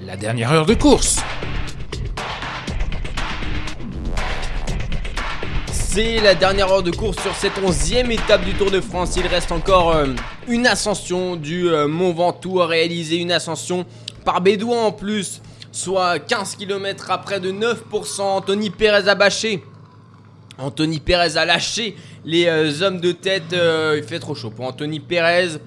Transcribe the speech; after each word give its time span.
la 0.00 0.16
dernière 0.16 0.52
heure 0.52 0.66
de 0.66 0.74
course. 0.74 1.20
C'est 5.72 6.20
la 6.20 6.34
dernière 6.34 6.70
heure 6.70 6.82
de 6.82 6.90
course 6.90 7.20
sur 7.20 7.34
cette 7.34 7.58
onzième 7.58 8.12
étape 8.12 8.44
du 8.44 8.54
Tour 8.54 8.70
de 8.70 8.80
France. 8.80 9.16
Il 9.16 9.26
reste 9.26 9.50
encore 9.50 9.90
euh, 9.92 10.06
une 10.46 10.66
ascension 10.66 11.34
du 11.34 11.68
euh, 11.68 11.88
Mont 11.88 12.12
Ventoux 12.12 12.60
à 12.60 12.66
réaliser, 12.66 13.16
une 13.16 13.32
ascension 13.32 13.84
par 14.24 14.40
Bédouin 14.40 14.84
en 14.84 14.92
plus, 14.92 15.42
soit 15.72 16.20
15 16.20 16.56
km 16.56 17.10
à 17.10 17.18
près 17.18 17.40
de 17.40 17.50
9%. 17.50 18.20
Anthony 18.20 18.70
Pérez 18.70 19.08
a 19.08 19.14
bâché. 19.14 19.64
Anthony 20.58 21.00
Pérez 21.00 21.36
a 21.36 21.44
lâché 21.44 21.96
les 22.24 22.46
euh, 22.46 22.82
hommes 22.82 23.00
de 23.00 23.12
tête. 23.12 23.52
il 23.52 24.04
fait 24.04 24.20
trop 24.20 24.36
chaud 24.36 24.50
pour 24.50 24.66
Anthony 24.66 25.00
Pérez, 25.00 25.58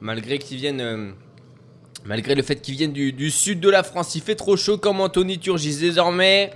malgré 0.00 0.38
qu'ils 0.38 0.58
viennent. 0.58 1.14
Malgré 2.04 2.34
le 2.34 2.42
fait 2.42 2.56
qu'ils 2.56 2.76
viennent 2.76 2.92
du, 2.92 3.30
sud 3.30 3.60
de 3.60 3.70
la 3.70 3.82
France, 3.82 4.14
il 4.14 4.20
fait 4.20 4.34
trop 4.34 4.56
chaud 4.56 4.76
comme 4.76 5.00
Anthony 5.00 5.38
Turgis 5.38 5.78
désormais. 5.78 6.52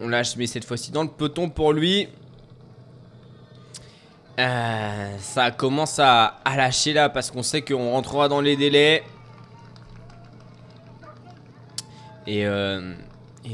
On 0.00 0.08
lâche, 0.08 0.36
mais 0.36 0.46
cette 0.46 0.64
fois-ci 0.64 0.92
dans 0.92 1.02
le 1.02 1.08
peloton 1.08 1.50
pour 1.50 1.72
lui. 1.72 2.08
Euh, 4.38 5.18
ça 5.18 5.50
commence 5.50 5.98
à, 5.98 6.40
lâcher 6.56 6.92
là 6.92 7.08
parce 7.08 7.30
qu'on 7.30 7.42
sait 7.42 7.62
qu'on 7.62 7.90
rentrera 7.90 8.28
dans 8.28 8.40
les 8.40 8.56
délais. 8.56 9.02
Et, 12.28 12.46
euh, 12.46 12.94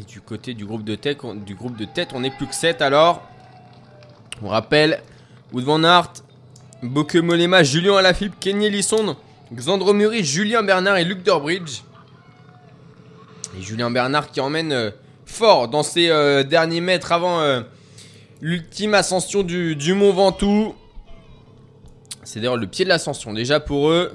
du 0.07 0.21
côté 0.21 0.53
du 0.53 0.67
groupe 0.67 0.85
de 0.85 0.97
tête, 0.97 1.25
on, 1.25 1.35
du 1.35 1.55
groupe 1.55 1.79
de 1.79 1.87
tête, 1.87 2.11
on 2.15 2.23
est 2.25 2.31
plus 2.31 2.47
que 2.47 2.55
7 2.55 2.83
alors. 2.83 3.27
On 4.43 4.49
rappelle 4.49 5.03
Wood 5.53 5.65
Van 5.65 5.83
Aert, 5.83 6.13
Boke 6.83 7.15
Molema, 7.15 7.63
Julien 7.63 7.97
Alaphilippe, 7.97 8.39
Kenny 8.39 8.69
Lisson, 8.69 9.17
Xandro 9.55 9.93
Muri, 9.93 10.25
Julien 10.25 10.63
Bernard 10.63 10.97
et 10.97 11.05
Luc 11.05 11.23
Durbridge. 11.23 11.83
Et 13.59 13.63
Julien 13.63 13.91
Bernard 13.91 14.31
qui 14.31 14.41
emmène 14.41 14.73
euh, 14.73 14.91
fort 15.25 15.69
dans 15.69 15.83
ses 15.83 16.09
derniers 16.45 16.81
mètres 16.81 17.13
avant 17.13 17.63
l'ultime 18.41 18.95
ascension 18.95 19.43
du, 19.43 19.95
Mont 19.95 20.13
Ventoux. 20.13 20.75
C'est 22.25 22.41
d'ailleurs 22.41 22.57
le 22.57 22.67
pied 22.67 22.85
de 22.85 22.91
l'ascension 22.91 23.33
déjà 23.33 23.61
pour 23.61 23.91
eux. 23.91 24.13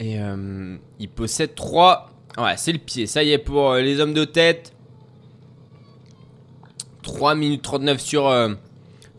Et 0.00 0.18
euh, 0.18 0.76
ils 0.98 1.08
possèdent 1.08 1.54
3. 1.54 2.10
Ouais, 2.38 2.54
c'est 2.56 2.72
le 2.72 2.78
pied. 2.78 3.06
Ça 3.06 3.22
y 3.22 3.32
est 3.32 3.38
pour 3.38 3.72
euh, 3.72 3.80
les 3.80 4.00
hommes 4.00 4.14
de 4.14 4.24
tête. 4.24 4.72
3 7.02 7.34
minutes 7.34 7.62
39 7.62 8.00
sur 8.00 8.28
euh, 8.28 8.54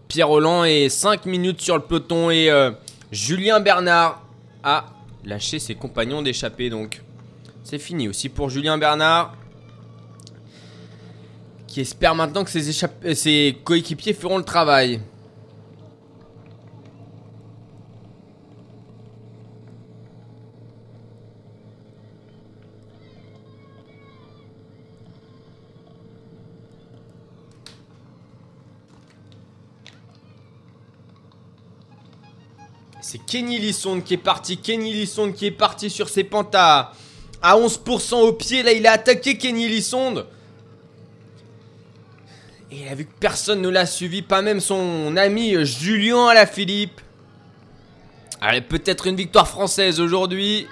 Pierre 0.07 0.27
Roland 0.27 0.63
et 0.65 0.89
5 0.89 1.25
minutes 1.25 1.61
sur 1.61 1.77
le 1.77 1.83
peloton. 1.83 2.31
Et 2.31 2.49
Julien 3.11 3.59
Bernard 3.59 4.22
a 4.63 4.85
lâché 5.25 5.59
ses 5.59 5.75
compagnons 5.75 6.21
d'échappée. 6.21 6.69
Donc 6.69 7.01
c'est 7.63 7.79
fini 7.79 8.07
aussi 8.07 8.29
pour 8.29 8.49
Julien 8.49 8.77
Bernard 8.77 9.35
qui 11.67 11.81
espère 11.81 12.13
maintenant 12.13 12.43
que 12.43 12.51
ses, 12.51 13.57
coéquipiers 13.63 14.13
feront 14.13 14.37
le 14.37 14.43
travail. 14.43 15.01
C'est 33.13 33.23
Kenny 33.23 33.59
Lisson 33.59 34.01
qui 34.01 34.15
est 34.15 34.17
parti. 34.17 34.57
Kenny 34.57 34.91
Lisson 34.91 35.31
qui 35.31 35.45
est 35.45 35.51
parti 35.51 35.91
sur 35.91 36.09
ses 36.09 36.23
pentes 36.23 36.55
à, 36.55 36.93
11% 37.43 38.15
au 38.15 38.33
pied. 38.33 38.63
Là, 38.63 38.71
il 38.71 38.87
a 38.87 38.93
attaqué 38.93 39.37
Kenny 39.37 39.67
Lissonde. 39.67 40.25
Et 42.71 42.77
il 42.77 42.87
a 42.87 42.95
vu 42.95 43.05
que 43.05 43.11
personne 43.19 43.61
ne 43.61 43.69
l'a 43.69 43.85
suivi, 43.85 44.23
pas 44.23 44.41
même 44.41 44.59
son 44.59 45.15
ami 45.15 45.63
Julien 45.63 46.25
Alaphilippe. 46.25 47.01
Allez, 48.41 48.61
peut-être 48.61 49.05
une 49.05 49.15
victoire 49.15 49.47
française 49.47 49.99
aujourd'hui. 49.99 50.65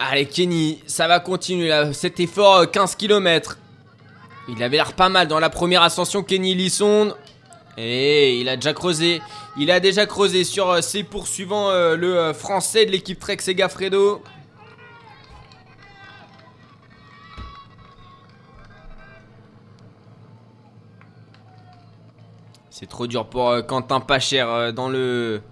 Allez, 0.00 0.26
Kenny, 0.26 0.82
ça 0.88 1.06
va 1.06 1.20
continuer 1.20 1.68
là. 1.68 1.92
Cet 1.92 2.18
effort, 2.18 2.68
15 2.68 2.94
euh, 2.94 2.96
km. 2.98 3.58
Il 4.50 4.62
avait 4.62 4.76
l'air 4.76 4.92
pas 4.94 5.08
mal 5.08 5.28
dans 5.28 5.38
la 5.38 5.50
première 5.50 5.82
ascension, 5.82 6.22
Kenny 6.22 6.54
Lisson. 6.54 7.14
Et 7.76 8.38
il 8.40 8.48
a 8.48 8.56
déjà 8.56 8.72
creusé. 8.72 9.22
Il 9.56 9.70
a 9.70 9.80
déjà 9.80 10.06
creusé 10.06 10.44
sur 10.44 10.70
euh, 10.70 10.80
ses 10.80 11.02
poursuivants, 11.02 11.70
euh, 11.70 11.96
le 11.96 12.32
français 12.32 12.84
de 12.84 12.90
l'équipe 12.90 13.18
Trek 13.18 13.38
Segafredo. 13.40 14.22
C'est 22.80 22.86
trop 22.86 23.06
dur 23.06 23.26
pour 23.26 23.50
euh, 23.50 23.60
Quentin 23.60 24.00
Pacher 24.00 24.40
euh, 24.40 24.72
dans 24.72 24.88
le... 24.88 25.42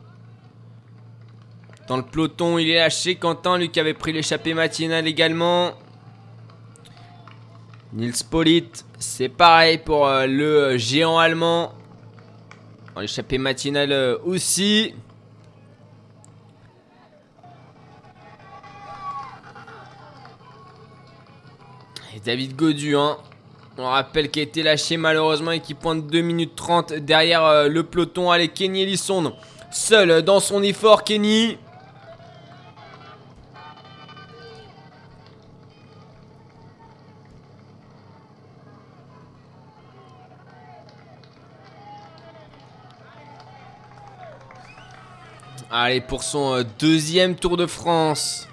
Dans 1.87 1.99
le 1.99 2.03
peloton, 2.03 2.57
il 2.57 2.71
est 2.71 2.77
lâché. 2.77 3.17
Quentin, 3.17 3.59
lui 3.59 3.71
qui 3.71 3.79
avait 3.79 3.93
pris 3.93 4.15
l'échappée 4.15 4.55
matinale 4.55 5.07
également. 5.07 5.73
Nils 7.93 8.25
Polit, 8.31 8.69
c'est 8.99 9.31
pareil 9.31 9.79
pour 9.79 10.07
euh, 10.07 10.27
le 10.27 10.77
géant 10.77 11.19
allemand. 11.19 11.73
Dans 12.95 13.01
l'échappée 13.01 13.39
matinale 13.39 14.19
aussi. 14.25 14.95
Et 22.15 22.21
David 22.21 22.57
Godu, 22.57 22.97
hein, 22.97 23.17
on 23.79 23.85
rappelle 23.85 24.31
qu'il 24.31 24.41
a 24.41 24.43
été 24.43 24.63
lâché 24.63 24.97
malheureusement 24.97 25.53
et 25.53 25.61
qui 25.61 25.73
pointe 25.73 26.07
2 26.09 26.21
minutes 26.21 26.57
30 26.57 26.95
derrière 26.95 27.45
euh, 27.45 27.69
le 27.69 27.85
peloton. 27.85 28.31
Allez, 28.31 28.49
Kenny 28.49 28.83
Elisson, 28.83 29.33
seul 29.71 30.23
dans 30.23 30.41
son 30.41 30.63
effort, 30.63 31.05
Kenny. 31.05 31.57
Allez, 45.71 46.01
pour 46.01 46.23
son 46.23 46.55
euh, 46.55 46.65
deuxième 46.79 47.35
Tour 47.37 47.57
de 47.57 47.67
France. 47.67 48.49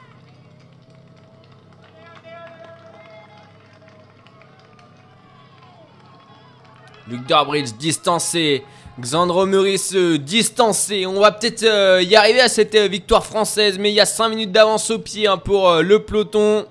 Luc 7.08 7.26
Durbridge 7.26 7.74
distancé. 7.78 8.64
Xandro 9.00 9.46
Muris 9.46 9.94
distancé. 10.20 11.06
On 11.06 11.20
va 11.20 11.32
peut-être 11.32 11.64
euh, 11.64 12.02
y 12.02 12.16
arriver 12.16 12.40
à 12.40 12.48
cette 12.48 12.76
euh, 12.76 12.88
victoire 12.88 13.26
française. 13.26 13.78
Mais 13.78 13.92
il 13.92 13.96
y 13.96 14.00
a 14.00 14.06
5 14.06 14.30
minutes 14.30 14.52
d'avance 14.52 14.90
au 14.90 15.00
pied 15.00 15.28
hein, 15.28 15.38
pour 15.38 15.70
euh, 15.70 15.82
le 15.82 16.04
peloton. 16.04 16.66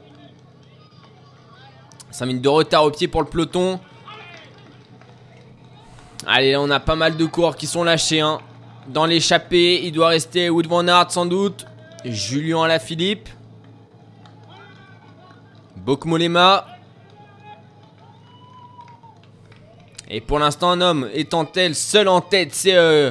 5 2.11 2.27
minutes 2.27 2.43
de 2.43 2.49
retard 2.49 2.85
au 2.85 2.91
pied 2.91 3.09
pour 3.09 3.23
le 3.23 3.29
peloton. 3.29 3.79
Allez, 6.27 6.53
là, 6.53 6.61
on 6.63 6.71
a 6.71 6.81
pas 6.81 6.97
mal 6.97 7.17
de 7.17 7.25
coureurs 7.27 7.57
qui 7.57 7.67
sont 7.67 7.85
lâchés. 7.85 8.21
Hein. 8.21 8.41
Dans 8.89 9.07
l'échappée, 9.07 9.85
il 9.85 9.93
doit 9.93 10.09
rester 10.09 10.51
Wood 10.51 10.67
Van 10.67 10.87
Aert 10.87 11.11
sans 11.11 11.27
doute. 11.27 11.67
Julien 12.05 12.65
Alaphilippe. 12.65 13.29
Bokmolema. 15.77 16.67
Et 20.09 20.21
pour 20.21 20.39
l'instant, 20.39 20.71
un 20.71 20.81
homme 20.81 21.09
étant-elle 21.15 21.75
seul 21.75 22.09
en 22.09 22.21
tête, 22.21 22.55
c'est 22.55 22.75
euh, 22.75 23.11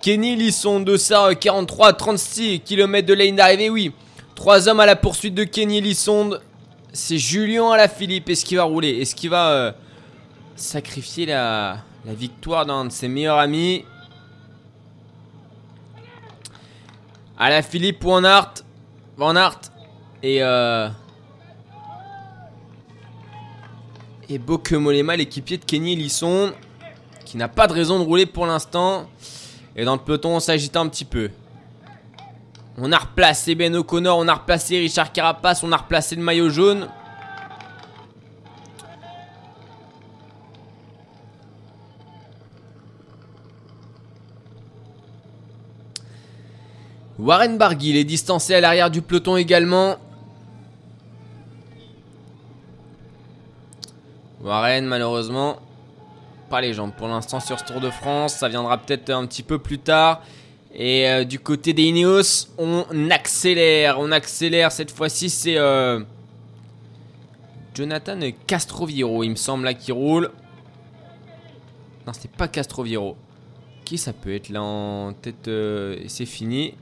Kenny 0.00 0.34
Lisson 0.34 0.80
de 0.80 0.96
ça, 0.96 1.32
43 1.34 1.92
36 1.92 2.60
km 2.60 3.06
de 3.06 3.14
lane 3.14 3.36
d'arrivée. 3.36 3.70
Oui, 3.70 3.92
trois 4.34 4.68
hommes 4.68 4.80
à 4.80 4.86
la 4.86 4.96
poursuite 4.96 5.34
de 5.34 5.44
Kenny 5.44 5.80
Lisson. 5.80 6.38
C'est 6.92 7.18
Julien 7.18 7.70
à 7.70 7.76
la 7.76 7.88
Philippe. 7.88 8.28
Est-ce 8.28 8.44
qu'il 8.44 8.56
va 8.56 8.64
rouler? 8.64 9.00
Est-ce 9.00 9.14
qu'il 9.14 9.30
va 9.30 9.50
euh, 9.50 9.72
sacrifier 10.56 11.26
la, 11.26 11.78
victoire 12.04 12.66
d'un 12.66 12.84
de 12.84 12.90
ses 12.90 13.06
meilleurs 13.06 13.38
amis? 13.38 13.84
À 17.42 17.50
la 17.50 17.60
Philippe 17.60 18.04
Aert. 18.04 18.62
Et 20.22 20.38
euh, 20.44 20.88
Et 24.28 24.38
Bokemolema, 24.38 25.16
l'équipier 25.16 25.58
de 25.58 25.64
Kenny 25.64 25.96
Lisson, 25.96 26.52
qui 27.24 27.36
n'a 27.36 27.48
pas 27.48 27.66
de 27.66 27.72
raison 27.72 27.98
de 27.98 28.04
rouler 28.04 28.26
pour 28.26 28.46
l'instant. 28.46 29.08
Et 29.74 29.84
dans 29.84 29.94
le 29.94 30.00
peloton, 30.00 30.36
on 30.36 30.38
s'agite 30.38 30.76
un 30.76 30.86
petit 30.86 31.04
peu. 31.04 31.30
On 32.78 32.92
a 32.92 32.98
replacé 32.98 33.56
Ben 33.56 33.74
O'Connor, 33.74 34.18
on 34.18 34.28
a 34.28 34.34
replacé 34.34 34.78
Richard 34.78 35.10
Carapace, 35.10 35.64
on 35.64 35.72
a 35.72 35.78
replacé 35.78 36.14
le 36.14 36.22
maillot 36.22 36.48
jaune. 36.48 36.86
Warren 47.22 47.56
Barguil 47.56 47.96
est 47.96 48.04
distancé 48.04 48.52
à 48.52 48.60
l'arrière 48.60 48.90
du 48.90 49.00
peloton 49.00 49.36
également. 49.36 49.96
Warren, 54.42 54.84
malheureusement, 54.86 55.60
pas 56.50 56.60
les 56.60 56.74
jambes 56.74 56.90
pour 56.98 57.06
l'instant 57.06 57.38
sur 57.38 57.60
ce 57.60 57.64
Tour 57.64 57.80
de 57.80 57.90
France. 57.90 58.34
Ça 58.34 58.48
viendra 58.48 58.76
peut-être 58.76 59.10
un 59.10 59.24
petit 59.26 59.44
peu 59.44 59.60
plus 59.60 59.78
tard. 59.78 60.22
Et 60.74 61.08
euh, 61.08 61.22
du 61.22 61.38
côté 61.38 61.72
des 61.72 61.84
Ineos, 61.84 62.48
on 62.58 62.84
accélère. 63.12 64.00
On 64.00 64.10
accélère. 64.10 64.72
Cette 64.72 64.90
fois-ci, 64.90 65.30
c'est 65.30 65.58
euh, 65.58 66.00
Jonathan 67.72 68.18
Castroviro, 68.48 69.22
il 69.22 69.30
me 69.30 69.36
semble, 69.36 69.62
là, 69.62 69.74
qui 69.74 69.92
roule. 69.92 70.28
Non, 72.04 72.12
c'était 72.12 72.36
pas 72.36 72.48
Castroviro. 72.48 73.16
Qui 73.84 73.96
ça 73.96 74.12
peut 74.12 74.34
être 74.34 74.48
là 74.48 74.60
en 74.60 75.12
tête 75.12 75.46
euh, 75.46 76.02
C'est 76.08 76.26
fini. 76.26 76.74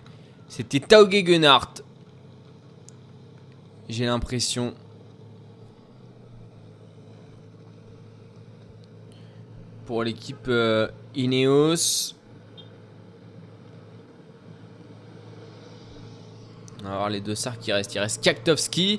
C'était 0.50 0.80
Tauge 0.80 1.22
Gunnart. 1.22 1.74
J'ai 3.88 4.04
l'impression. 4.04 4.74
Pour 9.86 10.02
l'équipe 10.02 10.48
euh, 10.48 10.88
Ineos. 11.14 12.14
On 16.80 16.88
va 16.88 16.96
voir 16.96 17.10
les 17.10 17.20
deux 17.20 17.36
sars 17.36 17.56
qui 17.60 17.72
restent. 17.72 17.94
Il 17.94 18.00
reste 18.00 18.20
Kaktovski, 18.20 18.98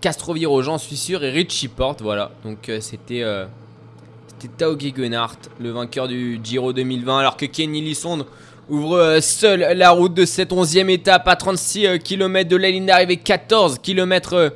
Castroviro, 0.00 0.62
j'en 0.62 0.78
suis 0.78 0.96
sûr, 0.96 1.24
et 1.24 1.32
Richie 1.32 1.66
Porte. 1.66 2.00
Voilà. 2.00 2.30
Donc 2.44 2.68
euh, 2.68 2.80
c'était. 2.80 3.24
C'était 4.28 4.54
Tauge 4.56 4.92
Gunnart, 4.92 5.38
le 5.58 5.70
vainqueur 5.70 6.06
du 6.06 6.38
Giro 6.44 6.72
2020, 6.72 7.18
alors 7.18 7.36
que 7.36 7.46
Kenny 7.46 7.80
Lissonde 7.80 8.26
ouvre 8.68 8.96
euh, 8.98 9.20
seul 9.20 9.60
la 9.76 9.90
route 9.90 10.14
de 10.14 10.24
cette 10.24 10.50
11e 10.50 10.88
étape 10.90 11.28
à 11.28 11.36
36 11.36 11.86
euh, 11.86 11.98
km 11.98 12.48
de 12.48 12.56
la 12.56 12.70
ligne 12.70 12.86
d'arrivée, 12.86 13.16
14 13.16 13.78
km 13.78 14.32
euh, 14.34 14.50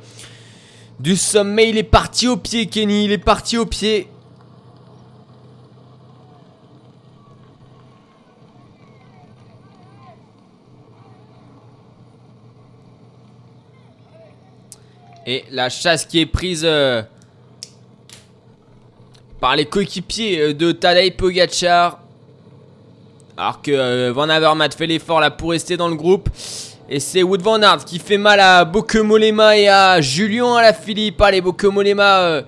du 0.99 1.15
sommet. 1.15 1.69
Il 1.69 1.77
est 1.77 1.83
parti 1.83 2.27
au 2.27 2.37
pied, 2.37 2.65
Kenny, 2.67 3.05
il 3.05 3.11
est 3.11 3.17
parti 3.17 3.57
au 3.57 3.65
pied. 3.65 4.07
Et 15.27 15.45
la 15.51 15.69
chasse 15.69 16.05
qui 16.05 16.19
est 16.19 16.25
prise 16.25 16.67
par 19.39 19.55
les 19.55 19.65
coéquipiers 19.65 20.55
de 20.55 20.71
Tadej 20.71 21.15
Pogacar. 21.15 22.00
Alors 23.41 23.59
que 23.59 23.71
euh, 23.71 24.13
Van 24.13 24.29
Avermaet 24.29 24.69
fait 24.69 24.85
l'effort 24.85 25.19
là 25.19 25.31
pour 25.31 25.49
rester 25.49 25.75
dans 25.75 25.87
le 25.87 25.95
groupe. 25.95 26.29
Et 26.87 26.99
c'est 26.99 27.23
Wood 27.23 27.41
Van 27.41 27.59
Aert 27.59 27.85
qui 27.85 27.97
fait 27.97 28.19
mal 28.19 28.39
à 28.39 28.65
Bokemolema 28.65 29.57
et 29.57 29.67
à 29.67 29.99
Julien 29.99 30.57
à 30.57 30.61
la 30.61 30.73
Philippe. 30.73 31.19
Allez, 31.19 31.41
Bokemolema, 31.41 32.19
euh, 32.19 32.41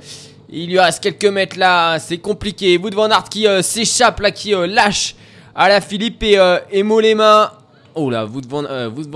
il 0.52 0.70
lui 0.70 0.80
reste 0.80 1.02
quelques 1.02 1.26
mètres 1.26 1.58
là. 1.58 1.98
C'est 1.98 2.20
compliqué. 2.20 2.78
Wood 2.78 2.94
Van 2.94 3.10
Aert 3.10 3.24
qui 3.24 3.48
euh, 3.48 3.64
s'échappe 3.64 4.20
là, 4.20 4.30
qui 4.30 4.52
lâche 4.52 5.16
à 5.56 5.68
la 5.68 5.82
Philippe 5.82 6.22
et, 6.22 6.38
et 6.70 6.84
Molema. 6.84 7.54
Oh 7.96 8.12
là, 8.12 8.28
Wood 8.28 8.46
Van, 8.46 8.62
Wood 8.62 9.10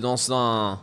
dans 0.00 0.32
un. 0.32 0.78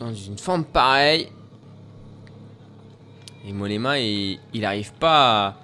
Dans 0.00 0.14
une 0.14 0.38
forme 0.38 0.64
pareille. 0.64 1.28
Et 3.46 3.52
Molema, 3.52 3.98
il, 3.98 4.38
il 4.54 4.64
arrive 4.64 4.94
pas 4.94 5.48
à 5.48 5.54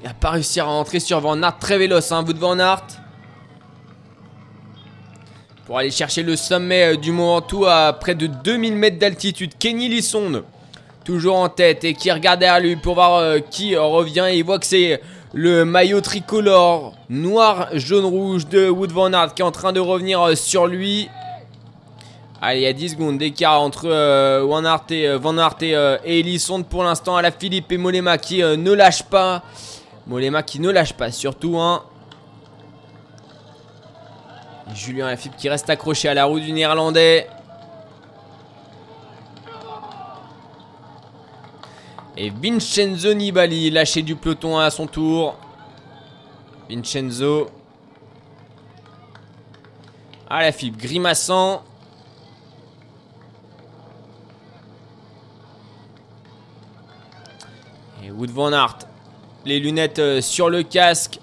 il 0.00 0.06
n'a 0.06 0.14
pas 0.14 0.30
réussi 0.30 0.60
à 0.60 0.64
rentrer 0.64 1.00
sur 1.00 1.20
Van 1.20 1.42
Aert. 1.42 1.58
Très 1.58 1.76
véloce, 1.76 2.12
hein, 2.12 2.22
bout 2.22 2.32
de 2.32 2.38
Van 2.38 2.58
Aert. 2.58 2.84
Pour 5.66 5.78
aller 5.78 5.90
chercher 5.90 6.22
le 6.22 6.36
sommet 6.36 6.94
euh, 6.94 6.96
du 6.96 7.12
Mont 7.12 7.34
Ventoux 7.34 7.66
à 7.66 7.92
près 7.92 8.14
de 8.14 8.26
2000 8.26 8.76
mètres 8.76 8.98
d'altitude. 8.98 9.52
Kenny 9.58 9.88
Lissonde, 9.88 10.44
toujours 11.04 11.36
en 11.36 11.48
tête 11.48 11.84
et 11.84 11.94
qui 11.94 12.10
regarde 12.12 12.40
derrière 12.40 12.60
lui 12.60 12.76
pour 12.76 12.94
voir 12.94 13.16
euh, 13.16 13.40
qui 13.40 13.76
revient. 13.76 14.26
Et 14.30 14.38
il 14.38 14.44
voit 14.44 14.60
que 14.60 14.66
c'est 14.66 15.02
le 15.34 15.64
maillot 15.64 16.00
tricolore 16.00 16.94
noir, 17.10 17.68
jaune, 17.74 18.04
rouge 18.04 18.46
de 18.46 18.68
Wood 18.68 18.92
Van 18.92 19.12
Aert 19.12 19.34
qui 19.34 19.42
est 19.42 19.44
en 19.44 19.50
train 19.50 19.72
de 19.72 19.80
revenir 19.80 20.22
euh, 20.22 20.34
sur 20.36 20.68
lui. 20.68 21.08
Allez, 22.40 22.60
il 22.60 22.62
y 22.62 22.66
a 22.66 22.72
10 22.72 22.90
secondes 22.90 23.18
d'écart 23.18 23.60
entre 23.60 23.88
Van 24.42 24.64
Aert 24.64 24.84
et, 24.90 25.16
Van 25.16 25.36
et 26.04 26.38
pour 26.70 26.84
l'instant. 26.84 27.16
À 27.16 27.22
la 27.22 27.32
Philippe 27.32 27.72
et 27.72 27.78
Molema 27.78 28.16
qui 28.16 28.38
ne 28.42 28.72
lâche 28.72 29.02
pas. 29.02 29.42
Molema 30.08 30.42
qui 30.42 30.58
ne 30.58 30.70
lâche 30.70 30.94
pas, 30.94 31.12
surtout. 31.12 31.58
Hein. 31.58 31.82
Julien 34.74 35.06
Lafilippe 35.06 35.36
qui 35.36 35.48
reste 35.48 35.68
accroché 35.68 36.08
à 36.08 36.14
la 36.14 36.24
roue 36.24 36.40
du 36.40 36.50
néerlandais. 36.52 37.28
Et 42.16 42.30
Vincenzo 42.30 43.12
Nibali 43.12 43.70
lâché 43.70 44.02
du 44.02 44.16
peloton 44.16 44.58
à 44.58 44.70
son 44.70 44.86
tour. 44.86 45.36
Vincenzo. 46.70 47.50
À 50.28 50.42
la 50.42 50.50
grimaçant. 50.50 51.62
Et 58.02 58.10
Wood 58.10 58.30
Van 58.30 58.52
Aert 58.52 58.88
les 59.44 59.60
lunettes 59.60 59.98
euh, 59.98 60.20
sur 60.20 60.50
le 60.50 60.62
casque, 60.62 61.20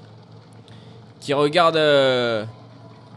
qui 1.20 1.34
regarde 1.34 1.76
euh, 1.76 2.46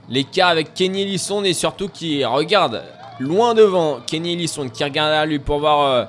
l'écart 0.09 0.49
avec 0.49 0.75
Kenny 0.75 1.03
Ellison 1.03 1.45
et 1.45 1.53
surtout 1.53 1.89
qui 1.89 2.25
regarde 2.25 2.83
loin 3.21 3.55
devant 3.55 4.01
Kenny 4.07 4.33
Ellison, 4.33 4.69
qui 4.69 4.83
regarde 4.85 5.13
à 5.13 5.27
lui 5.27 5.39
pour 5.39 5.61
voir 5.61 5.81
euh, 5.81 6.05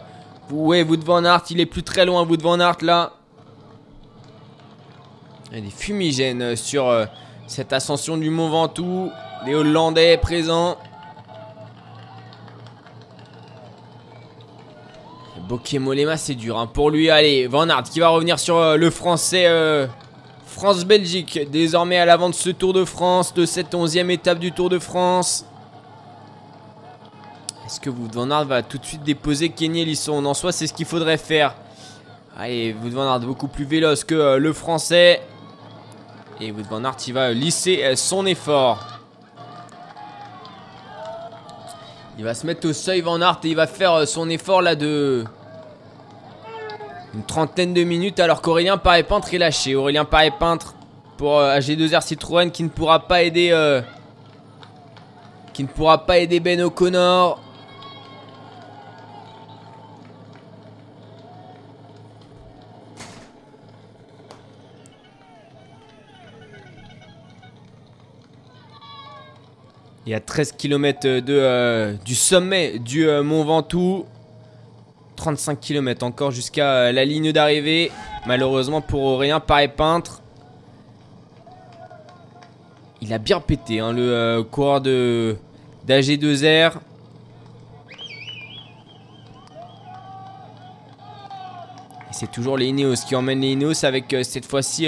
où 0.51 0.74
est 0.74 0.83
Wood 0.83 1.03
Van 1.03 1.24
Aert. 1.24 1.44
Il 1.50 1.59
est 1.59 1.65
plus 1.65 1.83
très 1.83 2.06
loin, 2.06 2.25
Wood 2.25 2.41
Van 2.41 2.59
Aert 2.59 2.77
là. 2.81 3.13
Il 5.51 5.57
y 5.57 5.62
a 5.62 5.63
des 5.63 5.71
fumigènes 5.71 6.56
sur 6.56 6.94
cette 7.47 7.74
ascension 7.74 8.18
du 8.18 8.30
Mont 8.30 8.50
Ventoux. 8.50 9.09
Les 9.47 9.56
Hollandais 9.56 10.18
présents. 10.18 10.77
Bokemolema, 15.49 16.15
c'est 16.15 16.35
dur 16.35 16.59
hein. 16.59 16.67
pour 16.67 16.91
lui. 16.91 17.09
Allez, 17.09 17.47
Van 17.47 17.67
Aert 17.69 17.81
qui 17.81 17.99
va 17.99 18.09
revenir 18.09 18.37
sur 18.37 18.57
euh, 18.57 18.77
le 18.77 18.91
français 18.91 19.47
euh, 19.47 19.87
France-Belgique. 20.45 21.39
Désormais 21.51 21.97
à 21.97 22.05
l'avant 22.05 22.29
de 22.29 22.35
ce 22.35 22.51
Tour 22.51 22.71
de 22.71 22.85
France, 22.85 23.33
de 23.33 23.47
cette 23.47 23.73
11e 23.73 24.11
étape 24.11 24.37
du 24.37 24.51
Tour 24.51 24.69
de 24.69 24.77
France. 24.77 25.47
Est-ce 27.65 27.79
que 27.79 27.89
Wout 27.89 28.11
Van 28.13 28.29
Aert 28.29 28.45
va 28.45 28.61
tout 28.61 28.77
de 28.77 28.85
suite 28.85 29.01
déposer 29.01 29.49
Kenny 29.49 29.83
Lisson 29.85 30.23
En 30.23 30.35
soi, 30.35 30.51
c'est 30.51 30.68
ce 30.68 30.73
qu'il 30.73 30.85
faudrait 30.85 31.18
faire. 31.18 31.56
Allez, 32.37 32.75
Wout 32.83 32.91
Van 32.91 33.11
Aert 33.11 33.21
beaucoup 33.21 33.47
plus 33.47 33.65
véloce 33.65 34.03
que 34.03 34.13
euh, 34.13 34.37
le 34.37 34.53
français. 34.53 35.19
Et 36.39 36.51
Wout 36.51 36.69
Van 36.69 36.83
Aert, 36.83 36.97
il 37.07 37.13
va 37.15 37.31
lisser 37.31 37.95
son 37.95 38.27
effort. 38.27 38.85
Il 42.19 42.23
va 42.23 42.35
se 42.35 42.45
mettre 42.45 42.69
au 42.69 42.73
seuil 42.73 43.01
Van 43.01 43.19
Aert 43.19 43.39
et 43.45 43.47
il 43.47 43.56
va 43.56 43.65
faire 43.65 44.07
son 44.07 44.29
effort 44.29 44.61
là 44.61 44.75
de 44.75 45.25
une 47.13 47.23
trentaine 47.23 47.73
de 47.73 47.83
minutes 47.83 48.19
alors 48.19 48.42
qu'Aurélien 48.42 48.78
Paré-Peintre 48.78 49.33
est 49.33 49.39
lâché. 49.39 49.75
Aurélien 49.75 50.06
Paré-Peintre 50.06 50.75
pour 51.18 51.39
euh, 51.39 51.57
AG2R 51.57 52.01
Citroën 52.01 52.51
qui 52.51 52.63
ne 52.63 52.69
pourra 52.69 53.07
pas 53.07 53.23
aider 53.23 53.49
euh, 53.51 53.81
qui 55.54 55.63
ne 55.63 55.68
pourra 55.68 56.06
pas 56.06 56.19
aider 56.19 56.39
Ben 56.39 56.61
O'Connor. 56.61 57.42
Il 70.06 70.13
y 70.13 70.16
a 70.16 70.19
13 70.19 70.54
km 70.54 71.07
de, 71.19 71.23
euh, 71.30 71.94
du 72.04 72.16
sommet 72.16 72.80
du 72.80 73.07
Mont 73.21 73.44
Ventoux. 73.44 74.06
35 75.19 75.59
km 75.59 76.06
encore 76.06 76.31
jusqu'à 76.31 76.71
euh, 76.71 76.92
la 76.94 77.04
ligne 77.04 77.31
d'arrivée. 77.33 77.92
Malheureusement 78.26 78.80
pour 78.80 79.04
Aurélien 79.04 79.40
pareil 79.42 79.68
peintre. 79.68 80.21
Il 83.02 83.14
a 83.14 83.18
bien 83.18 83.42
pété 83.42 83.80
hein, 83.80 83.92
le 83.92 84.02
euh, 84.02 84.44
coureur 84.44 84.80
de 84.81 85.35
d'AG2R. 85.85 86.71
Et 92.09 92.14
c'est 92.14 92.31
toujours 92.31 92.57
les 92.57 92.68
Ineos 92.68 92.95
qui 93.06 93.16
emmènent 93.16 93.42
les 93.42 93.52
Ineos 93.52 93.83
avec 93.83 94.14
euh, 94.14 94.23
cette 94.23 94.45
fois-ci 94.45 94.88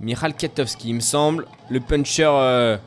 Michal 0.00 0.34
Katowski, 0.34 0.90
il 0.90 0.94
me 0.96 1.00
semble. 1.00 1.46
Le 1.70 1.80
puncher 1.80 2.78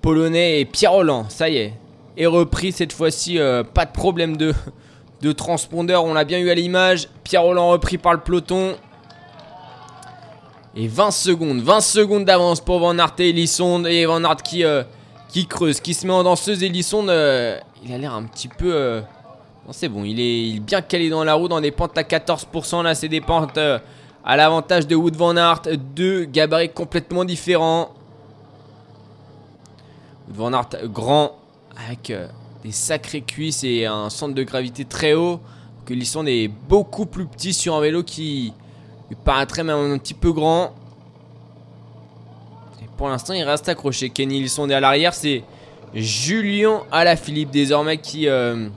polonais 0.00 0.60
et 0.60 0.64
Pierre 0.64 0.92
Roland. 0.92 1.28
Ça 1.28 1.48
y 1.48 1.56
est, 1.56 1.72
est 2.16 2.26
repris 2.26 2.72
cette 2.72 2.92
fois-ci. 2.92 3.38
Euh, 3.38 3.62
pas 3.64 3.86
de 3.86 3.92
problème 3.92 4.36
de, 4.36 4.54
de 5.22 5.32
transpondeur, 5.32 6.04
on 6.04 6.14
l'a 6.14 6.24
bien 6.24 6.38
eu 6.38 6.50
à 6.50 6.54
l'image. 6.54 7.08
Pierre 7.24 7.42
Roland 7.42 7.70
repris 7.70 7.96
par 7.96 8.12
le 8.12 8.20
peloton. 8.20 8.74
Et 10.74 10.88
20 10.88 11.10
secondes, 11.10 11.60
20 11.60 11.80
secondes 11.80 12.24
d'avance 12.24 12.60
pour 12.60 12.78
Van 12.80 12.98
Aert 12.98 13.14
et 13.18 13.28
Elisson. 13.28 13.84
Et 13.84 14.06
Van 14.06 14.24
Aert 14.24 14.42
qui, 14.42 14.64
euh, 14.64 14.82
qui 15.28 15.46
creuse, 15.46 15.80
qui 15.80 15.94
se 15.94 16.06
met 16.06 16.12
en 16.12 16.24
danseuse. 16.24 16.62
Elisson, 16.62 17.06
euh, 17.08 17.58
il 17.84 17.92
a 17.92 17.98
l'air 17.98 18.14
un 18.14 18.24
petit 18.24 18.48
peu... 18.48 18.74
Euh, 18.74 19.00
non, 19.66 19.72
c'est 19.72 19.88
bon, 19.88 20.02
il 20.04 20.18
est, 20.18 20.58
bien 20.60 20.80
calé 20.80 21.08
dans 21.08 21.22
la 21.22 21.34
roue, 21.34 21.46
dans 21.46 21.60
des 21.60 21.70
pentes 21.70 21.96
à 21.96 22.02
14%. 22.02 22.82
Là, 22.82 22.94
c'est 22.94 23.08
des 23.08 23.20
pentes 23.20 23.58
à 23.58 24.36
l'avantage 24.36 24.86
de 24.86 24.96
Wood 24.96 25.14
Van 25.14 25.36
Aert. 25.36 25.62
Deux 25.94 26.24
gabarits 26.24 26.70
complètement 26.70 27.24
différents. 27.24 27.92
Wood 30.26 30.36
Van 30.36 30.52
Aert 30.52 30.86
grand, 30.86 31.32
avec 31.76 32.12
des 32.62 32.72
sacrées 32.72 33.22
cuisses 33.22 33.64
et 33.64 33.86
un 33.86 34.10
centre 34.10 34.34
de 34.34 34.42
gravité 34.42 34.84
très 34.84 35.14
haut. 35.14 35.40
Que 35.84 35.94
Elisson 35.94 36.24
est 36.26 36.48
beaucoup 36.48 37.06
plus 37.06 37.26
petit 37.26 37.52
sur 37.52 37.74
un 37.74 37.80
vélo 37.80 38.02
qui 38.02 38.52
il 39.12 39.16
paraîtrait 39.16 39.62
même 39.62 39.76
un 39.76 39.98
petit 39.98 40.14
peu 40.14 40.32
grand. 40.32 40.72
Et 42.82 42.86
pour 42.96 43.10
l'instant, 43.10 43.34
il 43.34 43.42
reste 43.42 43.68
accroché. 43.68 44.08
Kenny 44.08 44.40
Lisson 44.40 44.70
à 44.70 44.80
l'arrière, 44.80 45.12
c'est 45.12 45.44
Julien 45.92 46.84
Alaphilippe 46.90 47.50
désormais 47.50 47.98
qui, 47.98 48.26
euh, 48.26 48.70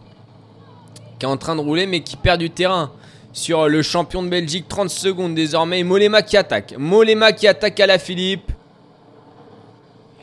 qui 1.17 1.25
est 1.25 1.29
en 1.29 1.37
train 1.37 1.55
de 1.55 1.61
rouler 1.61 1.87
mais 1.87 2.01
qui 2.01 2.17
perd 2.17 2.41
du 2.41 2.49
terrain 2.49 2.91
sur 3.31 3.69
le 3.69 3.81
champion 3.81 4.23
de 4.23 4.27
Belgique. 4.27 4.67
30 4.67 4.89
secondes 4.89 5.35
désormais. 5.35 5.83
Molema 5.83 6.21
qui 6.21 6.35
attaque. 6.35 6.75
Molema 6.77 7.31
qui 7.31 7.47
attaque 7.47 7.79
à 7.79 7.87
la 7.87 7.97
Philippe. 7.97 8.51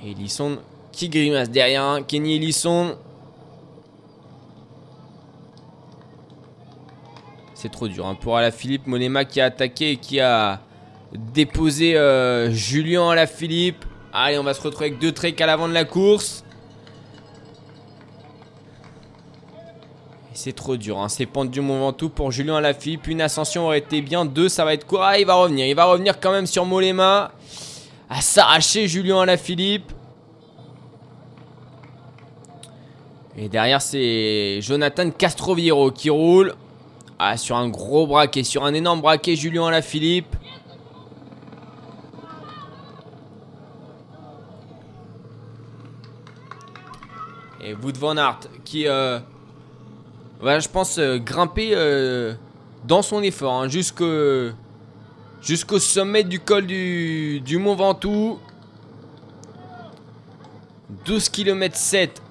Et 0.04 0.12
Lisson 0.12 0.58
qui 0.92 1.08
grimace 1.08 1.50
derrière. 1.50 2.00
Kenny 2.06 2.38
Lisson 2.38 2.96
C'est 7.54 7.70
trop 7.70 7.86
dur. 7.86 8.06
Hein. 8.06 8.16
Pour 8.16 8.40
Philippe, 8.52 8.86
Monema 8.86 9.24
qui 9.24 9.40
a 9.40 9.44
attaqué 9.44 9.92
et 9.92 9.96
qui 9.96 10.18
a 10.18 10.60
déposé 11.12 11.96
euh, 11.96 12.50
Julien 12.50 13.10
à 13.10 13.14
la 13.14 13.26
Philippe. 13.26 13.84
Allez, 14.12 14.36
on 14.36 14.42
va 14.42 14.52
se 14.52 14.60
retrouver 14.60 14.86
avec 14.86 14.98
deux 14.98 15.12
treks 15.12 15.40
à 15.40 15.46
l'avant 15.46 15.68
de 15.68 15.72
la 15.72 15.84
course. 15.84 16.44
C'est 20.34 20.54
trop 20.54 20.76
dur, 20.76 20.98
hein. 20.98 21.08
c'est 21.08 21.26
pente 21.26 21.50
du 21.50 21.60
Mont 21.60 21.78
Ventoux 21.78 22.08
pour 22.08 22.32
Julien 22.32 22.56
à 22.56 22.60
la 22.60 22.74
Philippe. 22.74 23.06
Une 23.06 23.20
ascension 23.20 23.66
aurait 23.66 23.78
été 23.78 24.00
bien, 24.00 24.24
deux 24.24 24.48
ça 24.48 24.64
va 24.64 24.74
être 24.74 24.86
quoi 24.86 25.10
Ah, 25.10 25.18
il 25.18 25.26
va 25.26 25.34
revenir, 25.34 25.66
il 25.66 25.74
va 25.76 25.84
revenir 25.84 26.18
quand 26.18 26.32
même 26.32 26.46
sur 26.46 26.64
Molema. 26.64 27.30
À 28.10 28.20
s'arracher 28.20 28.88
Julien 28.88 29.20
à 29.20 29.26
la 29.26 29.36
Philippe. 29.36 29.92
Et 33.36 33.48
derrière 33.48 33.80
c'est 33.80 34.60
Jonathan 34.60 35.10
Castroviero 35.10 35.90
qui 35.90 36.10
roule. 36.10 36.54
Ah, 37.18 37.36
sur 37.36 37.56
un 37.56 37.68
gros 37.68 38.06
braquet, 38.06 38.42
sur 38.42 38.64
un 38.64 38.74
énorme 38.74 39.00
braquet, 39.00 39.36
Julien 39.36 39.66
Alaphilippe. 39.66 40.34
Et 47.60 47.74
Wood 47.74 47.96
Van 47.96 48.16
Aert 48.16 48.40
qui 48.64 48.88
euh, 48.88 49.20
va, 50.40 50.58
je 50.58 50.68
pense, 50.68 50.98
euh, 50.98 51.18
grimper 51.18 51.70
euh, 51.74 52.34
dans 52.84 53.02
son 53.02 53.22
effort 53.22 53.62
hein, 53.62 53.68
jusqu'au 53.68 54.52
sommet 55.78 56.24
du 56.24 56.40
col 56.40 56.66
du, 56.66 57.40
du 57.40 57.58
Mont 57.58 57.76
Ventoux. 57.76 58.40
12 61.06 61.28
km 61.30 61.76
7 61.76 62.21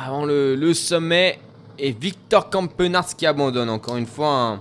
avant 0.00 0.24
le, 0.24 0.72
sommet. 0.74 1.38
Et 1.78 1.92
Victor 1.92 2.50
Campenars 2.50 3.16
qui 3.16 3.26
abandonne 3.26 3.70
encore 3.70 3.96
une 3.96 4.06
fois. 4.06 4.60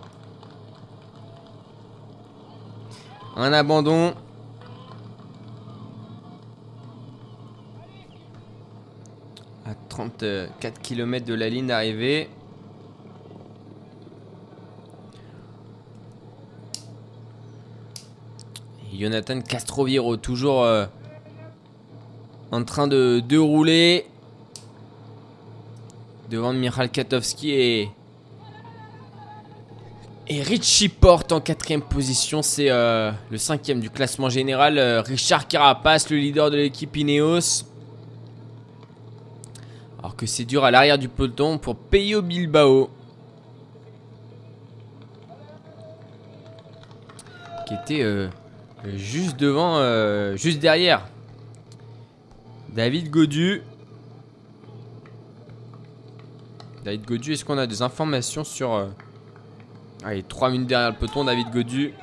Un, 3.35 3.53
abandon. 3.53 4.13
À 9.65 9.75
34 9.89 10.81
km 10.81 11.25
de 11.25 11.33
la 11.33 11.49
ligne 11.49 11.67
d'arrivée. 11.67 12.29
Jonathan 18.93 19.39
Castroviero 19.39 20.17
toujours 20.17 20.63
euh, 20.63 20.85
en 22.51 22.65
train 22.65 22.85
de, 22.87 23.21
de 23.25 23.37
rouler 23.37 24.05
devant 26.29 26.53
Michal 26.53 26.89
Katowski 26.89 27.51
et, 27.51 27.89
et 30.27 30.41
Richie 30.43 30.89
Porte 30.89 31.31
en 31.31 31.41
quatrième 31.41 31.81
position. 31.81 32.41
C'est 32.41 32.69
euh, 32.69 33.11
le 33.31 33.37
cinquième 33.37 33.79
du 33.79 33.89
classement 33.89 34.29
général. 34.29 34.77
Euh, 34.77 35.01
Richard 35.01 35.47
Carapace, 35.47 36.09
le 36.09 36.17
leader 36.17 36.51
de 36.51 36.57
l'équipe 36.57 36.95
Ineos. 36.95 37.65
Alors 39.97 40.15
que 40.15 40.25
c'est 40.25 40.45
dur 40.45 40.63
à 40.63 40.71
l'arrière 40.71 40.97
du 40.97 41.09
peloton 41.09 41.57
pour 41.57 41.75
Peyo 41.75 42.21
Bilbao. 42.21 42.89
Qui 47.67 47.73
était 47.73 48.03
euh, 48.03 48.29
juste 48.95 49.37
devant, 49.37 50.35
juste 50.35 50.59
derrière. 50.59 51.05
David 52.69 53.09
Godu. 53.09 53.63
David 56.89 57.05
Godu, 57.05 57.33
est-ce 57.33 57.45
qu'on 57.45 57.59
a 57.59 57.67
des 57.67 57.83
informations 57.83 58.43
sur... 58.43 58.73
Euh, 58.73 58.87
allez, 60.03 60.23
3 60.23 60.49
minutes 60.49 60.69
derrière 60.69 60.89
le 60.89 60.97
peloton, 60.97 61.23
David 61.23 61.51
Godu? 61.51 61.93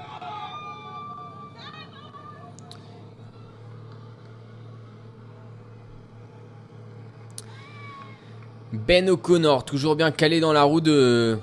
Ben 8.72 9.10
O'Connor, 9.10 9.64
toujours 9.64 9.96
bien 9.96 10.12
calé 10.12 10.38
dans 10.38 10.52
la 10.52 10.62
roue 10.62 10.80
de... 10.80 11.36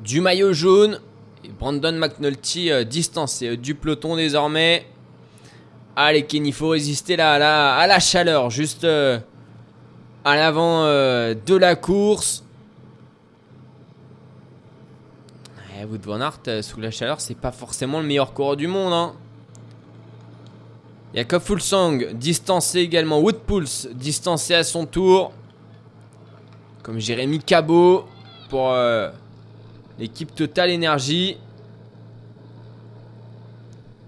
Du 0.00 0.22
maillot 0.22 0.54
jaune. 0.54 1.00
Et 1.44 1.48
Brandon 1.48 1.92
McNulty 1.92 2.72
euh, 2.72 2.82
distancé 2.82 3.48
euh, 3.48 3.56
du 3.58 3.74
peloton 3.74 4.16
désormais. 4.16 4.86
Allez 5.96 6.24
Ken, 6.24 6.46
il 6.46 6.54
faut 6.54 6.70
résister 6.70 7.16
là, 7.16 7.38
là, 7.38 7.74
à 7.76 7.86
la 7.86 8.00
chaleur. 8.00 8.48
Juste 8.48 8.86
à 10.24 10.36
l'avant 10.36 10.84
euh, 10.84 11.34
de 11.34 11.54
la 11.54 11.76
course. 11.76 12.42
Eh, 15.78 15.84
Wood 15.84 16.00
euh, 16.48 16.62
sous 16.62 16.80
la 16.80 16.90
chaleur, 16.90 17.20
c'est 17.20 17.36
pas 17.36 17.52
forcément 17.52 18.00
le 18.00 18.06
meilleur 18.06 18.32
coureur 18.32 18.56
du 18.56 18.66
monde. 18.66 18.92
Hein. 18.92 19.12
Jakob 21.14 21.42
distancé 22.14 22.80
également. 22.80 23.20
Wood 23.20 23.38
Pulse, 23.40 23.88
distancé 23.92 24.54
à 24.54 24.64
son 24.64 24.86
tour. 24.86 25.32
Comme 26.82 26.98
Jérémy 26.98 27.38
Cabot 27.38 28.04
pour 28.48 28.72
euh, 28.72 29.10
l'équipe 29.98 30.34
Total 30.34 30.74
Energy. 30.74 31.36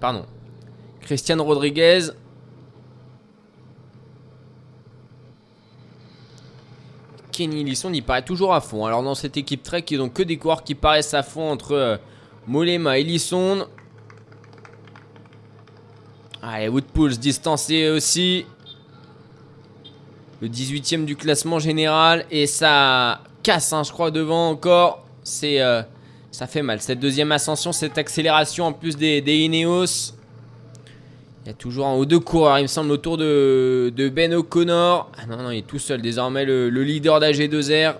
Pardon. 0.00 0.24
Christian 1.00 1.42
Rodriguez. 1.42 2.10
Kenny 7.36 7.64
Lisson 7.64 7.92
il 7.92 8.02
paraît 8.02 8.24
toujours 8.24 8.54
à 8.54 8.62
fond. 8.62 8.86
Alors 8.86 9.02
dans 9.02 9.14
cette 9.14 9.36
équipe 9.36 9.62
Trek, 9.62 9.84
il 9.90 9.98
n'y 9.98 10.02
a 10.02 10.06
donc 10.06 10.14
que 10.14 10.22
des 10.22 10.38
coureurs 10.38 10.64
qui 10.64 10.74
paraissent 10.74 11.12
à 11.12 11.22
fond 11.22 11.50
entre 11.50 11.72
euh, 11.72 11.96
Molema 12.46 12.98
et 12.98 13.04
Lisson. 13.04 13.66
Allez, 16.42 16.68
Woodpools 16.68 17.18
distancé 17.18 17.90
aussi. 17.90 18.46
Le 20.40 20.48
18ème 20.48 21.04
du 21.04 21.14
classement 21.14 21.58
général. 21.58 22.24
Et 22.30 22.46
ça 22.46 23.20
casse, 23.42 23.70
hein, 23.74 23.82
je 23.82 23.92
crois, 23.92 24.10
devant 24.10 24.48
encore. 24.48 25.04
Euh, 25.42 25.82
ça 26.30 26.46
fait 26.46 26.62
mal. 26.62 26.80
Cette 26.80 27.00
deuxième 27.00 27.32
ascension, 27.32 27.72
cette 27.72 27.98
accélération 27.98 28.66
en 28.66 28.72
plus 28.72 28.96
des, 28.96 29.20
des 29.20 29.36
Ineos. 29.36 30.15
Il 31.46 31.50
y 31.50 31.52
a 31.52 31.54
toujours 31.54 31.86
un 31.86 31.94
haut 31.94 32.06
de 32.06 32.16
coureur, 32.16 32.58
il 32.58 32.62
me 32.62 32.66
semble, 32.66 32.90
autour 32.90 33.16
de, 33.16 33.92
de 33.94 34.08
Ben 34.08 34.34
O'Connor. 34.34 35.12
Ah 35.16 35.26
non, 35.26 35.36
non, 35.36 35.52
il 35.52 35.58
est 35.58 35.66
tout 35.66 35.78
seul 35.78 36.02
désormais, 36.02 36.44
le, 36.44 36.68
leader 36.68 37.20
d'AG2R. 37.20 37.94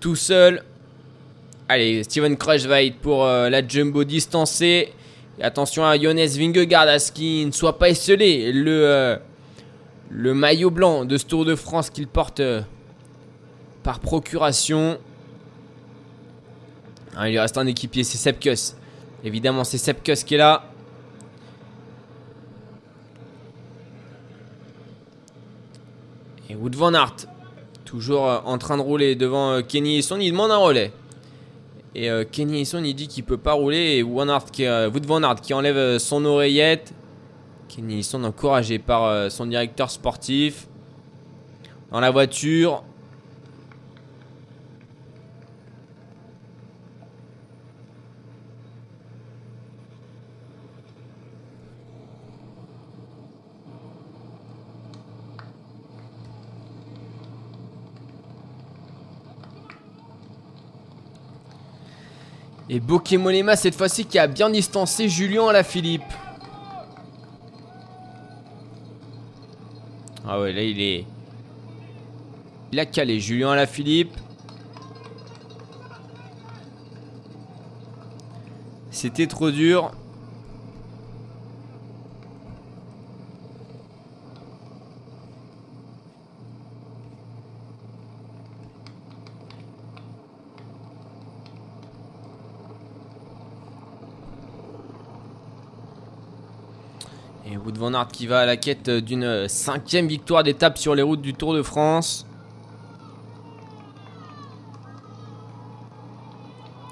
Tout 0.00 0.14
seul. 0.14 0.62
Allez, 1.70 2.02
Steven 2.02 2.36
Crushvite 2.36 2.98
pour 3.00 3.24
euh, 3.24 3.48
la 3.48 3.66
jumbo 3.66 4.04
distancée. 4.04 4.92
Attention 5.40 5.86
à 5.86 5.98
Jonas 5.98 6.36
Vingegaard 6.38 6.86
à 6.86 6.98
ce 6.98 7.10
qu'il 7.10 7.46
ne 7.46 7.52
soit 7.52 7.78
pas 7.78 7.88
esselé. 7.88 8.52
Le, 8.52 8.86
euh, 8.86 9.16
le 10.10 10.34
maillot 10.34 10.70
blanc 10.70 11.06
de 11.06 11.16
ce 11.16 11.24
Tour 11.24 11.46
de 11.46 11.54
France 11.54 11.88
qu'il 11.88 12.08
porte 12.08 12.40
euh, 12.40 12.60
par 13.82 14.00
procuration. 14.00 14.98
Ah, 17.16 17.26
il 17.26 17.32
lui 17.32 17.38
reste 17.38 17.56
un 17.56 17.66
équipier, 17.66 18.04
c'est 18.04 18.18
Sepkus. 18.18 18.74
Évidemment, 19.24 19.64
c'est 19.64 19.78
Sepkus 19.78 20.22
qui 20.22 20.34
est 20.34 20.38
là. 20.38 20.64
Et 26.50 26.54
Wood 26.54 26.76
Van 26.76 26.92
Aert, 26.92 27.16
toujours 27.86 28.28
euh, 28.28 28.38
en 28.44 28.58
train 28.58 28.76
de 28.76 28.82
rouler 28.82 29.14
devant 29.14 29.52
euh, 29.52 29.62
Kenny 29.62 30.02
Son. 30.02 30.20
Il 30.20 30.32
demande 30.32 30.50
un 30.50 30.58
relais. 30.58 30.92
Et 31.94 32.10
euh, 32.10 32.24
Kenny 32.30 32.56
Ellison, 32.58 32.84
il 32.84 32.94
dit 32.94 33.08
qu'il 33.08 33.24
peut 33.24 33.38
pas 33.38 33.54
rouler. 33.54 33.96
Et 33.96 34.02
Wood 34.02 35.06
Van 35.06 35.22
Aert 35.22 35.40
qui 35.40 35.54
enlève 35.54 35.96
son 35.96 36.22
oreillette. 36.26 36.92
Kenny 37.68 37.94
Ellison 37.94 38.22
encouragé 38.24 38.78
par 38.78 39.30
son 39.30 39.46
directeur 39.46 39.90
sportif. 39.90 40.68
Dans 41.90 42.00
la 42.00 42.10
voiture. 42.10 42.84
Et 62.70 62.80
Bokemolema 62.80 63.56
cette 63.56 63.74
fois-ci 63.74 64.06
qui 64.06 64.18
a 64.18 64.26
bien 64.26 64.48
distancé 64.48 65.08
Julien 65.08 65.48
Alaphilippe. 65.48 66.02
Ah 70.26 70.40
ouais, 70.40 70.52
là 70.52 70.62
il 70.62 70.80
est. 70.80 71.04
Il 72.72 72.80
a 72.80 72.86
calé 72.86 73.20
Julien 73.20 73.50
Alaphilippe. 73.50 74.16
C'était 78.90 79.26
trop 79.26 79.50
dur. 79.50 79.92
Et 97.46 97.58
Wood 97.58 97.73
Van 97.90 98.06
qui 98.06 98.26
va 98.26 98.40
à 98.40 98.46
la 98.46 98.56
quête 98.56 98.88
d'une 98.88 99.46
cinquième 99.46 100.06
victoire 100.06 100.42
d'étape 100.42 100.78
sur 100.78 100.94
les 100.94 101.02
routes 101.02 101.20
du 101.20 101.34
Tour 101.34 101.52
de 101.52 101.62
France. 101.62 102.26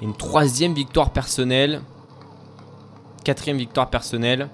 Une 0.03 0.15
troisième 0.15 0.75
victoire 0.75 1.11
personnelle. 1.11 1.81
Quatrième 3.23 3.57
victoire 3.57 3.89
personnelle. 3.89 4.49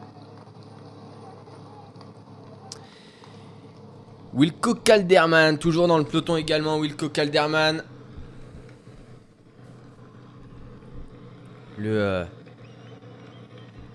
Wilco 4.34 4.76
Calderman, 4.76 5.58
toujours 5.58 5.90
dans 5.90 5.98
le 5.98 6.06
peloton 6.06 6.38
également, 6.38 6.78
Wilco 6.78 7.10
Calderman. 7.10 7.84
Le 11.78 11.90
euh, 11.90 12.26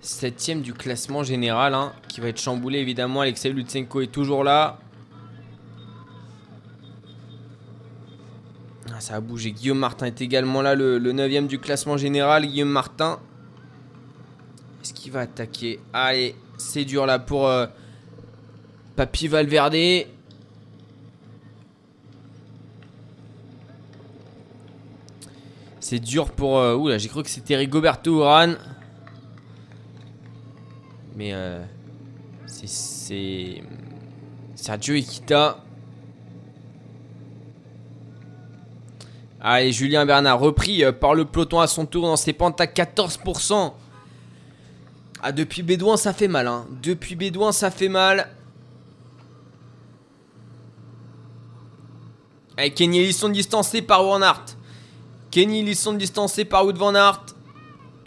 septième 0.05 0.61
du 0.61 0.75
classement 0.75 1.23
général, 1.23 1.75
hein, 1.75 1.93
qui 2.09 2.21
va 2.21 2.29
être 2.29 2.41
chamboulé 2.41 2.79
évidemment. 2.79 3.23
Alexei 3.23 3.51
Lutsenko 3.51 4.03
est 4.03 4.13
toujours 4.13 4.45
là. 4.45 4.79
Ah, 8.95 9.01
ça 9.01 9.17
a 9.17 9.21
bougé. 9.21 9.53
Guillaume 9.53 9.79
Martin 9.79 10.07
est 10.07 10.21
également 10.21 10.63
là, 10.63 10.75
le, 10.75 10.99
le 10.99 11.13
9 11.13 11.49
du 11.49 11.59
classement 11.59 11.97
général. 11.97 12.47
Guillaume 12.47 12.69
Martin. 12.69 13.19
Est-ce 14.83 14.93
qu'il 14.93 15.11
va 15.11 15.21
attaquer? 15.21 15.81
Allez, 15.93 16.37
c'est 16.59 16.85
dur 16.85 17.07
là 17.07 17.19
pour 17.19 17.49
euh, 17.49 17.67
Papy 18.95 19.27
Valverde. 19.27 20.07
C'est 25.81 25.99
dur 25.99 26.31
pour... 26.31 26.59
Euh, 26.59 26.77
oula, 26.77 26.99
j'ai 26.99 27.09
cru 27.09 27.23
que 27.23 27.31
c'était 27.31 27.57
Rigoberto 27.57 28.19
Urán. 28.19 28.57
Mais 31.17 31.33
euh, 31.33 31.63
c'est- 32.47 33.63
Sergio 34.55 34.95
Iquita. 34.95 35.59
Allez, 39.41 39.73
Julien 39.73 40.07
Bernard 40.07 40.41
repris 40.41 40.83
euh, 40.85 40.93
par 40.93 41.15
le 41.15 41.25
peloton 41.27 41.61
à 41.61 41.67
son 41.67 41.85
tour 41.87 42.03
dans 42.07 42.17
ses 42.17 42.33
pentes 42.33 42.61
à 42.61 42.67
14%. 42.67 43.73
Ah, 45.23 45.33
depuis 45.33 45.63
Bédouin, 45.63 45.97
ça 45.97 46.13
fait 46.13 46.29
mal. 46.29 46.47
Hein. 46.49 46.67
Depuis 46.83 47.15
Bédouin, 47.15 47.53
ça 47.53 47.71
fait 47.71 47.89
mal. 47.89 48.29
Allez, 52.57 52.71
Kenny 52.73 53.01
Ellison 53.01 53.29
distancé 53.29 53.83
par 53.83 54.03
Van 54.05 54.23
Aert. 54.23 54.45
Kenny 55.31 55.61
Ellison 55.61 55.93
distancé 55.95 56.45
par 56.45 56.65
Wood 56.65 56.77
Van. 56.77 56.95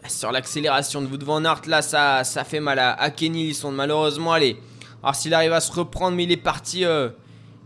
Sur 0.07 0.31
l'accélération 0.31 1.01
de 1.01 1.07
Wood 1.07 1.23
Van 1.23 1.43
Aert, 1.43 1.61
là, 1.67 1.81
ça, 1.81 2.23
ça 2.23 2.43
fait 2.43 2.59
mal 2.59 2.79
à, 2.79 3.09
Kenny 3.11 3.45
Ellison. 3.45 3.71
Malheureusement, 3.71 4.33
allez. 4.33 4.59
Alors, 5.03 5.15
s'il 5.15 5.33
arrive 5.33 5.53
à 5.53 5.59
se 5.59 5.71
reprendre, 5.71 6.15
mais 6.15 6.23
il 6.23 6.31
est 6.31 6.37
parti. 6.37 6.85
euh, 6.85 7.09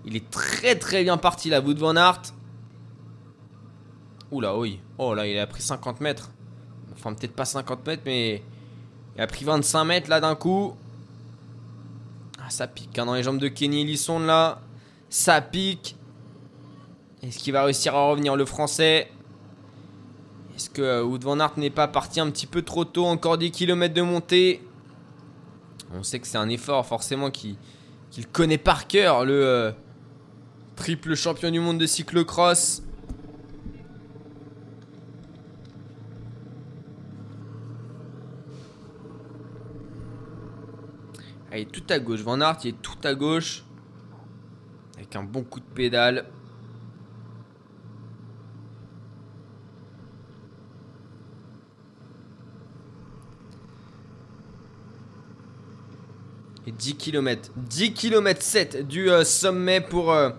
il 0.06 0.15
est 0.15 0.30
très 0.30 0.75
très 0.75 1.04
bien 1.04 1.17
parti, 1.17 1.49
là, 1.49 1.62
Wood 1.62 1.77
Van 1.77 1.95
Aert. 1.95 2.21
Oula, 4.32 4.58
oui. 4.58 4.80
Oh 4.97 5.13
là, 5.13 5.27
il 5.27 5.38
a 5.38 5.45
pris 5.47 5.62
50 5.62 6.01
mètres. 6.01 6.32
Enfin, 6.93 7.13
peut-être 7.13 7.36
pas 7.36 7.45
50 7.45 7.86
mètres, 7.86 8.04
mais. 8.06 8.43
Il 9.15 9.21
a 9.21 9.27
pris 9.27 9.43
25 9.43 9.84
mètres 9.84 10.10
là 10.10 10.19
d'un 10.19 10.36
coup. 10.36 10.75
Ah, 12.39 12.49
ça 12.49 12.67
pique 12.67 12.97
hein, 12.97 13.06
dans 13.06 13.13
les 13.13 13.23
jambes 13.23 13.39
de 13.39 13.49
Kenny 13.49 13.82
Ellison 13.82 14.19
là. 14.19 14.62
Ça 15.10 15.41
pique. 15.41 15.97
Est-ce 17.21 17.38
qu'il 17.38 17.54
va 17.54 17.65
réussir 17.65 17.93
à 17.93 18.10
revenir 18.10 18.36
le 18.36 18.45
français? 18.45 19.12
Est-ce 20.62 20.69
que 20.69 20.84
euh, 20.84 21.04
Wood 21.04 21.24
Van 21.24 21.39
Aert 21.39 21.58
n'est 21.58 21.71
pas 21.71 21.88
parti 21.88 22.19
un 22.19 22.30
petit 22.30 22.45
peu 22.45 22.62
trop 22.62 22.86
tôt 22.86 23.08
Encore 23.08 23.39
10 23.39 23.50
km 23.50 23.95
de 23.95 24.04
montée. 24.04 24.62
On 25.91 26.04
sait 26.04 26.19
que 26.19 26.28
c'est 26.28 26.38
un 26.38 26.50
effort 26.50 26.86
forcément 26.86 27.32
qu'il 27.32 27.56
qu'il 28.12 28.28
connaît 28.28 28.60
par 28.60 28.86
cœur, 28.86 29.26
le 29.26 29.43
euh, 29.43 29.71
triple 30.76 31.15
champion 31.15 31.50
du 31.50 31.60
monde 31.60 31.80
de 31.80 31.88
cyclocross. 31.88 32.84
Ah, 41.52 41.58
il 41.58 41.62
est 41.62 41.71
tout 41.71 41.82
à 41.89 41.97
gauche. 41.97 42.19
Van 42.19 42.39
Aert, 42.39 42.58
il 42.65 42.69
est 42.69 42.82
tout 42.84 43.00
à 43.04 43.15
gauche. 43.15 43.63
Avec 44.95 45.15
un 45.15 45.24
bon 45.24 45.41
coup 45.41 45.60
de 45.60 45.65
pédale. 45.65 46.28
Et 56.67 56.71
10 56.71 56.95
km. 56.95 57.50
10 57.56 57.93
km 57.93 58.41
7 58.41 58.88
du 58.88 59.10
euh, 59.10 59.24
sommet 59.24 59.82
pour 59.82 60.12
euh, 60.12 60.30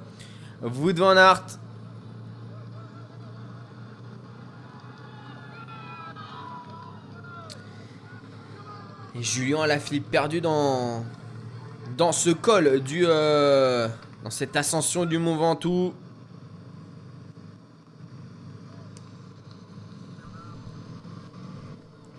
Wood 0.62 0.98
Van 0.98 1.16
Aert. 1.16 1.58
Et 9.16 9.22
Julien 9.22 9.62
Alaphilippe 9.62 10.10
perdu 10.10 10.40
dans 10.40 11.04
dans 11.98 12.12
ce 12.12 12.30
col 12.30 12.80
du 12.80 13.04
euh, 13.04 13.88
dans 14.22 14.30
cette 14.30 14.54
ascension 14.54 15.04
du 15.04 15.18
Mont 15.18 15.36
Ventoux. 15.36 15.92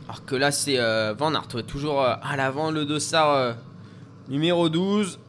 Alors 0.07 0.25
que 0.25 0.35
là 0.35 0.51
c'est 0.51 0.77
Van 1.13 1.33
Aert 1.33 1.47
ouais, 1.55 1.63
toujours 1.63 2.01
à 2.03 2.35
l'avant 2.35 2.69
le 2.69 2.85
dossard 2.85 3.55
numéro 4.27 4.69
12. 4.69 5.19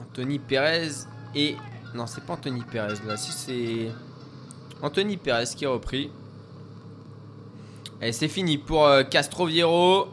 Anthony 0.00 0.38
Perez 0.38 1.06
et 1.34 1.56
non 1.94 2.06
c'est 2.06 2.24
pas 2.24 2.34
Anthony 2.34 2.62
Perez 2.62 2.96
là 3.06 3.16
si 3.16 3.32
c'est 3.32 3.90
Anthony 4.82 5.16
Perez 5.16 5.44
qui 5.56 5.64
a 5.64 5.70
repris. 5.70 6.10
Et 8.00 8.10
c'est 8.12 8.28
fini 8.28 8.58
pour 8.58 8.84
euh, 8.84 9.04
Castroviero. 9.04 10.08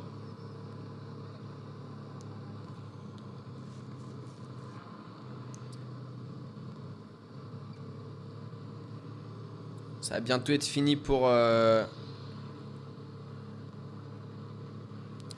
Ça 10.02 10.16
va 10.16 10.20
bientôt 10.22 10.54
être 10.54 10.64
fini 10.64 10.96
pour. 10.96 11.28
Euh... 11.28 11.86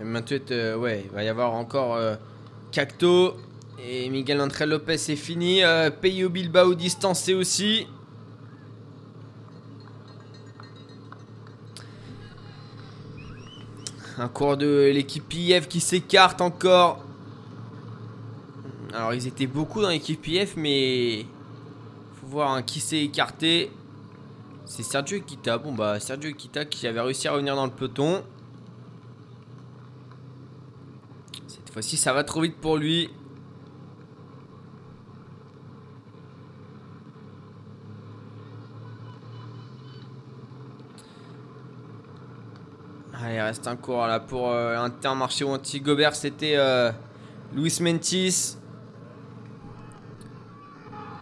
ça 0.02 0.06
va 0.06 0.14
bientôt 0.14 0.34
être, 0.34 0.52
euh, 0.52 0.76
ouais, 0.78 1.04
il 1.06 1.12
va 1.12 1.24
y 1.24 1.28
avoir 1.28 1.54
encore 1.54 1.94
euh, 1.94 2.16
Cacto 2.72 3.36
et 3.78 4.10
Miguel 4.10 4.42
André 4.42 4.66
Lopez. 4.66 4.98
C'est 4.98 5.16
fini. 5.16 5.64
Euh, 5.64 5.92
Peyo 5.92 6.28
Bilbao 6.28 6.74
distancé 6.74 7.36
aussi. 7.36 7.86
Un 14.18 14.28
cours 14.28 14.58
de 14.58 14.90
l'équipe 14.92 15.32
IF 15.32 15.68
qui 15.68 15.80
s'écarte 15.80 16.42
encore. 16.42 17.06
Alors 18.94 19.14
ils 19.14 19.28
étaient 19.28 19.46
beaucoup 19.46 19.84
dans 19.84 19.90
l'équipe 19.90 20.28
IF 20.28 20.56
mais 20.58 21.28
faut 22.20 22.28
voir 22.28 22.54
hein, 22.54 22.64
qui 22.64 22.80
s'est 22.80 23.04
écarté. 23.04 23.70
C'est 24.66 24.82
Sergio 24.82 25.22
Kita. 25.22 25.60
Bon 25.60 25.74
bah 25.74 26.00
Sergio 26.00 26.34
Kita 26.34 26.66
qui 26.66 26.88
avait 26.88 27.02
réussi 27.02 27.28
à 27.28 27.34
revenir 27.34 27.56
dans 27.56 27.66
le 27.66 27.72
peloton. 27.72 28.24
Cette 31.72 31.76
fois-ci 31.76 31.96
ça 31.96 32.12
va 32.12 32.26
trop 32.26 32.42
vite 32.42 32.58
pour 32.58 32.76
lui. 32.76 33.10
Allez, 43.14 43.36
il 43.36 43.40
reste 43.40 43.68
un 43.68 43.78
cours 43.78 44.06
là 44.06 44.20
pour 44.20 44.52
euh, 44.52 44.76
Intermarché 44.76 45.46
ou 45.46 45.52
Anti-Gobert. 45.52 46.14
C'était 46.14 46.56
euh, 46.58 46.92
Luis 47.56 47.78
Mentis. 47.80 48.58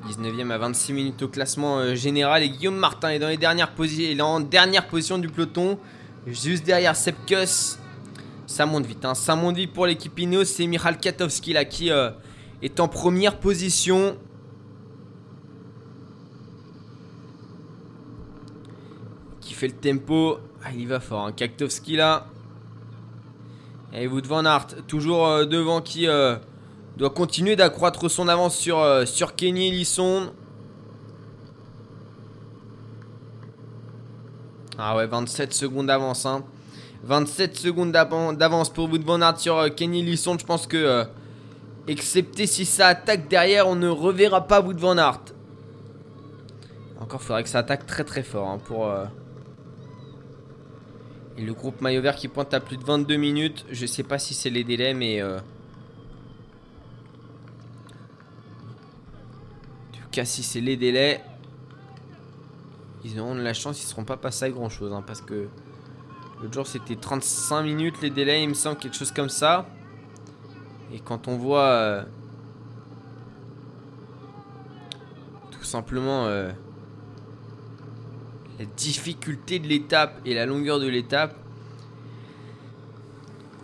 19ème 0.07 0.49
à 0.49 0.57
26 0.57 0.93
minutes 0.93 1.21
au 1.21 1.27
classement 1.27 1.77
euh, 1.77 1.93
général. 1.93 2.41
Et 2.41 2.49
Guillaume 2.49 2.77
Martin 2.77 3.09
est 3.09 3.19
dans 3.19 3.27
les 3.27 3.37
dernières 3.37 3.75
positions. 3.75 4.25
En 4.25 4.39
dernière 4.39 4.87
position 4.87 5.19
du 5.19 5.29
peloton. 5.29 5.77
Juste 6.25 6.65
derrière 6.65 6.95
Sepkus. 6.95 7.77
Ça 8.49 8.65
monte 8.65 8.87
vite. 8.87 9.05
Hein. 9.05 9.13
Ça 9.13 9.35
monte 9.35 9.57
vite 9.57 9.73
pour 9.73 9.85
l'équipe 9.85 10.17
Ineos. 10.17 10.45
C'est 10.45 10.65
Michal 10.65 10.97
Katowski 10.97 11.53
là 11.53 11.65
qui 11.65 11.91
euh, 11.91 12.09
est 12.63 12.79
en 12.79 12.87
première 12.87 13.37
position. 13.37 14.17
Qui 19.39 19.53
fait 19.53 19.67
le 19.67 19.75
tempo. 19.75 20.39
Ah, 20.63 20.69
il 20.73 20.81
y 20.81 20.85
va 20.87 20.99
fort. 20.99 21.27
Hein. 21.27 21.33
Là. 21.89 22.25
Et 23.93 24.07
Wood 24.07 24.25
Van 24.25 24.43
Aert, 24.43 24.65
toujours 24.87 25.27
euh, 25.27 25.45
devant 25.45 25.81
qui 25.81 26.07
doit 26.97 27.11
continuer 27.11 27.55
d'accroître 27.55 28.09
son 28.09 28.27
avance 28.27 28.57
sur, 28.57 28.79
euh, 28.79 29.05
sur 29.05 29.35
Kenny 29.35 29.69
Lisson. 29.69 30.33
Ah 34.79 34.95
ouais, 34.95 35.05
27 35.05 35.53
secondes 35.53 35.85
d'avance. 35.85 36.25
Hein. 36.25 36.43
27 37.03 37.55
secondes 37.55 37.91
d'avance 37.91 38.69
pour 38.69 38.89
Wood 38.89 39.03
Van 39.03 39.21
Aert 39.21 39.39
sur 39.39 39.57
euh, 39.57 39.69
Kenny 39.69 40.03
Lisson. 40.03 40.37
Je 40.37 40.45
pense 40.45 40.67
que, 40.67 40.77
euh, 40.77 41.03
excepté 41.87 42.45
si 42.45 42.65
ça 42.65 42.87
attaque 42.87 43.27
derrière, 43.27 43.67
on 43.67 43.75
ne 43.75 43.87
reverra 43.87 44.47
pas 44.47 44.61
Wood 44.61 44.77
Van 44.77 44.97
Aert. 44.97 45.21
Encore, 46.99 47.21
faudrait 47.21 47.43
que 47.43 47.49
ça 47.49 47.59
attaque 47.59 47.85
très 47.85 48.03
très 48.03 48.23
fort 48.23 48.49
hein, 48.49 48.59
pour... 48.65 48.91
Et 51.37 51.41
le 51.41 51.53
groupe 51.53 51.79
maillot 51.79 52.01
vert 52.01 52.15
qui 52.15 52.27
pointe 52.27 52.53
à 52.53 52.59
plus 52.59 52.75
de 52.75 52.83
22 52.83 53.15
minutes. 53.15 53.65
Je 53.71 53.85
sais 53.85 54.03
pas 54.03 54.19
si 54.19 54.33
c'est 54.33 54.49
les 54.49 54.65
délais, 54.65 54.93
mais... 54.93 55.21
cas, 60.11 60.25
si 60.25 60.43
c'est 60.43 60.61
les 60.61 60.77
délais, 60.77 61.21
ils 63.03 63.19
auront 63.19 63.35
de 63.35 63.41
la 63.41 63.53
chance, 63.53 63.81
ils 63.81 63.87
seront 63.87 64.03
pas 64.03 64.17
passés 64.17 64.45
à 64.45 64.49
grand 64.49 64.69
chose. 64.69 64.91
Hein, 64.93 65.03
parce 65.05 65.21
que 65.21 65.47
l'autre 66.41 66.53
jour, 66.53 66.67
c'était 66.67 66.95
35 66.95 67.63
minutes 67.63 68.01
les 68.01 68.09
délais, 68.09 68.43
il 68.43 68.49
me 68.49 68.53
semble, 68.53 68.77
quelque 68.77 68.95
chose 68.95 69.11
comme 69.11 69.29
ça. 69.29 69.67
Et 70.91 70.99
quand 70.99 71.27
on 71.27 71.37
voit 71.37 71.67
euh, 71.67 72.03
tout 75.51 75.63
simplement 75.63 76.25
euh, 76.25 76.51
la 78.57 78.65
difficulté 78.65 79.59
de 79.59 79.67
l'étape 79.67 80.19
et 80.25 80.33
la 80.33 80.45
longueur 80.45 80.79
de 80.79 80.87
l'étape, 80.87 81.35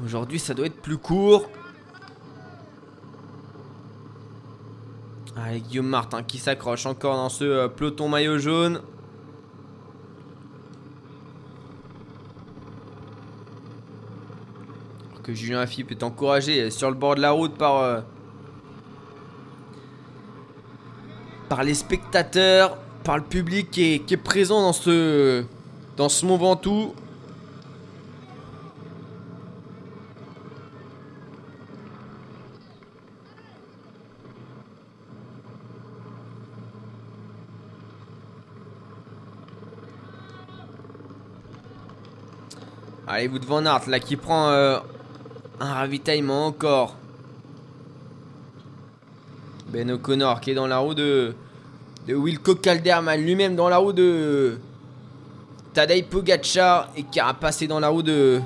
aujourd'hui, 0.04 0.40
ça 0.40 0.54
doit 0.54 0.68
être 0.68 0.82
plus 0.82 0.98
court. 0.98 1.50
Allez, 5.36 5.62
Guillaume 5.62 5.88
Martin 5.88 6.24
qui 6.24 6.38
s'accroche 6.38 6.86
encore 6.86 7.16
dans 7.16 7.30
ce 7.30 7.44
euh, 7.44 7.68
peloton 7.68 8.08
maillot 8.08 8.38
jaune. 8.38 8.82
Que 15.26 15.34
Julien 15.34 15.60
Afip 15.60 15.90
est 15.90 16.04
encouragé 16.04 16.70
sur 16.70 16.88
le 16.88 16.96
bord 16.96 17.16
de 17.16 17.22
la 17.22 17.32
route 17.32 17.56
par, 17.56 17.80
euh, 17.80 18.02
par 21.50 21.64
les 21.64 21.74
spectateurs, 21.74 22.78
par 23.04 23.18
le 23.18 23.24
public 23.24 23.72
qui 23.72 23.94
est, 24.08 24.18
présent 24.18 24.62
dans 24.62 24.72
ce, 24.72 25.44
dans 25.98 26.10
ce 26.10 26.28
Mont 26.28 26.38
Ventoux. 26.38 26.94
Allez, 43.08 43.28
vous 43.28 43.40
devant 43.40 43.62
Nart 43.62 43.90
là 43.90 44.00
qui 44.00 44.18
prend 44.18 44.50
euh, 44.50 44.78
un 45.60 45.74
ravitaillement 45.74 46.48
encore. 46.48 46.96
Ben 49.68 49.89
O'Connor 49.91 50.41
qui 50.41 50.52
est 50.52 50.56
dans 50.56 50.68
la 50.68 50.78
roue 50.78 50.94
de, 50.94 51.34
de 52.08 52.15
Wilco 52.15 52.56
Calderman, 52.56 53.22
lui-même 53.22 53.56
dans 53.56 53.70
la 53.70 53.78
roue 53.78 53.94
de 53.94 54.58
Tadej 55.74 56.04
Pogacar 56.04 56.89
et 56.96 57.04
qui 57.04 57.20
a 57.20 57.34
passé 57.34 57.68
dans 57.68 57.80
la 57.80 57.89
roue 57.89 58.04
de 58.04 58.41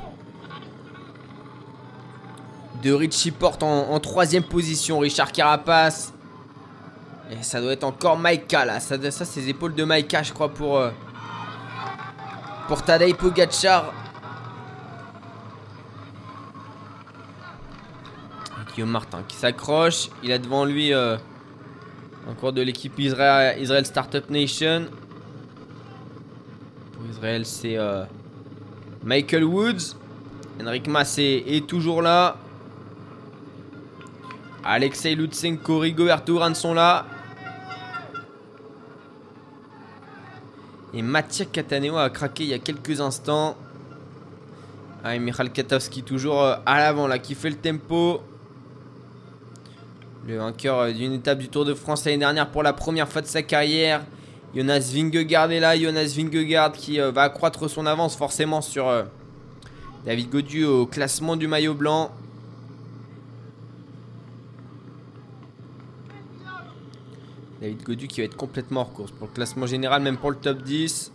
de 2.82 2.94
Richie 2.94 3.32
Porte 3.32 3.62
en, 3.64 4.00
troisième 4.00 4.44
position. 4.44 5.00
Richard 5.00 5.32
Carapace. 5.32 6.14
Et 7.32 7.44
ça 7.44 7.62
doit 7.62 7.74
être 7.74 7.84
encore 7.84 8.18
Maika 8.18 8.66
là. 8.66 8.80
Ça, 8.80 8.96
ça 9.12 9.26
c'est 9.26 9.42
les 9.42 9.50
épaules 9.50 9.76
de 9.76 9.84
Maika, 9.84 10.24
je 10.24 10.34
crois, 10.34 10.50
pour, 10.50 10.78
euh, 10.78 10.90
pour. 12.68 12.82
Martin 18.86 19.24
qui 19.28 19.36
s'accroche. 19.36 20.10
Il 20.24 20.32
a 20.32 20.38
devant 20.38 20.66
lui 20.66 20.94
euh, 20.94 21.18
encore 22.30 22.54
de 22.54 22.62
l'équipe 22.62 22.98
Israël, 23.00 23.62
Israel 23.62 23.86
Startup 23.86 24.30
Nation. 24.30 24.86
Pour 26.94 27.06
Israël, 27.10 27.46
c'est 27.46 27.78
euh, 27.78 28.04
Michael 29.04 29.44
Woods. 29.44 29.96
Henrik 30.62 30.88
Massé 30.88 31.44
est 31.48 31.66
toujours 31.66 32.02
là. 32.02 32.38
Alexei 34.64 35.16
Lutsenko, 35.16 35.80
Rigoberto 35.80 36.34
Urán 36.34 36.54
sont 36.54 36.74
là. 36.74 37.06
Et 40.94 41.02
Mathieu 41.02 41.46
Cataneo 41.46 41.98
a 41.98 42.10
craqué 42.10 42.44
il 42.44 42.50
y 42.50 42.54
a 42.54 42.60
quelques 42.60 43.00
instants. 43.00 43.56
Ah, 45.04 45.16
et 45.16 45.20
Michal 45.20 45.52
Katowski 45.52 46.04
toujours 46.04 46.42
euh, 46.44 46.56
à 46.66 46.80
l'avant 46.80 47.08
là 47.08 47.20
qui 47.20 47.36
fait 47.36 47.50
le 47.50 47.56
tempo. 47.56 48.22
Le 50.30 50.38
vainqueur 50.38 50.78
euh, 50.78 50.92
d'une 50.92 51.14
étape 51.14 51.40
du 51.40 51.50
Tour 51.50 51.66
de 51.66 51.74
France 51.74 52.06
l'année 52.06 52.20
dernière 52.20 52.52
pour 52.52 52.62
la 52.62 52.72
première 52.72 53.10
fois 53.10 53.24
de 53.24 53.26
sa 53.26 53.42
carrière. 53.42 54.06
Jonas 54.56 54.92
Vingegaard 54.94 55.52
est 55.52 55.60
là. 55.60 55.76
Jonas 55.76 56.14
Vingegaard 56.16 56.72
qui 56.72 57.02
euh, 57.02 57.10
va 57.10 57.24
accroître 57.24 57.68
son 57.68 57.88
avance 57.88 58.16
forcément 58.16 58.62
sur 58.62 58.88
euh, 58.88 59.06
David 60.06 60.30
Godu 60.30 60.66
au 60.66 60.86
classement 60.86 61.36
du 61.36 61.48
maillot 61.48 61.74
blanc. 61.74 62.12
David 67.60 67.82
Godu 67.82 68.08
qui 68.08 68.22
va 68.22 68.26
être 68.26 68.38
complètement 68.38 68.82
hors 68.82 68.94
course 68.94 69.12
pour 69.12 69.26
le 69.26 69.34
classement 69.34 69.66
général, 69.66 70.04
même 70.04 70.18
pour 70.18 70.30
le 70.30 70.38
top 70.38 70.62
10. 70.62 71.12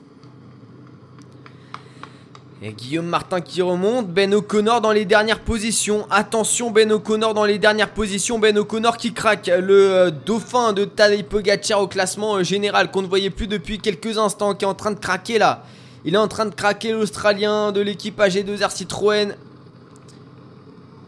Guillaume 2.73 3.07
Martin 3.07 3.41
qui 3.41 3.63
remonte. 3.63 4.09
Ben 4.09 4.33
O'Connor 4.33 4.81
dans 4.81 4.93
les 4.93 5.05
dernières 5.05 5.41
positions. 5.41 6.07
Attention, 6.11 6.71
Ben 6.71 6.91
O'Connor 6.93 7.35
dans 7.35 7.45
les 7.45 7.59
dernières 7.59 7.91
positions. 7.91 8.39
Ben 8.39 8.57
O'Connor 8.57 8.97
qui 8.97 9.13
craque. 9.13 9.49
Le 9.49 9.91
euh, 9.91 10.11
dauphin 10.11 10.73
de 10.73 10.85
Tadej 10.85 11.25
Pogacar 11.25 11.81
au 11.81 11.89
classement 11.89 12.37
euh, 12.37 12.43
général 12.43 12.91
qu'on 12.91 13.03
ne 13.03 13.07
voyait 13.07 13.31
plus 13.31 13.47
depuis 13.47 13.79
quelques 13.79 14.19
instants. 14.19 14.55
Qui 14.55 14.65
est 14.65 14.69
en 14.69 14.75
train 14.75 14.93
de 14.93 14.99
craquer 14.99 15.39
là. 15.39 15.65
Il 16.05 16.15
est 16.15 16.19
en 16.19 16.29
train 16.29 16.47
de 16.47 16.55
craquer 16.55 16.93
l'Australien 16.93 17.73
de 17.73 17.81
l'équipe 17.81 18.19
AG2R 18.19 18.71
Citroën. 18.71 19.35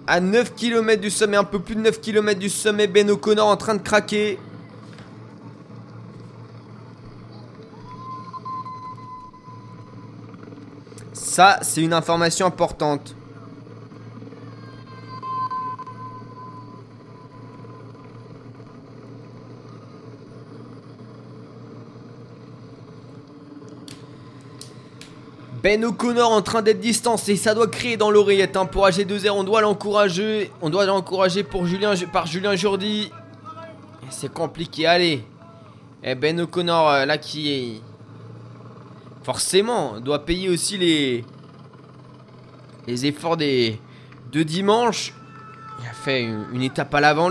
À 0.06 0.20
9 0.20 0.54
km 0.54 1.00
du 1.00 1.10
sommet, 1.10 1.36
un 1.36 1.44
peu 1.44 1.58
plus 1.58 1.74
de 1.74 1.80
9 1.80 2.00
km 2.00 2.38
du 2.38 2.48
sommet. 2.50 2.86
Ben 2.86 3.10
O'Connor 3.10 3.48
en 3.48 3.56
train 3.56 3.74
de 3.74 3.82
craquer. 3.82 4.38
Ça, 11.36 11.58
c'est 11.60 11.82
une 11.82 11.92
information 11.92 12.46
importante. 12.46 13.14
Ben 25.62 25.84
O'Connor 25.84 26.32
en 26.32 26.40
train 26.40 26.62
d'être 26.62 26.80
distancé, 26.80 27.36
ça 27.36 27.54
doit 27.54 27.66
créer 27.66 27.98
dans 27.98 28.10
l'oreillette 28.10 28.56
hein. 28.56 28.64
pour 28.64 28.86
AG2R, 28.86 29.32
on 29.32 29.44
doit 29.44 29.60
l'encourager, 29.60 30.50
on 30.62 30.70
doit 30.70 30.86
l'encourager 30.86 31.42
par 31.42 32.26
Julien 32.26 32.56
Jourdi. 32.56 33.12
C'est 34.08 34.32
compliqué, 34.32 34.86
allez. 34.86 35.22
Et 36.02 36.12
eh, 36.12 36.14
ben 36.14 36.40
O'Connor 36.40 36.88
euh, 36.88 37.04
là 37.04 37.18
qui 37.18 37.52
est 37.52 37.82
forcément, 39.26 39.98
doit 39.98 40.24
payer 40.24 40.48
aussi 40.48 40.78
les, 40.78 41.24
les 42.86 43.06
efforts 43.06 43.36
des 43.36 43.80
de 44.30 44.44
dimanche. 44.44 45.14
Il 45.80 45.88
a 45.88 45.92
fait 45.92 46.22
une, 46.22 46.62
étape 46.62 46.94
à 46.94 47.00
l'avant, 47.00 47.28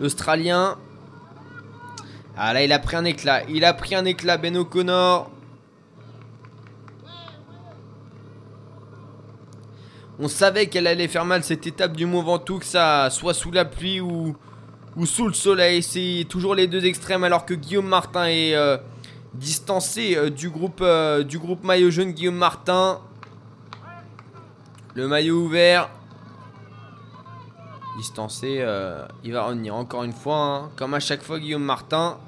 l'Australien. 0.00 0.78
Ah 2.34 2.54
là, 2.54 2.64
il 2.64 2.72
a 2.72 2.78
pris 2.78 2.96
un 2.96 3.04
éclat. 3.04 3.42
Il 3.50 3.66
a 3.66 3.74
pris 3.74 3.94
un 3.94 4.06
éclat, 4.06 4.38
Ben 4.38 4.56
O'Connor. 4.56 5.30
On 10.18 10.28
savait 10.28 10.68
qu'elle 10.68 10.86
allait 10.86 11.08
faire 11.08 11.26
mal 11.26 11.44
cette 11.44 11.66
étape 11.66 11.94
du 11.94 12.06
Mont 12.06 12.22
Ventoux, 12.22 12.60
que 12.60 12.64
ça 12.64 13.10
soit 13.10 13.34
sous 13.34 13.50
la 13.50 13.66
pluie 13.66 14.00
ou, 14.00 14.34
ou 14.96 15.04
sous 15.04 15.28
le 15.28 15.34
soleil. 15.34 15.82
C'est 15.82 16.24
toujours 16.26 16.54
les 16.54 16.68
deux 16.68 16.86
extrêmes 16.86 17.22
alors 17.22 17.44
que 17.44 17.52
Guillaume 17.52 17.86
Martin 17.86 18.24
est 18.24 18.54
euh, 18.54 18.78
distancé 19.38 20.16
euh, 20.16 20.30
du, 20.30 20.50
groupe, 20.50 20.80
euh, 20.82 21.22
du 21.22 21.38
maillot 21.62 21.90
jaune. 21.90 22.12
Guillaume 22.12 22.36
Martin. 22.36 23.00
Le 24.94 25.08
maillot 25.08 25.36
ouvert. 25.36 25.90
Distancé. 27.96 28.64
il 29.24 29.32
va 29.32 29.42
revenir 29.42 29.74
encore 29.74 30.04
une 30.04 30.12
fois. 30.12 30.36
Hein. 30.36 30.70
comme 30.76 30.94
à 30.94 31.00
chaque 31.00 31.22
fois 31.22 31.40
Guillaume 31.40 31.64
Martin. 31.64 32.18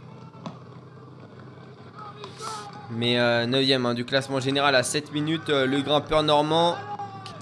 Mais 2.91 3.15
9ème 3.15 3.87
hein, 3.87 3.95
du 3.95 4.05
classement 4.05 4.41
général 4.41 4.75
à 4.75 4.83
7 4.83 5.13
minutes. 5.13 5.49
le 5.49 5.81
grimpeur 5.81 6.25
normand 6.25 6.77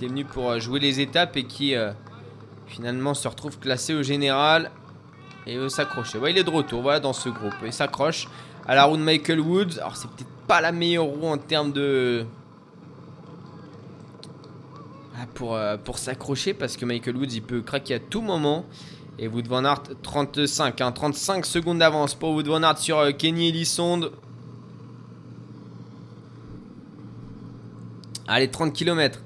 est 0.04 0.08
venu 0.08 0.24
pour 0.24 0.50
euh, 0.50 0.58
jouer 0.58 0.80
les 0.80 1.00
étapes 1.00 1.36
et 1.36 1.44
qui 1.44 1.74
euh, 1.74 1.92
finalement 2.66 3.14
se 3.14 3.26
retrouve 3.28 3.58
classé 3.58 3.94
au 3.94 4.02
général 4.02 4.70
et 5.46 5.56
veut 5.56 5.68
s'accrocher. 5.68 6.18
Il 6.28 6.38
est 6.38 6.44
de 6.44 6.50
retour, 6.50 7.00
dans 7.00 7.12
ce 7.12 7.28
groupe. 7.28 7.54
Il 7.64 7.72
s'accroche 7.72 8.28
à 8.68 8.74
la 8.74 8.84
roue 8.84 8.98
de 8.98 9.02
Michael 9.02 9.40
Woods. 9.40 9.78
Alors, 9.78 9.96
c'est 9.96 10.08
peut-être 10.08 10.30
pas 10.46 10.60
la 10.60 10.72
meilleure 10.72 11.06
roue 11.06 11.26
en 11.26 11.38
termes 11.38 11.72
de. 11.72 12.26
Ah, 15.16 15.26
pour, 15.34 15.56
euh, 15.56 15.76
pour 15.78 15.98
s'accrocher 15.98 16.54
parce 16.54 16.76
que 16.76 16.84
Michael 16.84 17.16
Woods 17.16 17.32
il 17.32 17.42
peut 17.42 17.62
craquer 17.62 17.94
à 17.94 17.98
tout 17.98 18.20
moment. 18.20 18.66
Et 19.18 19.26
Wood 19.26 19.48
Van 19.48 19.64
Aert 19.64 19.82
35, 20.02 20.80
hein, 20.80 20.92
35 20.92 21.44
secondes 21.44 21.78
d'avance 21.78 22.14
pour 22.14 22.30
Wood 22.34 22.46
Van 22.46 22.62
Aert 22.62 22.78
sur 22.78 23.16
Kenny 23.16 23.48
Elissonde. 23.48 24.12
Allez, 28.28 28.48
30 28.48 28.72
km. 28.72 29.20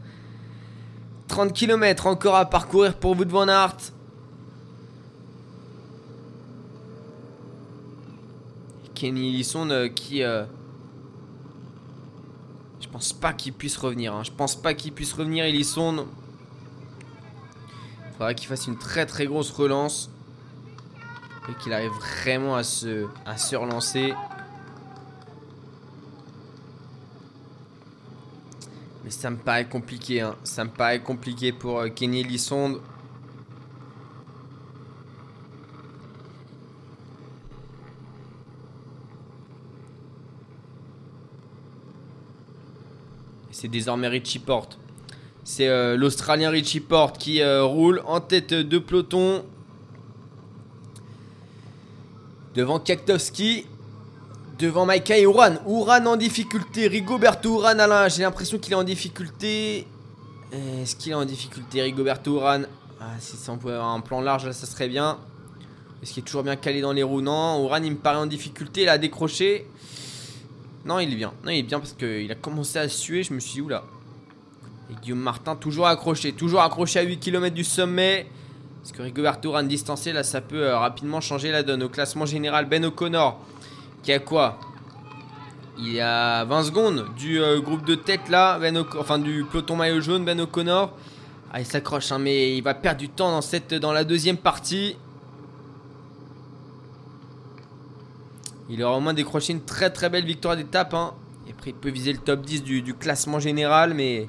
30 1.28 1.52
km 1.52 2.06
encore 2.06 2.36
à 2.36 2.46
parcourir 2.46 2.94
pour 2.94 3.16
de 3.16 3.24
Van 3.24 3.48
Aert. 3.48 3.76
Kenny 9.02 9.32
Lisson 9.32 9.68
euh, 9.70 9.88
qui... 9.88 10.22
Euh, 10.22 10.44
je 12.80 12.86
pense 12.86 13.12
pas 13.12 13.32
qu'il 13.32 13.52
puisse 13.52 13.76
revenir. 13.76 14.14
Hein. 14.14 14.22
Je 14.22 14.30
pense 14.30 14.54
pas 14.54 14.74
qu'il 14.74 14.92
puisse 14.92 15.12
revenir, 15.12 15.44
Elisson. 15.44 16.06
Il 18.06 18.12
faudra 18.12 18.32
qu'il 18.32 18.46
fasse 18.46 18.68
une 18.68 18.78
très 18.78 19.04
très 19.04 19.26
grosse 19.26 19.50
relance. 19.50 20.08
Et 21.48 21.54
qu'il 21.54 21.72
arrive 21.72 21.90
vraiment 21.90 22.54
à 22.54 22.62
se, 22.62 23.08
à 23.26 23.36
se 23.38 23.56
relancer. 23.56 24.14
Mais 29.02 29.10
ça 29.10 29.30
me 29.30 29.36
paraît 29.36 29.68
compliqué. 29.68 30.20
Hein. 30.20 30.36
Ça 30.44 30.62
me 30.62 30.70
paraît 30.70 31.02
compliqué 31.02 31.50
pour 31.50 31.80
euh, 31.80 31.88
Kenny 31.88 32.22
Lissonde. 32.22 32.80
C'est 43.62 43.68
désormais 43.68 44.08
Richie 44.08 44.40
Porte. 44.40 44.76
C'est 45.44 45.68
euh, 45.68 45.96
l'Australien 45.96 46.50
Richie 46.50 46.80
Porte 46.80 47.16
qui 47.16 47.40
euh, 47.40 47.62
roule 47.62 48.02
en 48.06 48.20
tête 48.20 48.52
de 48.52 48.78
peloton. 48.80 49.44
Devant 52.56 52.80
Kaktowski. 52.80 53.66
Devant 54.58 54.84
Maika 54.84 55.16
et 55.16 55.26
Ouran. 55.26 55.58
Ouran 55.64 56.04
en 56.06 56.16
difficulté. 56.16 56.88
Rigoberto 56.88 57.50
Ouran, 57.50 57.78
Alain. 57.78 58.08
J'ai 58.08 58.24
l'impression 58.24 58.58
qu'il 58.58 58.72
est 58.72 58.76
en 58.76 58.82
difficulté. 58.82 59.86
Est-ce 60.50 60.96
qu'il 60.96 61.12
est 61.12 61.14
en 61.14 61.24
difficulté, 61.24 61.82
Rigoberto 61.82 62.32
Ouran? 62.32 62.62
Ah, 63.00 63.12
Si 63.20 63.48
avoir 63.48 63.94
un 63.94 64.00
plan 64.00 64.20
large, 64.22 64.44
là, 64.44 64.52
ça 64.52 64.66
serait 64.66 64.88
bien. 64.88 65.18
Est-ce 66.02 66.14
qu'il 66.14 66.24
est 66.24 66.26
toujours 66.26 66.42
bien 66.42 66.56
calé 66.56 66.80
dans 66.80 66.92
les 66.92 67.04
roues? 67.04 67.22
Non. 67.22 67.62
Ouran, 67.62 67.80
il 67.84 67.92
me 67.92 67.96
paraît 67.96 68.18
en 68.18 68.26
difficulté. 68.26 68.82
Il 68.82 68.88
a 68.88 68.98
décroché. 68.98 69.68
Non, 70.84 70.98
il 70.98 71.12
est 71.12 71.16
bien. 71.16 71.32
Non, 71.44 71.50
il 71.50 71.58
est 71.58 71.62
bien 71.62 71.78
parce 71.78 71.92
qu'il 71.92 72.30
a 72.30 72.34
commencé 72.34 72.78
à 72.78 72.88
suer. 72.88 73.22
Je 73.22 73.32
me 73.32 73.40
suis 73.40 73.54
dit, 73.54 73.60
oula. 73.60 73.84
Et 74.90 74.94
Guillaume 75.02 75.20
Martin, 75.20 75.56
toujours 75.56 75.86
accroché. 75.86 76.32
Toujours 76.32 76.62
accroché 76.62 76.98
à 76.98 77.02
8 77.02 77.18
km 77.18 77.54
du 77.54 77.64
sommet. 77.64 78.26
Parce 78.82 78.92
que 78.92 79.02
Rigoberto 79.02 79.50
Ouran 79.50 79.62
distancé, 79.62 80.12
là, 80.12 80.24
ça 80.24 80.40
peut 80.40 80.64
euh, 80.64 80.76
rapidement 80.76 81.20
changer 81.20 81.52
la 81.52 81.62
donne. 81.62 81.84
Au 81.84 81.88
classement 81.88 82.26
général, 82.26 82.66
Ben 82.68 82.84
O'Connor 82.84 83.38
qui 84.02 84.12
a 84.12 84.18
quoi? 84.18 84.58
Il 85.78 85.92
y 85.92 86.00
a 86.00 86.44
20 86.44 86.64
secondes 86.64 87.06
du 87.16 87.40
euh, 87.40 87.60
groupe 87.60 87.84
de 87.84 87.94
tête 87.94 88.28
là, 88.28 88.58
ben 88.58 88.84
enfin 88.98 89.18
du 89.18 89.44
peloton 89.44 89.76
maillot 89.76 90.00
jaune, 90.00 90.24
Ben 90.24 90.38
O'Connor. 90.40 90.92
Ah, 91.52 91.60
il 91.60 91.66
s'accroche, 91.66 92.12
hein, 92.12 92.18
mais 92.18 92.56
il 92.56 92.62
va 92.62 92.74
perdre 92.74 92.98
du 92.98 93.08
temps 93.08 93.40
dans 93.80 93.92
la 93.92 94.04
deuxième 94.04 94.36
partie. 94.36 94.96
Il 98.68 98.82
aura 98.82 98.96
au 98.96 99.00
moins 99.00 99.14
décroché 99.14 99.52
une 99.52 99.64
très 99.64 99.90
très 99.90 100.08
belle 100.08 100.24
victoire 100.24 100.56
d'étape. 100.56 100.94
Hein. 100.94 101.14
Et 101.46 101.50
après, 101.50 101.70
il 101.70 101.76
peut 101.76 101.90
viser 101.90 102.12
le 102.12 102.18
top 102.18 102.42
10 102.42 102.62
du, 102.62 102.94
classement 102.94 103.38
général, 103.38 103.94
mais. 103.94 104.28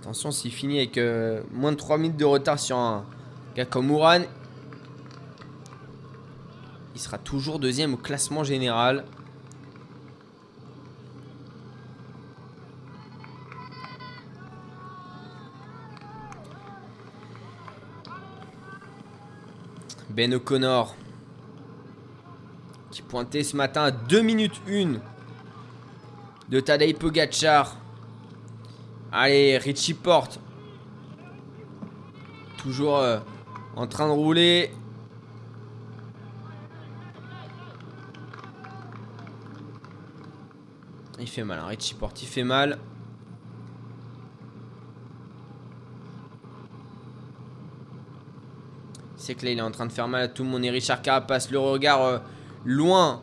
Attention, 0.00 0.30
s'il 0.30 0.52
finit 0.52 0.78
avec 0.78 0.96
euh, 0.96 1.42
moins 1.52 1.72
de 1.72 1.76
3 1.76 1.98
minutes 1.98 2.16
de 2.16 2.24
retard 2.24 2.58
sur 2.58 2.78
un 2.78 3.04
gars 3.54 3.66
comme 3.66 3.90
Ouran, 3.90 4.22
il 6.94 7.00
sera 7.00 7.18
toujours 7.18 7.58
deuxième 7.58 7.94
au 7.94 7.98
classement 7.98 8.42
général. 8.42 9.04
Ben 20.18 20.34
O'Connor 20.34 20.96
qui 22.90 23.02
pointait 23.02 23.44
ce 23.44 23.54
matin 23.56 23.84
à 23.84 23.90
2 23.92 24.20
minutes 24.20 24.60
1 24.68 24.94
de 26.48 26.58
Tadej 26.58 26.94
Pogacar. 26.94 27.76
Allez, 29.12 29.58
Richie 29.58 29.94
Porte. 29.94 30.40
Toujours 32.56 32.96
euh, 32.96 33.20
en 33.76 33.86
train 33.86 34.08
de 34.08 34.12
rouler. 34.12 34.72
Il 41.20 41.28
fait 41.28 41.44
mal, 41.44 41.60
hein. 41.60 41.66
Richie 41.66 41.94
Porte, 41.94 42.20
il 42.22 42.26
fait 42.26 42.42
mal. 42.42 42.80
C'est 49.18 49.34
que 49.34 49.44
là, 49.44 49.50
il 49.50 49.58
est 49.58 49.62
en 49.62 49.72
train 49.72 49.84
de 49.84 49.92
faire 49.92 50.08
mal 50.08 50.22
à 50.22 50.28
tout 50.28 50.44
le 50.44 50.48
monde. 50.48 50.64
Et 50.64 50.70
Richard 50.70 51.02
passe 51.26 51.50
le 51.50 51.58
regard 51.58 52.02
euh, 52.02 52.18
loin. 52.64 53.20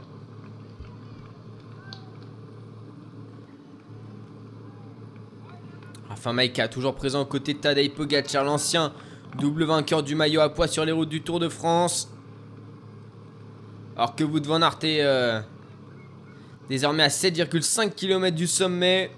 Enfin, 6.11 6.33
Maïka, 6.33 6.67
toujours 6.67 6.95
présent 6.95 7.21
aux 7.21 7.25
côtés 7.25 7.53
de 7.53 7.59
Tadej 7.59 7.93
Pogacar, 7.93 8.43
l'ancien 8.43 8.93
double 9.39 9.63
vainqueur 9.63 10.03
du 10.03 10.15
maillot 10.15 10.41
à 10.41 10.53
poids 10.53 10.67
sur 10.67 10.85
les 10.85 10.91
routes 10.91 11.09
du 11.09 11.21
Tour 11.21 11.39
de 11.39 11.47
France. 11.47 12.11
Alors 13.95 14.15
que 14.15 14.25
vous 14.25 14.41
devant 14.41 14.61
Aert 14.61 14.79
euh, 14.83 15.41
Désormais 16.69 17.03
à 17.03 17.07
7,5 17.07 17.91
km 17.93 18.35
du 18.35 18.47
sommet. 18.47 19.11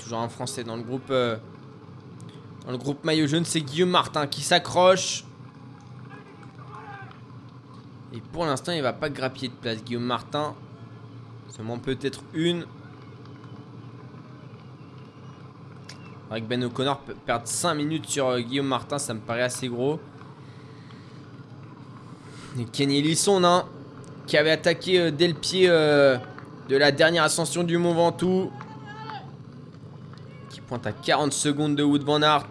Toujours 0.00 0.18
un 0.18 0.28
Français 0.28 0.64
dans 0.64 0.76
le 0.76 0.82
groupe. 0.82 1.10
Euh, 1.10 1.36
dans 2.64 2.72
le 2.72 2.78
groupe 2.78 3.04
maillot 3.04 3.26
jaune, 3.26 3.44
c'est 3.44 3.60
Guillaume 3.60 3.90
Martin 3.90 4.26
qui 4.26 4.42
s'accroche. 4.42 5.24
Et 8.12 8.20
pour 8.32 8.44
l'instant, 8.44 8.72
il 8.72 8.82
va 8.82 8.92
pas 8.92 9.08
grappiller 9.08 9.48
de 9.48 9.54
place, 9.54 9.82
Guillaume 9.82 10.04
Martin. 10.04 10.54
Seulement 11.48 11.78
peut-être 11.78 12.22
une. 12.34 12.64
Avec 16.30 16.46
Ben 16.46 16.62
O'Connor 16.62 17.00
perdre 17.26 17.46
5 17.46 17.74
minutes 17.74 18.08
sur 18.08 18.28
euh, 18.28 18.40
Guillaume 18.40 18.66
Martin, 18.66 18.98
ça 18.98 19.14
me 19.14 19.20
paraît 19.20 19.42
assez 19.42 19.68
gros. 19.68 19.98
Et 22.58 22.64
Kenny 22.64 23.02
Lisson, 23.02 23.42
hein, 23.44 23.64
qui 24.26 24.36
avait 24.36 24.50
attaqué 24.50 25.00
euh, 25.00 25.10
dès 25.10 25.28
le 25.28 25.34
pied 25.34 25.68
de 25.68 26.76
la 26.76 26.92
dernière 26.92 27.24
ascension 27.24 27.64
du 27.64 27.78
Mont 27.78 27.94
Ventoux. 27.94 28.50
Pointe 30.70 30.86
à 30.86 30.92
40 30.92 31.32
secondes 31.32 31.74
de 31.74 31.82
Wood 31.82 32.04
Van. 32.04 32.20
Le 32.20 32.44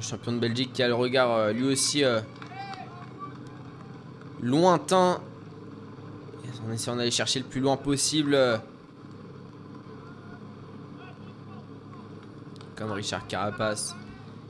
champion 0.00 0.32
de 0.32 0.38
Belgique 0.38 0.72
qui 0.72 0.82
a 0.82 0.88
le 0.88 0.94
regard 0.94 1.30
euh, 1.30 1.52
lui 1.52 1.66
aussi 1.66 2.02
euh, 2.02 2.20
lointain. 4.40 5.20
En 6.66 6.72
essayant 6.72 6.96
d'aller 6.96 7.10
chercher 7.10 7.40
le 7.40 7.44
plus 7.44 7.60
loin 7.60 7.76
possible. 7.76 8.32
euh, 8.32 8.56
Comme 12.76 12.92
Richard 12.92 13.26
Carapace. 13.26 13.94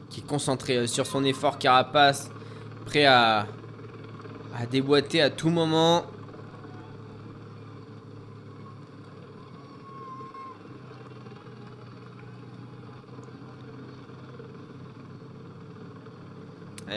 Qui 0.08 0.20
est 0.20 0.26
concentré 0.26 0.86
sur 0.86 1.04
son 1.04 1.24
effort 1.24 1.58
Carapace. 1.58 2.30
Prêt 2.86 3.06
à, 3.06 3.48
à 4.56 4.66
déboîter 4.70 5.20
à 5.20 5.30
tout 5.30 5.50
moment. 5.50 6.04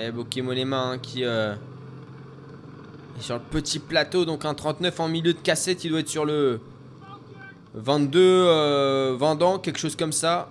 Et 0.03 0.11
Bokemolema 0.11 0.77
hein, 0.77 0.97
qui 0.97 1.23
euh, 1.23 1.53
est 3.17 3.21
sur 3.21 3.35
le 3.35 3.41
petit 3.41 3.79
plateau, 3.79 4.25
donc 4.25 4.43
un 4.43 4.53
39 4.53 4.99
en 4.99 5.07
milieu 5.07 5.31
de 5.33 5.39
cassette, 5.39 5.85
il 5.85 5.91
doit 5.91 6.01
être 6.01 6.09
sur 6.09 6.25
le 6.25 6.59
22 7.75 8.19
euh, 8.19 9.15
vendant, 9.17 9.59
quelque 9.59 9.79
chose 9.79 9.95
comme 9.95 10.11
ça. 10.11 10.49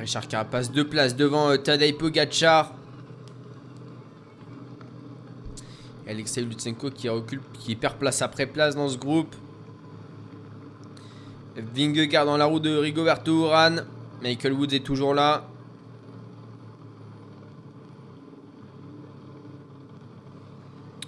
Richard 0.00 0.26
Carapace, 0.26 0.72
deux 0.72 0.88
places 0.88 1.14
devant 1.14 1.50
euh, 1.50 1.56
Tadej 1.56 1.96
Pogacar. 1.96 2.72
Alexei 6.08 6.42
Lutsenko 6.42 6.90
qui 6.90 7.08
recule, 7.08 7.40
qui 7.60 7.76
perd 7.76 7.94
place 7.94 8.22
après 8.22 8.46
place 8.46 8.74
dans 8.74 8.88
ce 8.88 8.98
groupe. 8.98 9.36
Vingegaard 11.56 12.26
dans 12.26 12.36
la 12.36 12.44
roue 12.46 12.60
de 12.60 12.76
Rigoberto 12.76 13.44
Urán. 13.46 13.84
Michael 14.22 14.52
Woods 14.54 14.72
est 14.74 14.84
toujours 14.84 15.14
là. 15.14 15.44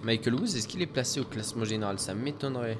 Michael 0.02 0.34
Woods, 0.34 0.54
est-ce 0.56 0.68
qu'il 0.68 0.82
est 0.82 0.86
placé 0.86 1.20
au 1.20 1.24
classement 1.24 1.64
général? 1.64 1.98
Ça 1.98 2.14
m'étonnerait. 2.14 2.78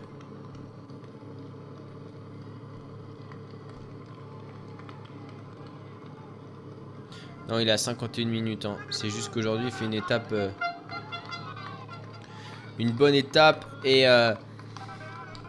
Non, 7.48 7.59
il 7.59 7.68
à 7.70 7.77
51 7.77 8.27
minutes. 8.27 8.64
hein. 8.64 8.77
C'est 8.90 9.11
juste 9.11 9.33
qu'aujourd'hui, 9.33 9.66
il 9.66 9.72
fait 9.72 9.85
une 9.85 9.94
étape. 9.94 10.29
euh, 10.33 10.50
une 12.79 12.90
bonne 12.92 13.14
étape. 13.14 13.64
Et. 13.85 14.09
euh, 14.09 14.35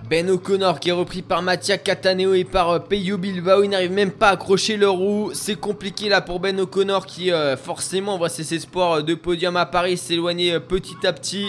ben 0.09 0.29
O'Connor 0.29 0.79
qui 0.79 0.89
est 0.89 0.93
repris 0.93 1.21
par 1.23 1.41
Mattia 1.41 1.77
Cataneo 1.77 2.33
et 2.33 2.43
par 2.43 2.69
euh, 2.69 2.79
Peyo 2.79 3.17
Bilbao. 3.17 3.63
Il 3.63 3.69
n'arrive 3.69 3.91
même 3.91 4.11
pas 4.11 4.29
à 4.29 4.33
accrocher 4.33 4.77
leur 4.77 4.93
roue. 4.93 5.31
C'est 5.33 5.59
compliqué 5.59 6.09
là 6.09 6.21
pour 6.21 6.39
Ben 6.39 6.59
O'Connor 6.59 7.05
qui 7.05 7.31
euh, 7.31 7.57
forcément 7.57 8.17
voit 8.17 8.29
ses 8.29 8.53
espoirs 8.53 8.97
euh, 8.97 9.01
de 9.01 9.15
podium 9.15 9.55
à 9.57 9.65
Paris 9.65 9.97
s'éloigner 9.97 10.59
petit 10.59 11.07
à 11.07 11.13
petit. 11.13 11.47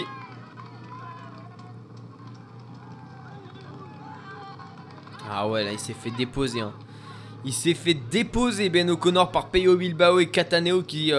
Ah 5.29 5.47
ouais 5.47 5.63
là 5.63 5.71
il 5.71 5.79
s'est 5.79 5.93
fait 5.93 6.11
déposer. 6.11 6.61
hein. 6.61 6.73
Il 7.45 7.53
s'est 7.53 7.75
fait 7.75 7.93
déposer 7.93 8.69
Ben 8.69 8.89
O'Connor 8.89 9.31
par 9.31 9.47
Peyo 9.49 9.75
Bilbao 9.77 10.19
et 10.19 10.29
Cataneo 10.29 10.81
qui 10.81 11.11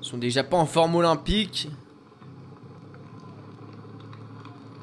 sont 0.00 0.18
déjà 0.18 0.42
pas 0.42 0.56
en 0.56 0.66
forme 0.66 0.96
olympique. 0.96 1.68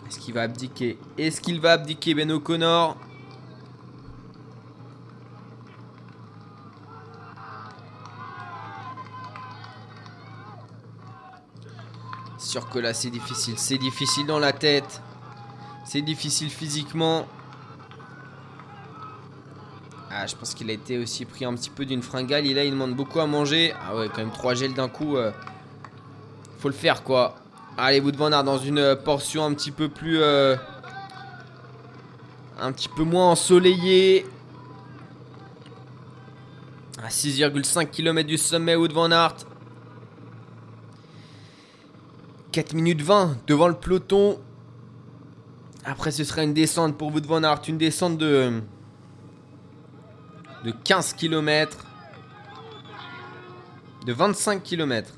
Est-ce 0.07 0.19
qu'il 0.19 0.33
va 0.33 0.43
abdiquer? 0.43 0.97
Est-ce 1.17 1.41
qu'il 1.41 1.59
va 1.59 1.73
abdiquer 1.73 2.13
Ben 2.13 2.31
O'Connor? 2.31 2.97
Sûr 12.37 12.69
que 12.69 12.79
là 12.79 12.93
c'est 12.93 13.09
difficile. 13.09 13.55
C'est 13.57 13.77
difficile 13.77 14.25
dans 14.25 14.39
la 14.39 14.53
tête. 14.53 15.01
C'est 15.83 16.01
difficile 16.01 16.49
physiquement. 16.49 17.27
Ah, 20.09 20.25
je 20.25 20.35
pense 20.35 20.53
qu'il 20.53 20.69
a 20.69 20.73
été 20.73 20.97
aussi 20.97 21.25
pris 21.25 21.45
un 21.45 21.53
petit 21.53 21.69
peu 21.69 21.85
d'une 21.85 22.01
fringale. 22.01 22.45
Et 22.47 22.53
là, 22.53 22.63
il 22.63 22.71
demande 22.71 22.95
beaucoup 22.95 23.19
à 23.19 23.27
manger. 23.27 23.73
Ah 23.85 23.95
ouais, 23.95 24.09
quand 24.09 24.17
même 24.17 24.31
3 24.31 24.55
gels 24.55 24.73
d'un 24.73 24.89
coup. 24.89 25.15
euh, 25.15 25.31
faut 26.59 26.69
le 26.69 26.73
faire 26.73 27.03
quoi. 27.03 27.35
Allez, 27.79 27.99
Wood 27.99 28.15
Van 28.15 28.31
Aert 28.31 28.43
dans 28.43 28.57
une 28.57 28.79
euh, 28.79 28.95
portion 28.95 29.45
un 29.45 29.53
petit 29.53 29.71
peu 29.71 29.87
plus. 29.87 30.19
euh, 30.19 30.55
un 32.59 32.71
petit 32.71 32.89
peu 32.89 33.03
moins 33.03 33.29
ensoleillée. 33.31 34.25
À 37.03 37.09
6,5 37.09 37.91
km 37.91 38.27
du 38.27 38.37
sommet, 38.37 38.75
Wood 38.75 38.93
Van 38.93 39.11
Aert. 39.11 39.35
4 42.51 42.73
minutes 42.73 43.01
20 43.01 43.37
devant 43.45 43.67
le 43.67 43.75
peloton. 43.75 44.39
Après, 45.85 46.09
ce 46.09 46.23
sera 46.23 46.41
une 46.41 46.55
descente 46.55 46.97
pour 46.97 47.13
Wood 47.13 47.27
Van 47.27 47.43
Aert. 47.43 47.61
Une 47.67 47.77
descente 47.77 48.17
de. 48.17 48.59
de 50.63 50.71
15 50.83 51.13
km. 51.13 51.77
De 54.07 54.13
25 54.13 54.63
km. 54.63 55.11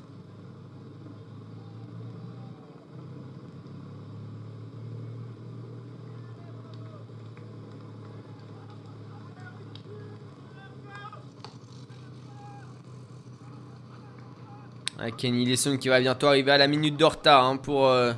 Kenny 15.16 15.46
Lesson 15.46 15.78
qui 15.78 15.88
va 15.88 16.00
bientôt 16.00 16.26
arriver 16.26 16.52
à 16.52 16.58
la 16.58 16.66
minute 16.66 16.96
de 16.96 17.04
retard 17.04 17.44
hein, 17.44 17.56
pour 17.56 17.88
euh, 17.88 18.12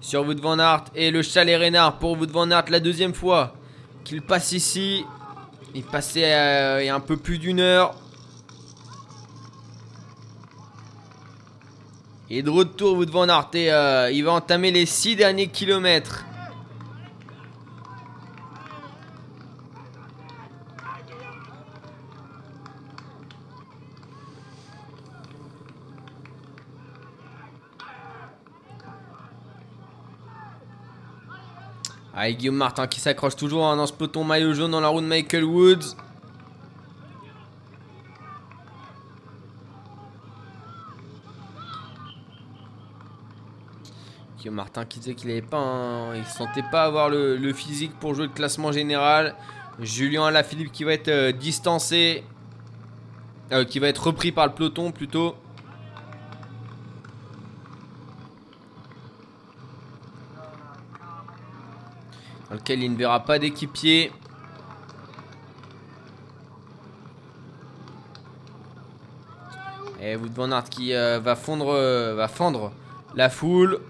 sur 0.00 0.26
Wood 0.26 0.40
Van 0.40 0.58
Aert 0.58 0.84
et 0.94 1.10
le 1.10 1.22
chalet 1.22 1.58
Renard 1.58 1.98
pour 1.98 2.18
Wood 2.18 2.30
Van 2.30 2.50
Aert 2.50 2.66
la 2.68 2.80
deuxième 2.80 3.14
fois 3.14 3.54
qu'il 4.04 4.20
passe 4.20 4.52
ici. 4.52 5.04
Il 5.74 5.84
passait 5.84 6.34
euh, 6.34 6.94
un 6.94 7.00
peu 7.00 7.16
plus 7.16 7.38
d'une 7.38 7.60
heure. 7.60 7.94
Et 12.28 12.42
de 12.42 12.50
retour 12.50 12.98
Wood 12.98 13.10
Van 13.10 13.28
Aert 13.28 13.50
et 13.54 13.72
euh, 13.72 14.10
il 14.10 14.24
va 14.24 14.32
entamer 14.32 14.70
les 14.70 14.84
6 14.84 15.16
derniers 15.16 15.48
kilomètres. 15.48 16.24
Et 32.20 32.34
Guillaume 32.34 32.56
Martin 32.56 32.86
qui 32.86 33.00
s'accroche 33.00 33.36
toujours 33.36 33.66
hein, 33.66 33.76
dans 33.76 33.86
ce 33.86 33.92
peloton 33.92 34.22
maillot 34.24 34.52
jaune 34.52 34.70
dans 34.70 34.80
la 34.80 34.88
roue 34.88 35.00
de 35.00 35.06
Michael 35.06 35.44
Woods. 35.44 35.96
Guillaume 44.38 44.54
Martin 44.56 44.84
qui 44.84 44.98
disait 44.98 45.14
qu'il 45.14 45.30
avait 45.30 45.42
pas 45.42 45.58
un- 45.58 46.16
il 46.16 46.24
sentait 46.24 46.64
pas 46.70 46.84
avoir 46.84 47.08
le, 47.08 47.36
le 47.36 47.52
physique 47.52 47.92
pour 48.00 48.14
jouer 48.14 48.26
le 48.26 48.32
classement 48.32 48.72
général. 48.72 49.34
Julien 49.80 50.24
Alaphilippe 50.26 50.72
qui 50.72 50.84
va 50.84 50.92
être 50.92 51.08
euh, 51.08 51.32
distancé. 51.32 52.24
Euh, 53.52 53.64
qui 53.64 53.78
va 53.78 53.88
être 53.88 54.06
repris 54.06 54.32
par 54.32 54.46
le 54.46 54.52
peloton 54.52 54.92
plutôt. 54.92 55.34
Il 62.68 62.92
ne 62.92 62.96
verra 62.96 63.20
pas 63.20 63.38
d'équipier. 63.38 64.12
Et 70.00 70.16
Wood 70.16 70.32
qui 70.68 70.94
euh, 70.94 71.20
va 71.20 71.36
fondre, 71.36 71.68
euh, 71.68 72.14
va 72.14 72.26
fendre 72.26 72.72
la 73.14 73.30
foule. 73.30 73.80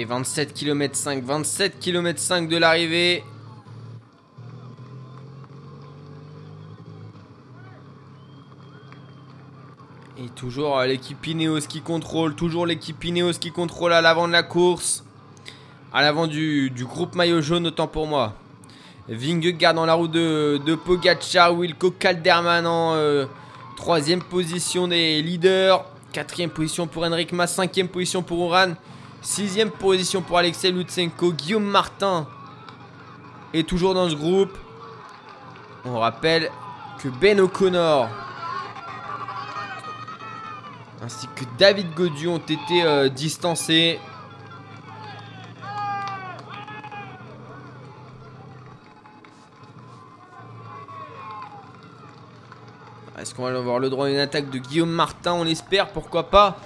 Et 0.00 0.06
27 0.06 0.54
km 0.54 0.96
5, 0.96 1.22
27 1.22 1.78
km 1.78 2.18
5 2.18 2.48
de 2.48 2.56
l'arrivée. 2.56 3.22
Et 10.16 10.28
toujours 10.34 10.78
euh, 10.78 10.86
l'équipe 10.86 11.26
Ineos 11.26 11.60
qui 11.68 11.82
contrôle, 11.82 12.34
toujours 12.34 12.64
l'équipe 12.64 13.04
Ineos 13.04 13.34
qui 13.34 13.52
contrôle 13.52 13.92
à 13.92 14.00
l'avant 14.00 14.26
de 14.26 14.32
la 14.32 14.42
course. 14.42 15.04
À 15.92 16.00
l'avant 16.00 16.26
du, 16.26 16.72
groupe 16.78 17.14
maillot 17.14 17.42
jaune, 17.42 17.66
autant 17.66 17.86
pour 17.86 18.06
moi. 18.06 18.32
Vingegaard 19.06 19.74
dans 19.74 19.84
la 19.84 19.92
roue 19.92 20.08
de, 20.08 20.62
de 20.64 20.74
Pogacar, 20.76 21.54
Wilco 21.54 21.90
Calderman 21.90 22.66
en 22.66 22.94
euh, 22.94 23.26
troisième 23.76 24.22
position 24.22 24.88
des 24.88 25.20
leaders. 25.20 25.84
Quatrième 26.10 26.48
position 26.48 26.86
pour 26.86 27.04
Henrik 27.04 27.32
Mas, 27.32 27.52
cinquième 27.52 27.88
position 27.88 28.22
pour 28.22 28.40
Oran. 28.40 28.76
Sixième 29.22 29.70
position 29.70 30.22
pour 30.22 30.38
Alexei 30.38 30.70
Lutsenko. 30.70 31.32
Guillaume 31.32 31.64
Martin 31.64 32.26
est 33.52 33.68
toujours 33.68 33.94
dans 33.94 34.08
ce 34.08 34.14
groupe. 34.14 34.56
On 35.84 35.98
rappelle 35.98 36.50
que 36.98 37.08
Ben 37.08 37.40
O'Connor 37.40 38.08
ainsi 41.02 41.26
que 41.34 41.44
David 41.58 41.94
Godu 41.94 42.28
ont 42.28 42.38
été 42.38 42.82
euh, 42.84 43.08
distancés. 43.08 43.98
Est-ce 53.18 53.34
qu'on 53.34 53.42
va 53.42 53.50
avoir 53.50 53.78
le 53.78 53.90
droit 53.90 54.06
à 54.06 54.10
une 54.10 54.18
attaque 54.18 54.50
de 54.50 54.58
Guillaume 54.58 54.90
Martin? 54.90 55.32
On 55.32 55.44
l'espère, 55.44 55.88
pourquoi 55.88 56.30
pas? 56.30 56.56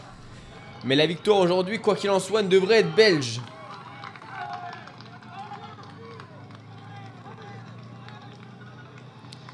Mais 0.84 0.96
la 0.96 1.06
victoire 1.06 1.38
aujourd'hui, 1.38 1.78
quoi 1.78 1.96
qu'il 1.96 2.10
en 2.10 2.20
soit, 2.20 2.42
devrait 2.42 2.80
être 2.80 2.94
belge. 2.94 3.40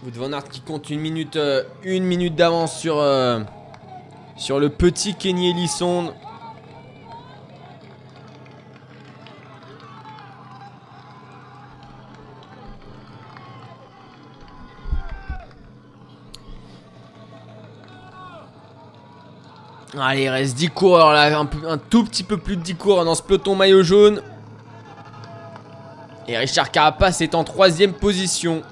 Wood 0.04 0.14
Van 0.14 0.32
Aert 0.32 0.48
qui 0.48 0.60
compte 0.60 0.90
une 0.90 1.00
minute, 1.00 1.36
euh, 1.36 1.62
minute 1.84 2.34
d'avance 2.34 2.78
sur, 2.78 2.98
euh, 2.98 3.40
sur 4.36 4.58
le 4.58 4.70
petit 4.70 5.14
Kenny 5.14 5.50
Ellison. 5.50 6.14
Allez, 20.02 20.22
il 20.22 20.28
reste 20.30 20.56
10 20.56 20.68
coureurs 20.68 21.12
là, 21.12 21.38
un, 21.38 21.78
tout 21.78 22.04
petit 22.04 22.22
peu 22.22 22.38
plus 22.38 22.56
de 22.56 22.62
10 22.62 22.74
coureurs 22.76 23.04
dans 23.04 23.14
ce 23.14 23.22
peloton 23.22 23.54
maillot 23.54 23.82
jaune. 23.82 24.22
Et 26.26 26.38
Richard 26.38 26.70
Carapace 26.70 27.20
est 27.20 27.34
en 27.34 27.44
troisième 27.44 27.92
position. 27.92 28.62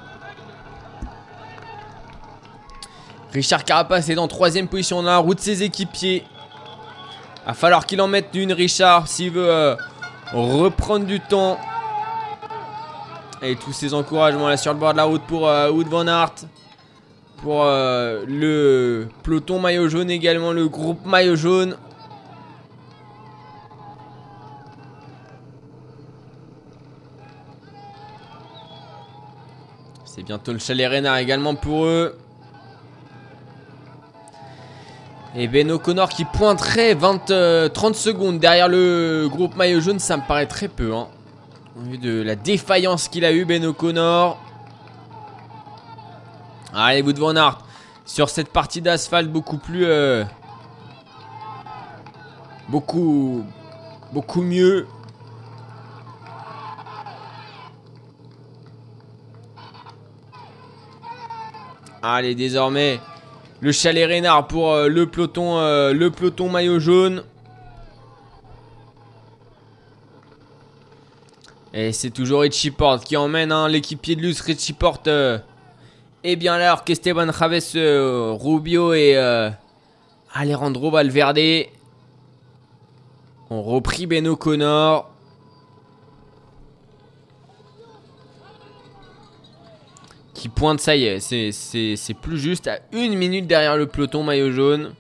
Richard 3.32 3.64
Carapace 3.64 4.08
est 4.08 4.16
en 4.16 4.26
troisième 4.26 4.68
position 4.68 5.02
dans 5.02 5.10
la 5.10 5.18
route 5.18 5.36
de 5.36 5.42
ses 5.42 5.62
équipiers. 5.62 6.24
Va 7.46 7.52
falloir 7.52 7.84
qu'il 7.84 8.00
en 8.00 8.08
mette 8.08 8.30
une, 8.34 8.52
Richard, 8.52 9.06
s'il 9.06 9.32
veut 9.32 9.50
euh, 9.50 9.76
reprendre 10.32 11.04
du 11.04 11.20
temps. 11.20 11.58
Et 13.42 13.54
tous 13.56 13.72
ses 13.72 13.92
encouragements 13.92 14.48
là 14.48 14.56
sur 14.56 14.72
le 14.72 14.78
bord 14.78 14.92
de 14.92 14.96
la 14.96 15.04
route 15.04 15.22
pour 15.22 15.46
euh, 15.46 15.70
Wood 15.70 15.88
Van 15.88 16.06
Aert. 16.06 16.34
Pour 17.42 17.62
euh, 17.64 18.24
le 18.26 19.08
peloton 19.22 19.60
maillot 19.60 19.88
jaune 19.88 20.10
également, 20.10 20.52
le 20.52 20.68
groupe 20.68 21.06
maillot 21.06 21.36
jaune. 21.36 21.76
C'est 30.04 30.24
bientôt 30.24 30.52
le 30.52 30.58
chalet 30.58 30.90
Renard 30.90 31.18
également 31.18 31.54
pour 31.54 31.84
eux. 31.84 32.18
Et 35.36 35.46
Ben 35.46 35.70
O'Connor 35.70 36.08
qui 36.08 36.24
pointerait 36.24 36.94
20, 36.94 37.18
30 37.18 37.30
euh, 37.30 37.92
secondes 37.92 38.40
derrière 38.40 38.66
le 38.68 39.28
groupe 39.30 39.54
maillot 39.54 39.80
jaune, 39.80 40.00
ça 40.00 40.16
me 40.16 40.22
paraît 40.26 40.46
très 40.46 40.66
peu. 40.66 40.92
Hein. 40.92 41.06
Au 41.78 41.82
vu 41.88 41.98
de 41.98 42.20
la 42.20 42.34
défaillance 42.34 43.06
qu'il 43.06 43.24
a 43.24 43.30
eu 43.30 43.44
Ben 43.44 43.64
O'Connor. 43.64 44.42
Allez, 46.74 47.02
Wood 47.02 47.18
Van 47.18 47.36
Aert. 47.36 47.58
Sur 48.04 48.28
cette 48.28 48.50
partie 48.50 48.80
d'asphalte 48.80 49.28
beaucoup 49.30 49.58
plus... 49.58 49.84
Euh, 49.84 50.24
beaucoup... 52.68 53.44
Beaucoup 54.12 54.42
mieux. 54.42 54.86
Allez, 62.00 62.34
désormais, 62.34 63.00
le 63.60 63.72
chalet 63.72 64.06
Reynard 64.06 64.46
pour 64.46 64.72
euh, 64.72 64.88
le 64.88 65.06
peloton, 65.06 65.58
euh, 65.58 65.92
le 65.92 66.10
peloton 66.10 66.48
maillot 66.48 66.78
jaune. 66.78 67.22
Et 71.74 71.92
c'est 71.92 72.10
toujours 72.10 72.40
Richie 72.42 72.70
Porte 72.70 73.04
qui 73.04 73.16
emmène 73.16 73.52
hein, 73.52 73.68
l'équipier 73.68 74.16
de 74.16 74.22
Luce 74.22 74.40
Richie 74.40 74.72
Porte. 74.72 75.08
Et 76.30 76.36
bien 76.36 76.52
alors 76.52 76.84
qu'Esteban 76.84 77.32
Chavez, 77.32 77.60
euh, 77.74 78.36
Rubio 78.38 78.92
et 78.92 79.16
Alejandro 80.34 80.90
Valverde 80.90 81.66
ont 83.48 83.62
repris 83.62 84.06
Beno 84.06 84.36
Connor. 84.36 85.10
qui 90.34 90.48
pointe, 90.48 90.78
ça 90.78 90.94
y 90.94 91.04
est, 91.04 91.18
c'est 91.18 92.14
plus 92.14 92.38
juste 92.38 92.68
à 92.68 92.78
une 92.92 93.14
minute 93.14 93.48
derrière 93.48 93.76
le 93.76 93.86
peloton 93.86 94.22
maillot 94.22 94.52
jaune. 94.52 94.94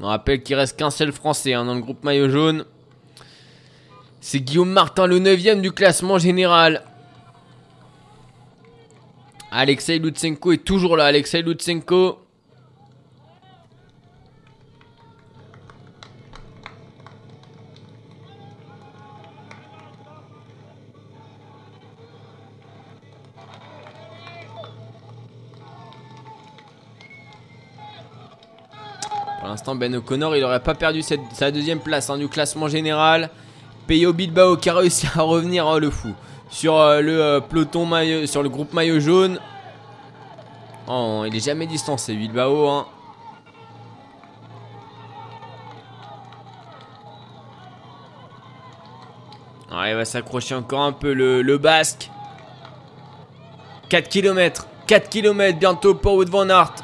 On 0.00 0.06
rappelle 0.06 0.44
qu'il 0.44 0.54
reste 0.54 0.78
qu'un 0.78 0.90
seul 0.90 1.10
français 1.10 1.54
hein, 1.54 1.64
dans 1.64 1.74
le 1.74 1.80
groupe 1.80 2.04
maillot 2.04 2.28
jaune. 2.28 2.66
C'est 4.26 4.40
Guillaume 4.40 4.70
Martin, 4.70 5.06
le 5.06 5.20
9ème 5.20 5.60
du 5.60 5.70
classement 5.70 6.16
général. 6.16 6.82
Alexei 9.50 9.98
Lutsenko 9.98 10.52
est 10.52 10.64
toujours 10.64 10.96
là. 10.96 11.04
Alexei 11.04 11.42
Lutsenko 11.42 12.20
Pour 29.38 29.48
l'instant, 29.48 29.74
Ben 29.74 29.94
O'Connor, 29.94 30.34
il 30.34 30.40
n'aurait 30.40 30.60
pas 30.60 30.74
perdu 30.74 31.02
sa 31.02 31.50
deuxième 31.50 31.80
place 31.80 32.08
hein, 32.08 32.16
du 32.16 32.28
classement 32.28 32.68
général. 32.68 33.30
Peyo 33.86 34.12
Bilbao 34.12 34.56
qui 34.56 34.70
a 34.70 34.74
réussi 34.74 35.06
à 35.14 35.22
revenir, 35.22 35.66
oh, 35.66 35.78
le 35.78 35.90
fou, 35.90 36.14
sur 36.48 36.76
euh, 36.76 37.00
le 37.00 37.22
euh, 37.22 37.40
peloton 37.40 37.84
maillot, 37.84 38.26
sur 38.26 38.42
le 38.42 38.48
groupe 38.48 38.72
maillot 38.72 39.00
jaune. 39.00 39.38
Oh, 40.86 41.24
il 41.26 41.34
est 41.36 41.44
jamais 41.44 41.66
distancé, 41.66 42.14
Bilbao. 42.14 42.68
Hein. 42.68 42.86
il 49.86 49.94
va 49.94 50.04
s'accrocher 50.04 50.54
encore 50.54 50.82
un 50.82 50.92
peu 50.92 51.12
le, 51.12 51.58
basque. 51.58 52.10
4 53.90 54.08
km. 54.08 54.66
4 54.86 55.08
km 55.08 55.58
bientôt 55.58 55.94
pour 55.94 56.14
Wood 56.14 56.28
Van 56.28 56.48
Aert. 56.48 56.74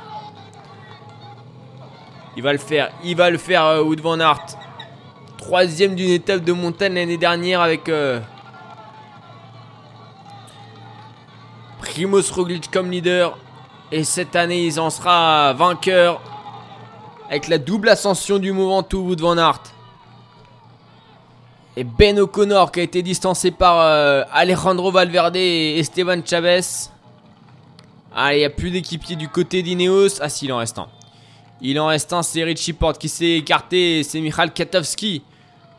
Il 2.37 2.43
va 2.43 2.53
le 2.53 2.59
faire, 2.59 2.91
il 3.05 3.17
va 3.17 3.31
le 3.31 3.39
faire 3.39 3.65
euh, 3.65 3.83
Wood 3.83 4.01
Van 4.01 4.19
Aert. 4.21 4.60
Troisième 5.51 5.97
d'une 5.97 6.11
étape 6.11 6.45
de 6.45 6.53
montagne 6.53 6.95
l'année 6.95 7.17
dernière 7.17 7.61
avec 7.61 7.89
euh, 7.89 8.21
Primoz 11.81 12.31
Roglic 12.31 12.71
comme 12.71 12.89
leader. 12.89 13.37
Et 13.91 14.05
cette 14.05 14.37
année, 14.37 14.67
il 14.67 14.79
en 14.79 14.91
sera 14.91 15.53
vainqueur 15.55 16.23
avec 17.29 17.49
la 17.49 17.59
double 17.59 17.89
ascension 17.89 18.39
du 18.39 18.53
mouvement 18.53 18.87
Wood 18.93 19.21
Van 19.21 19.37
Aert. 19.37 19.61
Et 21.77 21.83
Ben 21.83 22.21
O'Connor 22.21 22.71
qui 22.71 22.79
a 22.79 22.85
été 22.85 23.03
distancé 23.03 23.51
par 23.51 23.81
euh, 23.81 24.23
Alejandro 24.33 24.93
Valverde 24.93 25.35
et 25.35 25.81
Esteban 25.81 26.21
Chavez. 26.25 26.61
Ah, 28.15 28.37
il 28.37 28.39
n'y 28.39 28.45
a 28.45 28.51
plus 28.51 28.71
d'équipiers 28.71 29.17
du 29.17 29.29
côté 29.29 29.65
d'Ineos. 29.65 30.21
Ah, 30.21 30.29
si, 30.29 30.45
il 30.45 30.53
en 30.53 30.59
reste 30.59 30.79
un. 30.79 30.87
Il 31.61 31.81
en 31.81 31.89
reste 31.89 32.13
un, 32.13 32.23
c'est 32.23 32.45
Richie 32.45 32.73
Porte 32.73 32.99
qui 32.99 33.09
s'est 33.09 33.39
écarté. 33.39 34.05
C'est 34.05 34.21
Michal 34.21 34.53
Katowski. 34.53 35.25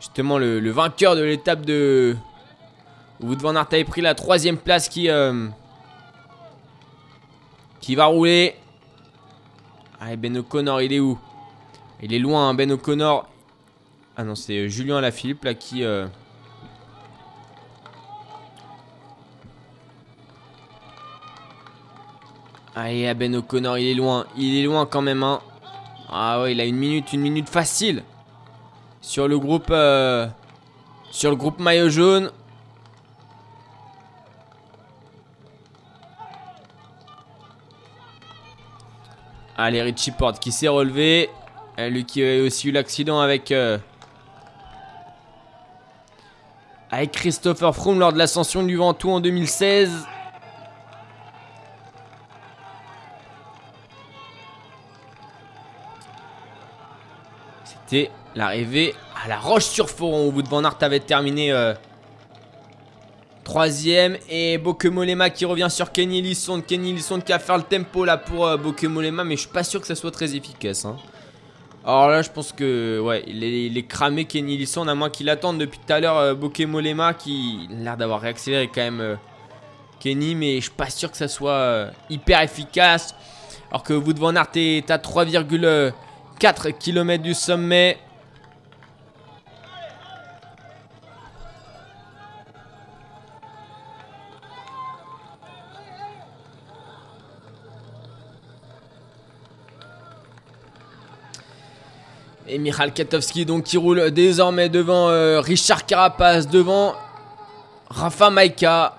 Justement, 0.02 0.36
le, 0.36 0.68
vainqueur 0.72 1.14
de 1.14 1.22
l'étape 1.22 1.64
de. 1.64 2.16
Wood 3.20 3.40
Van 3.40 3.54
Aert 3.54 3.68
avait 3.70 3.84
pris 3.84 4.00
la 4.00 4.16
troisième 4.16 4.58
place 4.58 4.88
qui. 4.88 5.08
Euh, 5.08 5.46
qui 7.80 7.94
va 7.94 8.06
rouler. 8.06 8.56
Allez, 10.00 10.16
Ben 10.16 10.36
O'Connor, 10.36 10.82
il 10.82 10.92
est 10.92 10.98
où? 10.98 11.16
Il 12.02 12.12
est 12.12 12.18
loin, 12.18 12.48
hein, 12.48 12.54
Ben 12.54 12.72
O'Connor. 12.72 13.28
Ah 14.16 14.24
non, 14.24 14.34
c'est 14.34 14.68
Julien 14.68 14.96
Alaphilippe 14.96 15.44
là 15.44 15.54
qui. 15.54 15.84
Euh, 15.84 16.08
Allez, 22.74 23.14
Ben 23.14 23.36
O'Connor, 23.36 23.78
il 23.78 23.86
est 23.86 23.94
loin. 23.94 24.26
Il 24.36 24.58
est 24.58 24.64
loin 24.64 24.84
quand 24.84 25.02
même. 25.02 25.22
Hein. 25.22 25.40
Ah 26.10 26.42
ouais, 26.42 26.54
il 26.54 26.60
a 26.60 26.64
une 26.64 26.76
minute, 26.76 27.12
une 27.12 27.20
minute 27.20 27.48
facile. 27.48 28.02
Sur 29.02 29.28
le 29.28 29.38
groupe... 29.38 29.70
Euh, 29.70 30.26
sur 31.10 31.28
le 31.28 31.36
groupe 31.36 31.58
maillot 31.58 31.90
jaune. 31.90 32.30
Allez, 39.58 39.82
Richie 39.82 40.12
Porte 40.12 40.38
qui 40.38 40.50
s'est 40.50 40.68
relevé. 40.68 41.28
Lui 41.76 42.04
qui 42.06 42.24
a 42.24 42.42
aussi 42.42 42.68
eu 42.68 42.72
l'accident 42.72 43.20
avec... 43.20 43.52
Euh, 43.52 43.76
avec 46.90 47.12
Christopher 47.12 47.74
Froome 47.74 47.98
lors 47.98 48.12
de 48.12 48.18
l'ascension 48.18 48.62
du 48.62 48.76
Ventoux 48.76 49.10
en 49.10 49.20
2016. 49.20 50.06
L'arrivée 58.34 58.94
à 59.24 59.28
la 59.28 59.38
Roche-sur-Foron 59.38 60.28
où 60.28 60.32
Wout 60.32 60.48
van 60.48 60.64
Aert 60.64 60.78
avait 60.80 61.00
terminé 61.00 61.52
euh, 61.52 61.74
troisième. 63.44 64.16
Et 64.28 64.58
Bokemolema 64.58 65.30
qui 65.30 65.44
revient 65.44 65.68
sur 65.70 65.92
Kenny 65.92 66.22
Lisson. 66.22 66.60
Kenny 66.60 66.92
Lisson 66.92 67.20
qui 67.20 67.32
a 67.32 67.38
fait 67.38 67.56
le 67.56 67.62
tempo 67.62 68.04
là 68.04 68.16
pour 68.16 68.46
euh, 68.46 68.56
Bokemolema, 68.56 69.24
mais 69.24 69.36
je 69.36 69.42
suis 69.42 69.50
pas 69.50 69.64
sûr 69.64 69.80
que 69.80 69.86
ça 69.86 69.94
soit 69.94 70.10
très 70.10 70.34
efficace. 70.34 70.84
Hein. 70.84 70.96
Alors 71.84 72.08
là, 72.08 72.22
je 72.22 72.30
pense 72.30 72.52
que 72.52 73.00
ouais, 73.00 73.24
il 73.26 73.76
est, 73.76 73.82
cramé 73.82 74.24
Kenny 74.24 74.56
Lisson, 74.56 74.86
à 74.86 74.94
moins 74.94 75.10
qu'il 75.10 75.28
attende 75.28 75.58
depuis 75.58 75.80
tout 75.84 75.92
à 75.92 76.00
l'heure 76.00 76.18
euh, 76.18 76.34
Bokemolema 76.34 77.14
qui 77.14 77.68
a 77.70 77.74
l'air 77.82 77.96
d'avoir 77.96 78.20
réaccéléré 78.20 78.70
quand 78.72 78.82
même 78.82 79.18
Kenny, 79.98 80.34
mais 80.34 80.56
je 80.56 80.62
suis 80.62 80.70
pas 80.70 80.90
sûr 80.90 81.10
que 81.10 81.16
ça 81.16 81.28
soit 81.28 81.88
hyper 82.08 82.40
efficace. 82.40 83.14
Alors 83.70 83.82
que 83.82 83.94
Wout 83.94 84.18
van 84.18 84.36
Aert 84.36 84.50
est 84.54 84.90
à 84.90 84.98
3,1 84.98 85.92
4 86.42 86.70
km 86.70 87.22
du 87.22 87.34
sommet. 87.34 87.98
Et 102.52 102.58
Michal 102.58 102.92
Katowski 102.92 103.46
donc 103.46 103.64
qui 103.64 103.78
roule 103.78 104.10
désormais 104.10 104.68
devant 104.68 105.08
euh, 105.08 105.40
Richard 105.40 105.86
Carapace, 105.86 106.46
devant 106.46 106.94
Rafa 107.88 108.28
Maika. 108.28 108.96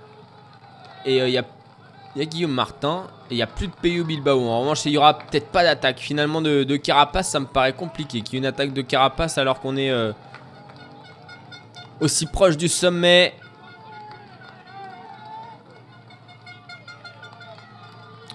Et 1.05 1.17
il 1.17 1.21
euh, 1.21 1.29
y 1.29 1.37
a 1.37 1.43
il 2.15 2.19
y 2.19 2.21
a 2.23 2.25
Guillaume 2.25 2.51
Martin 2.51 3.03
et 3.29 3.35
il 3.35 3.37
n'y 3.37 3.43
a 3.43 3.47
plus 3.47 3.67
de 3.67 3.73
PU 3.73 4.03
Bilbao. 4.03 4.47
En 4.47 4.61
revanche, 4.61 4.85
il 4.85 4.91
n'y 4.91 4.97
aura 4.97 5.19
peut-être 5.19 5.49
pas 5.49 5.63
d'attaque. 5.63 5.99
Finalement, 5.99 6.41
de, 6.41 6.75
Carapace, 6.77 7.29
ça 7.29 7.39
me 7.39 7.45
paraît 7.45 7.73
compliqué. 7.73 8.21
Qu'il 8.21 8.33
y 8.33 8.37
ait 8.37 8.39
une 8.39 8.45
attaque 8.47 8.73
de 8.73 8.81
Carapace 8.81 9.37
alors 9.37 9.59
qu'on 9.59 9.77
est 9.77 9.91
euh, 9.91 10.13
aussi 12.01 12.25
proche 12.25 12.57
du 12.57 12.67
sommet. 12.67 13.35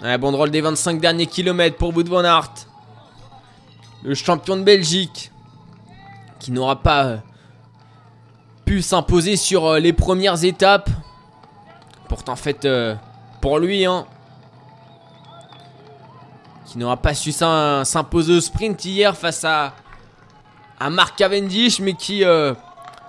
Ouais, 0.01 0.17
banderole 0.17 0.49
des 0.49 0.61
25 0.61 1.01
derniers 1.01 1.27
kilomètres 1.27 1.75
pour 1.75 1.93
Wout 1.93 2.07
van 2.07 2.23
Aert. 2.23 2.68
Le 4.03 4.15
champion 4.15 4.57
de 4.57 4.63
Belgique. 4.63 5.31
Qui 6.39 6.51
n'aura 6.51 6.77
pas 6.77 7.03
euh, 7.05 7.17
pu 8.65 8.81
s'imposer 8.81 9.35
sur 9.35 9.65
euh, 9.65 9.79
les 9.79 9.93
premières 9.93 10.43
étapes. 10.43 10.89
Pourtant, 12.07 12.35
fait 12.35 12.67
pour 13.41 13.59
lui, 13.59 13.85
hein. 13.85 14.05
Qui 16.65 16.77
n'aura 16.77 16.97
pas 16.97 17.13
su 17.13 17.31
s'imposer 17.31 18.33
au 18.33 18.41
sprint 18.41 18.85
hier 18.85 19.17
face 19.17 19.43
à, 19.43 19.73
à 20.79 20.89
Mark 20.89 21.15
Cavendish, 21.17 21.79
mais 21.79 21.93
qui, 21.93 22.23
euh, 22.23 22.53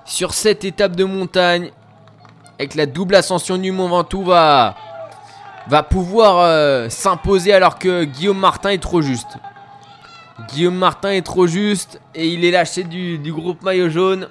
sur 0.04 0.34
cette 0.34 0.64
étape 0.64 0.96
de 0.96 1.04
montagne, 1.04 1.70
avec 2.58 2.74
la 2.74 2.86
double 2.86 3.14
ascension 3.14 3.58
du 3.58 3.70
Mont 3.70 3.88
Ventoux, 3.88 4.24
va, 4.24 4.76
va 5.66 5.82
pouvoir 5.82 6.38
euh, 6.38 6.88
s'imposer 6.88 7.52
alors 7.52 7.78
que 7.78 8.04
Guillaume 8.04 8.38
Martin 8.38 8.70
est 8.70 8.82
trop 8.82 9.02
juste. 9.02 9.38
Guillaume 10.48 10.76
Martin 10.76 11.10
est 11.10 11.22
trop 11.22 11.46
juste 11.46 12.00
et 12.14 12.28
il 12.28 12.44
est 12.44 12.50
lâché 12.50 12.84
du, 12.84 13.32
groupe 13.32 13.62
maillot 13.62 13.88
jaune. 13.90 14.28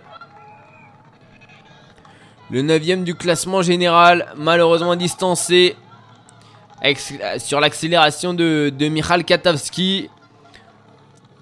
Le 2.49 2.64
9ème 2.64 3.03
du 3.03 3.16
classement 3.16 3.62
général, 3.62 4.34
malheureusement 4.36 4.95
distancé 4.95 5.76
sur 7.38 7.60
l'accélération 7.60 8.34
de, 8.34 8.72
de 8.76 8.88
Michal 8.88 9.24
Katowski. 9.24 10.10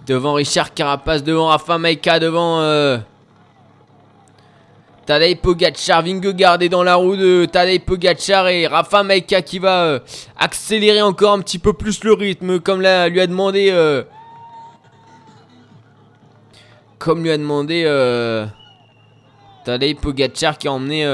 Devant 0.05 0.34
Richard 0.34 0.74
Carapace, 0.74 1.24
devant 1.24 1.47
Rafa 1.47 1.78
Maika, 1.78 2.20
devant 2.20 2.61
euh, 2.61 2.97
Tadej 5.05 5.36
Pogacar. 5.41 6.01
Vingegaard 6.01 6.61
est 6.61 6.70
dans 6.70 6.84
la 6.84 6.95
roue 6.95 7.18
de 7.18 7.45
Tadej 7.45 7.80
Pogacar 7.80 8.47
et 8.47 8.68
Rafa 8.68 9.03
Maika 9.03 9.41
qui 9.41 9.59
va 9.59 9.84
euh, 9.84 9.99
accélérer 10.38 11.01
encore 11.01 11.34
un 11.34 11.39
petit 11.39 11.59
peu 11.59 11.74
plus 11.74 12.03
le 12.05 12.13
rythme 12.13 12.59
comme 12.59 12.80
lui 12.80 12.88
a 12.88 13.28
demandé... 13.28 13.70
Euh, 13.72 14.03
comme 17.00 17.24
lui 17.24 17.32
a 17.32 17.38
demandé 17.38 17.84
euh, 17.86 18.45
Tadej 19.66 19.95
Pogacar 19.95 20.58
qui 20.58 20.68
a 20.68 20.72
emmené 20.72 21.06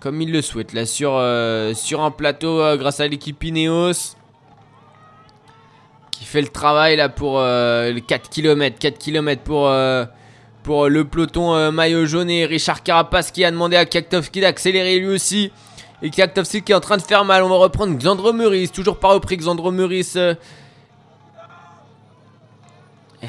comme 0.00 0.20
il 0.22 0.30
le 0.30 0.42
souhaite 0.42 0.72
là 0.72 0.86
sur, 0.86 1.12
euh, 1.16 1.72
un 1.98 2.10
plateau 2.10 2.60
euh, 2.60 2.76
grâce 2.76 3.00
à 3.00 3.08
l'équipe 3.08 3.42
Ineos 3.42 4.14
qui 6.10 6.24
fait 6.24 6.40
le 6.40 6.48
travail 6.48 6.96
là 6.96 7.08
pour 7.08 7.40
euh, 7.40 7.90
les 7.90 8.00
4 8.00 8.30
km 8.30 8.78
4 8.78 8.98
km 8.98 9.42
pour, 9.42 9.72
pour 10.62 10.88
le 10.88 11.04
peloton 11.04 11.72
maillot 11.72 12.06
jaune 12.06 12.30
et 12.30 12.46
Richard 12.46 12.82
Carapace 12.82 13.30
qui 13.30 13.44
a 13.44 13.50
demandé 13.50 13.76
à 13.76 13.84
Kaktovski 13.84 14.40
d'accélérer 14.40 14.98
lui 14.98 15.08
aussi. 15.08 15.52
Et 16.02 16.10
Kaktovski 16.10 16.62
qui 16.62 16.72
est 16.72 16.74
en 16.76 16.80
train 16.80 16.96
de 16.96 17.02
faire 17.02 17.24
mal. 17.24 17.42
On 17.42 17.48
va 17.48 17.56
reprendre 17.56 17.96
Xandro 17.96 18.32
Meurice 18.32 18.72
toujours 18.72 18.98
pas 18.98 19.08
repris 19.12 19.36
Xandro 19.36 19.70
Meurice 19.70 20.16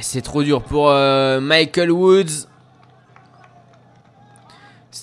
c'est 0.02 0.22
trop 0.22 0.44
dur 0.44 0.62
pour 0.62 0.92
Michael 0.92 1.92
Woods 1.92 2.48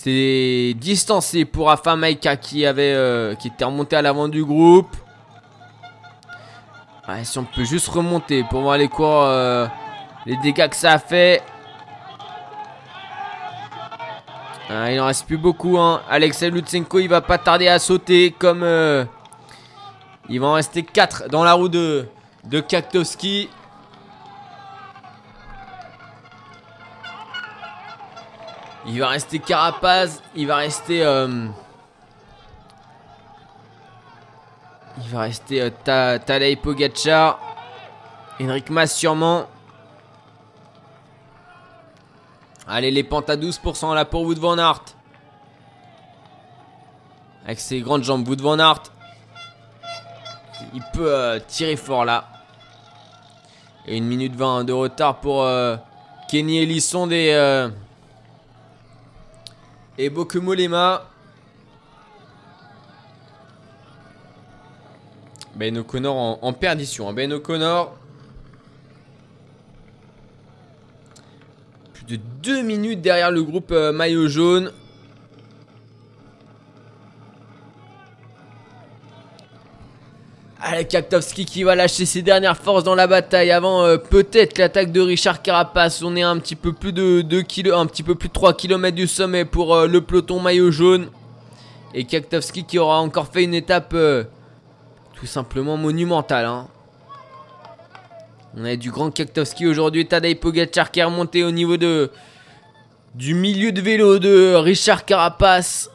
c'est 0.06 0.74
distancé 0.76 1.44
pour 1.44 1.68
Afa 1.68 1.96
Maika 1.96 2.36
qui, 2.36 2.64
euh, 2.64 3.34
était 3.44 3.64
remonté 3.64 3.96
à 3.96 4.02
l'avant 4.02 4.28
du 4.28 4.44
groupe. 4.44 4.96
si 7.24 7.38
on 7.38 7.44
peut 7.44 7.64
juste 7.64 7.88
remonter 7.88 8.44
pour 8.44 8.60
voir 8.60 8.78
les 8.78 8.86
quoi, 8.86 9.26
euh, 9.26 9.66
les 10.24 10.36
dégâts 10.36 10.68
que 10.68 10.76
ça 10.76 10.92
a 10.92 10.98
fait. 10.98 11.42
Ah, 14.68 14.92
il 14.92 15.00
en 15.00 15.06
reste 15.06 15.26
plus 15.26 15.38
beaucoup. 15.38 15.76
Hein. 15.76 16.02
Alexei 16.08 16.50
Lutsenko, 16.50 17.00
il 17.00 17.08
va 17.08 17.20
pas 17.20 17.38
tarder 17.38 17.66
à 17.66 17.80
sauter 17.80 18.30
comme... 18.30 18.62
Euh, 18.62 19.04
il 20.28 20.40
va 20.40 20.46
en 20.46 20.52
rester 20.54 20.84
4 20.84 21.28
dans 21.30 21.42
la 21.42 21.54
roue 21.54 21.68
de, 21.68 22.06
de 22.44 22.60
Kaktowski. 22.60 23.48
Il 28.88 29.00
va 29.00 29.08
rester 29.08 29.38
Carapaz. 29.38 30.22
Il 30.34 30.46
va 30.46 30.56
rester. 30.56 31.04
Euh, 31.04 31.48
il 34.98 35.08
va 35.08 35.20
rester 35.22 35.60
euh, 35.60 36.56
Pogacar. 36.62 37.40
Henrik 38.40 38.70
Mas 38.70 38.94
sûrement. 38.94 39.46
Allez, 42.68 42.90
les 42.90 43.04
pentes 43.04 43.30
à 43.30 43.36
12% 43.36 43.94
là 43.94 44.04
pour 44.04 44.22
Wood 44.22 44.38
Van 44.38 44.58
Aert. 44.58 44.82
Avec 47.44 47.60
ses 47.60 47.80
grandes 47.80 48.02
jambes, 48.02 48.26
Wood 48.26 48.40
Van 48.40 48.58
Aert. 48.58 48.82
Il 50.74 50.82
peut 50.92 51.12
euh, 51.12 51.38
tirer 51.46 51.76
fort 51.76 52.04
là. 52.04 52.24
Et 53.86 53.96
une 53.96 54.06
minute 54.06 54.34
20 54.34 54.64
de 54.64 54.72
retard 54.72 55.20
pour 55.20 55.42
euh, 55.42 55.76
Kenny 56.28 56.58
Elisson 56.58 57.06
des. 57.06 57.70
Et 59.98 60.10
Bokumolema. 60.10 61.10
Ben 65.54 65.78
O'Connor 65.78 66.38
en, 66.42 66.52
perdition. 66.52 67.08
Hein. 67.08 67.14
Ben 67.14 67.32
O'Connor. 67.32 67.96
Plus 71.94 72.04
de 72.04 72.16
2 72.42 72.62
minutes 72.62 73.00
derrière 73.00 73.30
le 73.30 73.42
groupe 73.42 73.72
euh, 73.72 73.90
maillot 73.90 74.28
jaune. 74.28 74.70
Allez, 80.68 80.84
Kaktovski 80.84 81.44
qui 81.44 81.62
va 81.62 81.76
lâcher 81.76 82.06
ses 82.06 82.22
dernières 82.22 82.56
forces 82.56 82.82
dans 82.82 82.96
la 82.96 83.06
bataille 83.06 83.52
avant 83.52 83.84
euh, 83.84 83.98
peut-être 83.98 84.58
l'attaque 84.58 84.90
de 84.90 85.00
Richard 85.00 85.40
Carapace. 85.40 86.02
On 86.02 86.16
est 86.16 86.22
un 86.22 86.36
petit 86.40 86.56
peu 86.56 86.72
plus 86.72 86.92
de 86.92 87.20
2 87.22 87.42
kg, 87.42 87.70
un 87.70 87.86
petit 87.86 88.02
plus 88.02 88.16
de 88.16 88.32
3 88.32 88.54
km 88.54 88.92
du 88.92 89.06
sommet 89.06 89.44
pour 89.44 89.76
euh, 89.76 89.86
le 89.86 90.00
peloton 90.00 90.40
maillot 90.40 90.72
jaune. 90.72 91.06
Et 91.94 92.02
Kaktovski 92.02 92.64
qui 92.64 92.80
aura 92.80 92.98
encore 92.98 93.28
fait 93.28 93.44
une 93.44 93.54
étape 93.54 93.92
euh, 93.94 94.24
tout 95.14 95.26
simplement 95.26 95.76
monumentale. 95.76 96.46
Hein. 96.46 96.66
On 98.56 98.64
a 98.64 98.74
du 98.74 98.90
grand 98.90 99.12
Kaktovski 99.12 99.68
aujourd'hui. 99.68 100.08
Tadej 100.08 100.34
Pogacar 100.40 100.90
qui 100.90 100.98
est 100.98 101.04
remonté 101.04 101.44
au 101.44 101.52
niveau 101.52 101.76
de 101.76 102.10
du 103.14 103.34
milieu 103.34 103.70
de 103.70 103.80
vélo 103.80 104.18
de 104.18 104.54
Richard 104.56 105.04
Carapace. 105.04 105.92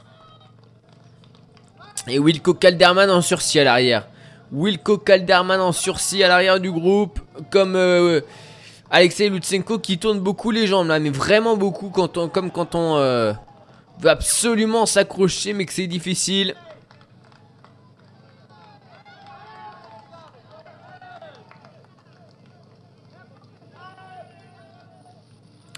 Et 2.08 2.20
Wilco 2.20 2.54
Calderman 2.54 3.10
en 3.10 3.22
sursis 3.22 3.60
à 3.60 3.66
l'arrière. 3.66 4.08
Wilco 4.52 4.98
Calderman 4.98 5.62
en 5.62 5.72
sursis 5.72 6.24
à 6.24 6.28
l'arrière 6.28 6.60
du 6.60 6.72
groupe. 6.72 7.20
Comme 7.50 7.76
euh, 7.76 8.22
Alexei 8.90 9.30
Lutsenko 9.30 9.80
qui 9.80 9.98
tourne 9.98 10.20
beaucoup 10.20 10.52
les 10.52 10.68
jambes 10.68 10.88
là. 10.88 11.00
Mais 11.00 11.10
vraiment 11.10 11.56
beaucoup. 11.56 11.90
Quand 11.90 12.18
on, 12.18 12.28
comme 12.28 12.52
quand 12.52 12.76
on 12.76 12.98
euh, 12.98 13.34
veut 14.00 14.10
absolument 14.10 14.86
s'accrocher 14.86 15.54
mais 15.54 15.66
que 15.66 15.74
c'est 15.74 15.88
difficile. 15.88 16.56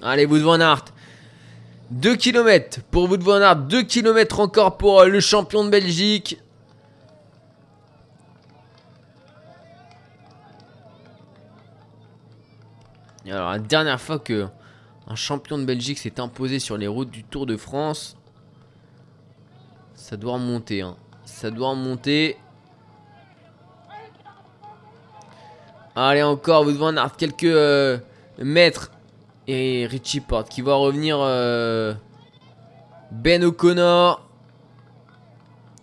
Allez, 0.01 0.25
vous 0.25 0.39
Van 0.39 0.59
Aert. 0.59 0.85
2 1.91 2.15
km 2.15 2.81
pour 2.91 3.07
de 3.07 3.23
Van 3.23 3.39
Aert. 3.39 3.55
2 3.55 3.83
km 3.83 4.39
encore 4.39 4.77
pour 4.77 5.01
euh, 5.01 5.07
le 5.07 5.19
champion 5.19 5.63
de 5.63 5.69
Belgique. 5.69 6.39
Alors 13.25 13.51
la 13.51 13.59
dernière 13.59 14.01
fois 14.01 14.19
que 14.19 14.47
un 15.07 15.15
champion 15.15 15.57
de 15.57 15.65
Belgique 15.65 15.97
s'est 15.97 16.19
imposé 16.19 16.59
sur 16.59 16.77
les 16.77 16.87
routes 16.87 17.09
du 17.09 17.23
Tour 17.23 17.45
de 17.45 17.57
France, 17.57 18.17
ça 19.95 20.17
doit 20.17 20.33
remonter. 20.33 20.81
Hein. 20.81 20.95
Ça 21.25 21.51
doit 21.51 21.69
remonter. 21.71 22.37
Allez 25.95 26.23
encore, 26.23 26.63
vous 26.63 26.71
devez 26.71 26.83
en 26.83 26.97
avoir 26.97 27.15
quelques 27.15 27.43
euh, 27.43 27.97
mètres. 28.39 28.91
Et 29.45 29.85
Richie 29.87 30.21
Porte 30.21 30.49
qui 30.49 30.61
va 30.61 30.75
revenir. 30.75 31.17
Euh, 31.19 31.93
ben 33.11 33.43
O'Connor. 33.43 34.27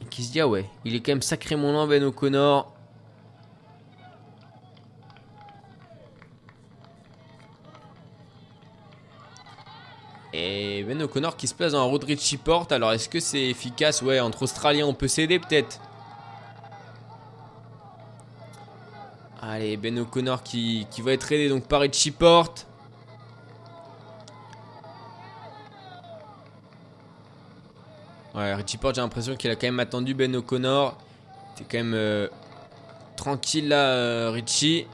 Qui 0.09 0.25
se 0.25 0.33
dit, 0.33 0.41
ah 0.41 0.49
ouais, 0.49 0.69
il 0.85 0.97
est 0.97 1.01
quand 1.01 1.13
même 1.13 1.23
sacrément 1.23 1.71
lent 1.71 1.87
Ben 1.87 2.03
O'Connor. 2.03 2.73
Et 10.33 10.85
Ben 10.85 11.03
O'Connor 11.03 11.37
qui 11.37 11.49
se 11.49 11.55
place 11.55 11.73
dans 11.73 11.81
un 11.81 11.85
road 11.85 12.05
Richie 12.05 12.37
Porte. 12.37 12.73
Alors 12.73 12.93
est-ce 12.93 13.09
que 13.09 13.21
c'est 13.21 13.43
efficace? 13.43 14.03
Ouais, 14.03 14.21
entre 14.21 14.43
Australiens 14.43 14.87
on 14.87 14.95
peut 14.95 15.09
s'aider 15.09 15.39
peut-être. 15.39 15.81
Allez, 19.43 19.77
Ben 19.77 19.99
O'Connor 19.99 20.43
qui, 20.43 20.87
qui, 20.91 21.01
va 21.01 21.13
être 21.13 21.33
aidé 21.33 21.49
donc 21.49 21.65
par 21.65 21.81
Richie 21.81 22.11
Porte. 22.11 22.67
Ouais, 28.35 28.55
Richie 28.55 28.77
Porte, 28.77 28.95
j'ai 28.95 29.01
l'impression 29.01 29.35
qu'il 29.35 29.51
a 29.51 29.57
quand 29.57 29.67
même 29.67 29.81
attendu 29.81 30.15
Ben 30.15 30.35
O'Connor. 30.37 30.97
C'est 31.57 31.65
quand 31.65 31.79
même 31.79 31.95
euh, 31.95 32.29
tranquille 33.17 33.69
là, 33.69 33.77
euh, 33.77 34.31
Richie. 34.31 34.87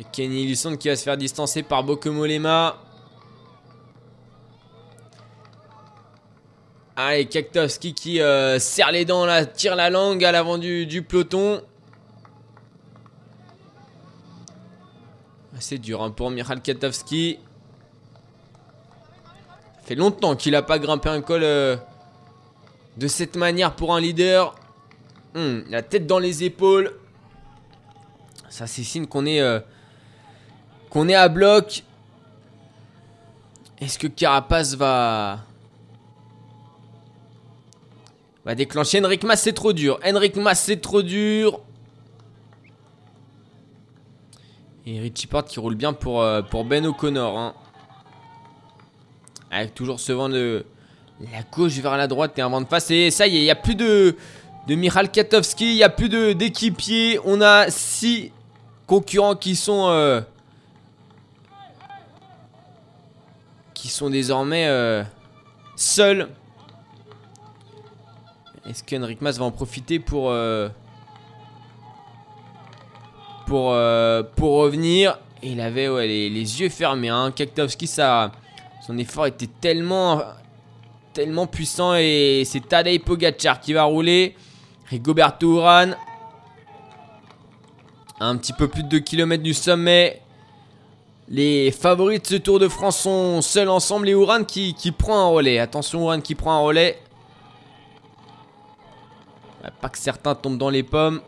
Et 0.00 0.04
Kenny 0.10 0.44
Lisson 0.46 0.76
qui 0.76 0.88
va 0.88 0.96
se 0.96 1.04
faire 1.04 1.16
distancer 1.16 1.62
par 1.62 1.84
Bokemolema. 1.84 2.76
Allez, 6.96 7.26
Kaktovski 7.26 7.92
qui 7.92 8.20
euh, 8.20 8.60
serre 8.60 8.92
les 8.92 9.04
dents, 9.04 9.26
tire 9.46 9.74
la 9.74 9.90
langue 9.90 10.24
à 10.24 10.30
l'avant 10.30 10.58
du, 10.58 11.04
peloton. 11.08 11.60
C'est 15.58 15.78
dur 15.78 16.02
hein, 16.02 16.10
pour 16.12 16.30
Michal 16.30 16.60
Kaktovski. 16.60 17.40
Ça 19.80 19.88
fait 19.88 19.94
longtemps 19.96 20.36
qu'il 20.36 20.52
n'a 20.52 20.62
pas 20.62 20.78
grimpé 20.78 21.08
un 21.08 21.20
col 21.20 21.42
euh, 21.42 21.76
de 22.96 23.08
cette 23.08 23.34
manière 23.34 23.74
pour 23.74 23.94
un 23.94 24.00
leader. 24.00 24.54
Hum, 25.34 25.64
la 25.68 25.82
tête 25.82 26.06
dans 26.06 26.20
les 26.20 26.44
épaules. 26.44 26.94
Ça, 28.48 28.68
c'est 28.68 28.84
signe 28.84 29.06
qu'on 29.06 29.26
est, 29.26 29.40
euh, 29.40 29.58
qu'on 30.90 31.08
est 31.08 31.14
à 31.14 31.28
bloc. 31.28 31.82
Est-ce 33.80 33.98
que 33.98 34.06
Carapace 34.06 34.74
va 34.74 35.40
va 38.44 38.54
déclencher 38.54 39.00
Henrik 39.02 39.24
Mas, 39.24 39.40
c'est 39.40 39.52
trop 39.52 39.72
dur. 39.72 39.98
Henrik 40.04 40.36
Mas, 40.36 40.60
c'est 40.60 40.80
trop 40.80 41.02
dur. 41.02 41.60
Et 44.86 45.00
Richie 45.00 45.26
Porte 45.26 45.48
qui 45.48 45.58
roule 45.58 45.76
bien 45.76 45.94
pour, 45.94 46.22
euh, 46.22 46.42
Ben 46.66 46.84
O'Connor. 46.86 47.38
Hein. 47.38 47.54
Avec 49.50 49.74
toujours 49.74 49.98
ce 49.98 50.12
vent 50.12 50.28
de 50.28 50.66
la 51.20 51.42
gauche 51.50 51.72
vers 51.78 51.96
la 51.96 52.06
droite 52.06 52.38
et 52.38 52.42
un 52.42 52.50
vent 52.50 52.60
de 52.60 52.66
face. 52.66 52.90
Et 52.90 53.10
ça 53.10 53.26
y 53.26 53.36
est, 53.36 53.40
il 53.40 53.44
n'y 53.44 53.50
a 53.50 53.56
plus 53.56 53.76
de, 53.76 54.14
de 54.66 54.74
Michal 54.74 55.10
Katowski. 55.10 55.72
Il 55.72 55.76
n'y 55.76 55.82
a 55.82 55.88
plus 55.88 56.08
d'équipiers. 56.34 57.18
On 57.24 57.40
a 57.40 57.70
six 57.70 58.30
concurrents 58.86 59.36
qui 59.36 59.56
sont... 59.56 59.88
Euh, 59.88 60.20
qui 63.72 63.88
sont 63.88 64.08
désormais 64.10 64.66
euh, 64.66 65.02
seuls. 65.76 66.28
Est-ce 68.68 68.82
qu'Henrik 68.82 69.20
Mas 69.20 69.38
va 69.38 69.44
en 69.44 69.50
profiter 69.50 69.98
pour... 69.98 70.30
Euh, 70.30 70.68
pour, 73.46 73.72
euh, 73.72 74.22
pour 74.36 74.52
revenir? 74.54 75.18
Il 75.42 75.60
avait 75.60 75.88
les, 76.06 76.60
yeux 76.60 76.70
fermés. 76.70 77.10
Hein. 77.10 77.30
Kaktovski, 77.30 77.86
ça, 77.86 78.32
son 78.86 78.96
effort 78.96 79.26
était 79.26 79.50
tellement, 79.60 80.22
tellement 81.12 81.46
puissant. 81.46 81.94
Et 81.94 82.44
c'est 82.46 82.66
Tadej 82.66 83.00
Pogacar 83.00 83.60
qui 83.60 83.74
va 83.74 83.84
rouler. 83.84 84.34
Rigoberto 84.86 85.56
Uran. 85.56 85.90
Un 88.20 88.36
petit 88.36 88.54
peu 88.54 88.68
plus 88.68 88.82
de 88.82 88.88
2 88.88 89.00
km 89.00 89.42
du 89.42 89.52
sommet. 89.52 90.22
Les 91.28 91.70
favoris 91.70 92.22
de 92.22 92.26
ce 92.26 92.34
Tour 92.36 92.58
de 92.58 92.68
France 92.68 92.98
sont 93.00 93.42
seuls 93.42 93.68
ensemble. 93.68 94.08
Et 94.08 94.12
Uran 94.12 94.44
qui, 94.44 94.72
qui 94.72 94.92
prend 94.92 95.26
un 95.26 95.28
relais. 95.28 95.58
Attention, 95.58 96.00
Uran 96.04 96.20
qui 96.20 96.34
prend 96.34 96.54
un 96.54 96.60
relais. 96.60 96.98
Pas 99.70 99.88
que 99.88 99.98
certains 99.98 100.34
tombent 100.34 100.58
dans 100.58 100.70
les 100.70 100.82
pommes. 100.82 101.20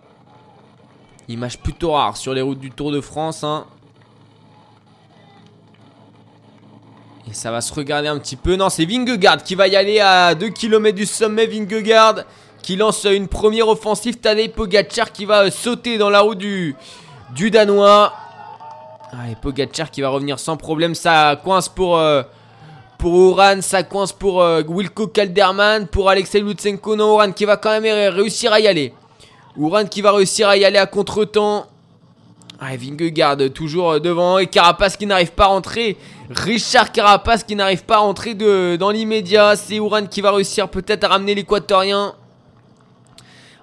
Image 1.29 1.59
plutôt 1.59 1.93
rare 1.93 2.17
sur 2.17 2.35
les 2.35 2.43
routes 2.43 2.61
du 2.61 2.71
Tour 2.71 2.93
de 2.93 3.01
France. 3.01 3.43
Hein. 3.43 3.67
Et 7.29 7.35
ça 7.35 7.51
va 7.51 7.61
se 7.61 7.73
regarder 7.75 8.09
un 8.09 8.19
petit 8.19 8.37
peu. 8.37 8.57
Non, 8.57 8.69
c'est 8.69 8.85
Vingegaard 8.85 9.43
qui 9.43 9.55
va 9.55 9.67
y 9.67 9.75
aller 9.75 10.01
à 10.01 10.35
2 10.35 10.51
km 10.51 10.95
du 10.97 11.07
sommet. 11.07 11.47
Vingegaard 11.47 12.25
qui 12.63 12.77
lance 12.77 13.05
une 13.05 13.29
première 13.29 13.69
offensive. 13.69 14.17
Tadej 14.19 14.53
Pogacar 14.53 15.13
qui 15.13 15.25
va 15.25 15.51
sauter 15.51 15.99
dans 15.99 16.11
la 16.11 16.21
roue 16.21 16.35
du, 16.35 16.77
du 17.35 17.51
Danois. 17.51 18.13
Allez, 19.13 19.37
Pogacar 19.37 19.91
qui 19.91 20.03
va 20.03 20.11
revenir 20.11 20.39
sans 20.39 20.57
problème. 20.57 20.95
Ça 20.95 21.41
coince 21.43 21.69
pour... 21.69 21.97
Euh, 21.97 22.23
pour 22.99 23.15
Oran, 23.15 23.61
ça 23.61 23.83
coince 23.83 24.13
pour 24.13 24.43
euh, 24.43 24.63
Wilco 24.67 25.07
Calderman. 25.07 25.87
Pour 25.87 26.09
Alexei 26.09 26.41
Lutsenko, 26.41 26.97
non, 26.97 27.15
Oran 27.15 27.33
qui 27.33 27.45
va 27.45 27.57
quand 27.57 27.81
même 27.81 28.15
réussir 28.15 28.53
à 28.53 28.61
y 28.61 28.67
aller. 28.67 28.93
Oran 29.61 29.85
qui 29.87 30.03
va 30.03 30.13
réussir 30.13 30.49
à 30.49 30.57
y 30.57 30.65
aller 30.65 30.79
à 30.79 30.87
contre-temps. 30.87 31.67
Ah, 32.59 32.75
Vingegaard 32.77 33.37
toujours 33.55 33.93
euh, 33.93 33.99
devant. 34.01 34.39
Et 34.39 34.47
Carapace 34.47 34.97
qui 34.97 35.07
n'arrive 35.07 35.33
pas 35.33 35.45
à 35.45 35.49
rentrer. 35.49 35.97
Richard 36.31 36.91
Carapace 36.91 37.45
qui 37.45 37.55
n'arrive 37.55 37.85
pas 37.85 37.97
à 37.97 37.99
rentrer 37.99 38.35
dans 38.35 38.91
l'immédiat. 38.91 39.57
C'est 39.57 39.79
Oran 39.79 40.07
qui 40.07 40.21
va 40.21 40.33
réussir 40.33 40.69
peut-être 40.69 41.05
à 41.05 41.09
ramener 41.09 41.35
l'équatorien. 41.35 42.15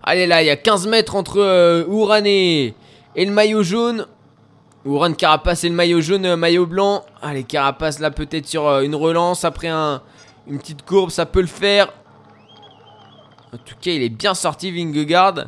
Allez 0.04 0.28
là, 0.28 0.44
il 0.44 0.48
y 0.48 0.50
a 0.50 0.58
15 0.58 0.88
mètres 0.88 1.16
entre 1.16 1.40
euh, 1.40 2.22
et, 2.26 2.74
et 3.16 3.26
le 3.26 3.32
maillot 3.32 3.64
jaune. 3.64 4.06
Ouran 4.86 5.14
Carapace 5.14 5.64
et 5.64 5.70
le 5.70 5.76
maillot 5.76 6.02
jaune, 6.02 6.26
euh, 6.26 6.36
maillot 6.36 6.66
blanc. 6.66 7.06
Allez, 7.22 7.44
Carapace 7.44 8.00
là 8.00 8.12
peut-être 8.12 8.48
sur 8.48 8.68
euh, 8.68 8.82
une 8.82 8.96
relance 8.96 9.46
après 9.46 9.70
un, 9.70 10.02
une 10.48 10.60
petite 10.60 10.84
courbe, 10.84 11.10
ça 11.10 11.26
peut 11.26 11.42
le 11.42 11.48
faire. 11.48 11.94
En 13.54 13.58
tout 13.58 13.76
cas, 13.80 13.92
il 13.92 14.02
est 14.02 14.10
bien 14.10 14.34
sorti 14.34 14.72
Vingegaard. 14.72 15.46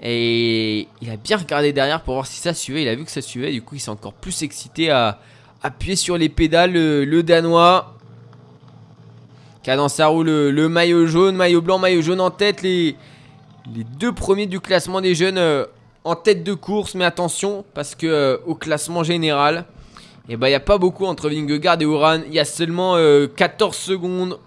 Et 0.00 0.88
il 1.00 1.10
a 1.10 1.16
bien 1.16 1.36
regardé 1.36 1.72
derrière 1.72 2.02
pour 2.02 2.14
voir 2.14 2.26
si 2.26 2.40
ça 2.40 2.54
suivait. 2.54 2.82
Il 2.82 2.88
a 2.88 2.94
vu 2.94 3.04
que 3.04 3.10
ça 3.10 3.22
suivait. 3.22 3.50
Du 3.52 3.62
coup, 3.62 3.74
il 3.74 3.80
s'est 3.80 3.90
encore 3.90 4.12
plus 4.12 4.42
excité 4.42 4.90
à 4.90 5.18
appuyer 5.62 5.96
sur 5.96 6.16
les 6.16 6.28
pédales. 6.28 6.72
Le, 6.72 7.22
Danois. 7.22 7.94
Qui 9.62 9.70
a 9.70 9.76
le, 9.76 10.68
maillot 10.68 11.06
jaune, 11.06 11.34
maillot 11.34 11.60
blanc, 11.60 11.78
maillot 11.78 12.02
jaune 12.02 12.20
en 12.20 12.30
tête. 12.30 12.62
Les, 12.62 12.96
Les 13.74 13.84
deux 13.84 14.12
premiers 14.12 14.46
du 14.46 14.60
classement 14.60 15.00
des 15.00 15.14
jeunes 15.14 15.38
euh, 15.38 15.64
en 16.06 16.14
tête 16.14 16.44
de 16.44 16.54
course, 16.54 16.94
mais 16.94 17.04
attention, 17.04 17.64
parce 17.74 17.96
que 17.96 18.06
euh, 18.06 18.36
au 18.46 18.54
classement 18.54 19.02
général, 19.02 19.64
eh 20.28 20.36
ben, 20.36 20.46
il 20.46 20.50
n'y 20.50 20.56
a 20.56 20.60
pas 20.60 20.78
beaucoup 20.78 21.04
entre 21.04 21.28
Vingegaard 21.28 21.80
et 21.80 21.84
Uran. 21.84 22.20
Il 22.28 22.32
y 22.32 22.38
a 22.38 22.44
seulement 22.44 22.96
14 23.36 23.76
secondes. 23.76 24.38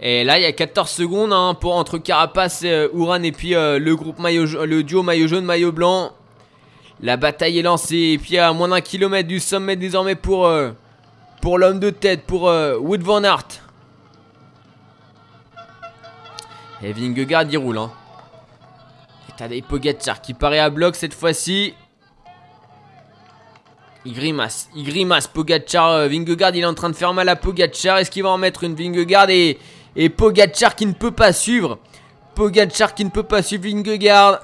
Et 0.00 0.24
là, 0.24 0.38
il 0.38 0.42
y 0.42 0.46
a 0.46 0.52
14 0.52 0.90
secondes 0.90 1.32
hein, 1.32 1.56
pour, 1.60 1.76
entre 1.76 1.98
Carapace, 1.98 2.64
et, 2.64 2.88
Uran 2.94 3.22
et 3.22 3.32
puis 3.32 3.50
le, 3.50 3.94
groupe 3.94 4.18
maillot, 4.18 4.64
le 4.64 4.82
duo 4.82 5.02
maillot 5.02 5.28
jaune, 5.28 5.44
maillot 5.44 5.72
blanc. 5.72 6.12
La 7.00 7.16
bataille 7.16 7.58
est 7.58 7.62
lancée. 7.62 8.14
Et 8.14 8.18
puis 8.18 8.38
à 8.38 8.52
moins 8.52 8.68
d'un 8.68 8.80
kilomètre 8.80 9.28
du 9.28 9.38
sommet 9.38 9.76
désormais 9.76 10.16
pour, 10.16 10.50
pour 11.40 11.58
l'homme 11.58 11.78
de 11.80 11.90
tête, 11.90 12.22
pour 12.24 12.42
Wood 12.42 13.02
Van 13.02 13.22
Aert. 13.22 13.46
Et 16.82 16.92
Vingegaard 16.92 17.44
il 17.50 17.58
roule 17.58 17.78
hein. 17.78 17.90
Tadej 19.40 19.62
Pogacar 19.62 20.20
qui 20.20 20.34
paraît 20.34 20.58
à 20.58 20.68
bloc 20.68 20.94
cette 20.94 21.14
fois-ci. 21.14 21.72
Il 24.04 24.12
grimace, 24.12 24.68
il 24.76 24.84
grimace 24.84 25.28
Pogacar, 25.28 25.92
euh, 25.92 26.08
Vingegaard 26.08 26.54
il 26.54 26.60
est 26.60 26.66
en 26.66 26.74
train 26.74 26.90
de 26.90 26.94
faire 26.94 27.14
mal 27.14 27.26
à 27.26 27.36
Pogacar. 27.36 27.96
Est-ce 27.96 28.10
qu'il 28.10 28.22
va 28.22 28.28
en 28.28 28.36
mettre 28.36 28.64
une 28.64 28.74
Vingegaard? 28.74 29.30
Et, 29.30 29.58
et 29.96 30.10
Pogacar 30.10 30.76
qui 30.76 30.84
ne 30.84 30.92
peut 30.92 31.10
pas 31.10 31.32
suivre 31.32 31.78
Pogacar 32.34 32.94
qui 32.94 33.02
ne 33.02 33.08
peut 33.08 33.22
pas 33.22 33.42
suivre 33.42 33.64
Vingegaard. 33.64 34.40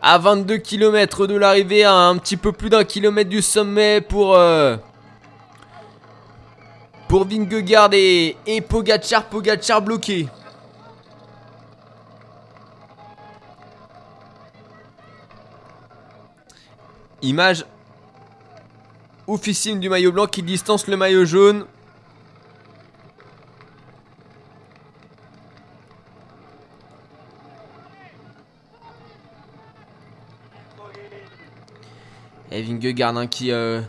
À 0.00 0.18
22 0.18 0.58
km 0.58 1.26
de 1.26 1.34
l'arrivée, 1.34 1.82
à 1.82 1.94
un 1.94 2.18
petit 2.18 2.36
peu 2.36 2.52
plus 2.52 2.70
d'un 2.70 2.84
kilomètre 2.84 3.30
du 3.30 3.42
sommet 3.42 4.00
pour... 4.00 4.36
Euh, 4.36 4.76
pour 7.08 7.26
Vingegaard 7.26 7.90
et, 7.94 8.36
et 8.46 8.60
Pogacar, 8.60 9.24
Pogacar 9.24 9.82
bloqué. 9.82 10.28
Image 17.22 17.64
oufissime 19.26 19.78
du 19.78 19.88
maillot 19.88 20.12
blanc 20.12 20.26
qui 20.26 20.42
distance 20.42 20.86
le 20.86 20.96
maillot 20.96 21.24
jaune. 21.24 21.66
Et 32.50 32.62
Vingegaard 32.62 33.16
hein, 33.16 33.26
qui 33.28 33.52
euh, 33.52 33.80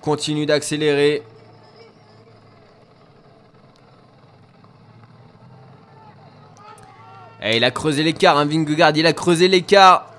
continue 0.00 0.46
d'accélérer. 0.46 1.24
Et 7.42 7.56
il 7.56 7.64
a 7.64 7.70
creusé 7.70 8.02
l'écart, 8.02 8.38
hein, 8.38 8.46
Vingegaard, 8.46 8.96
il 8.96 9.06
a 9.06 9.12
creusé 9.12 9.48
l'écart. 9.48 10.13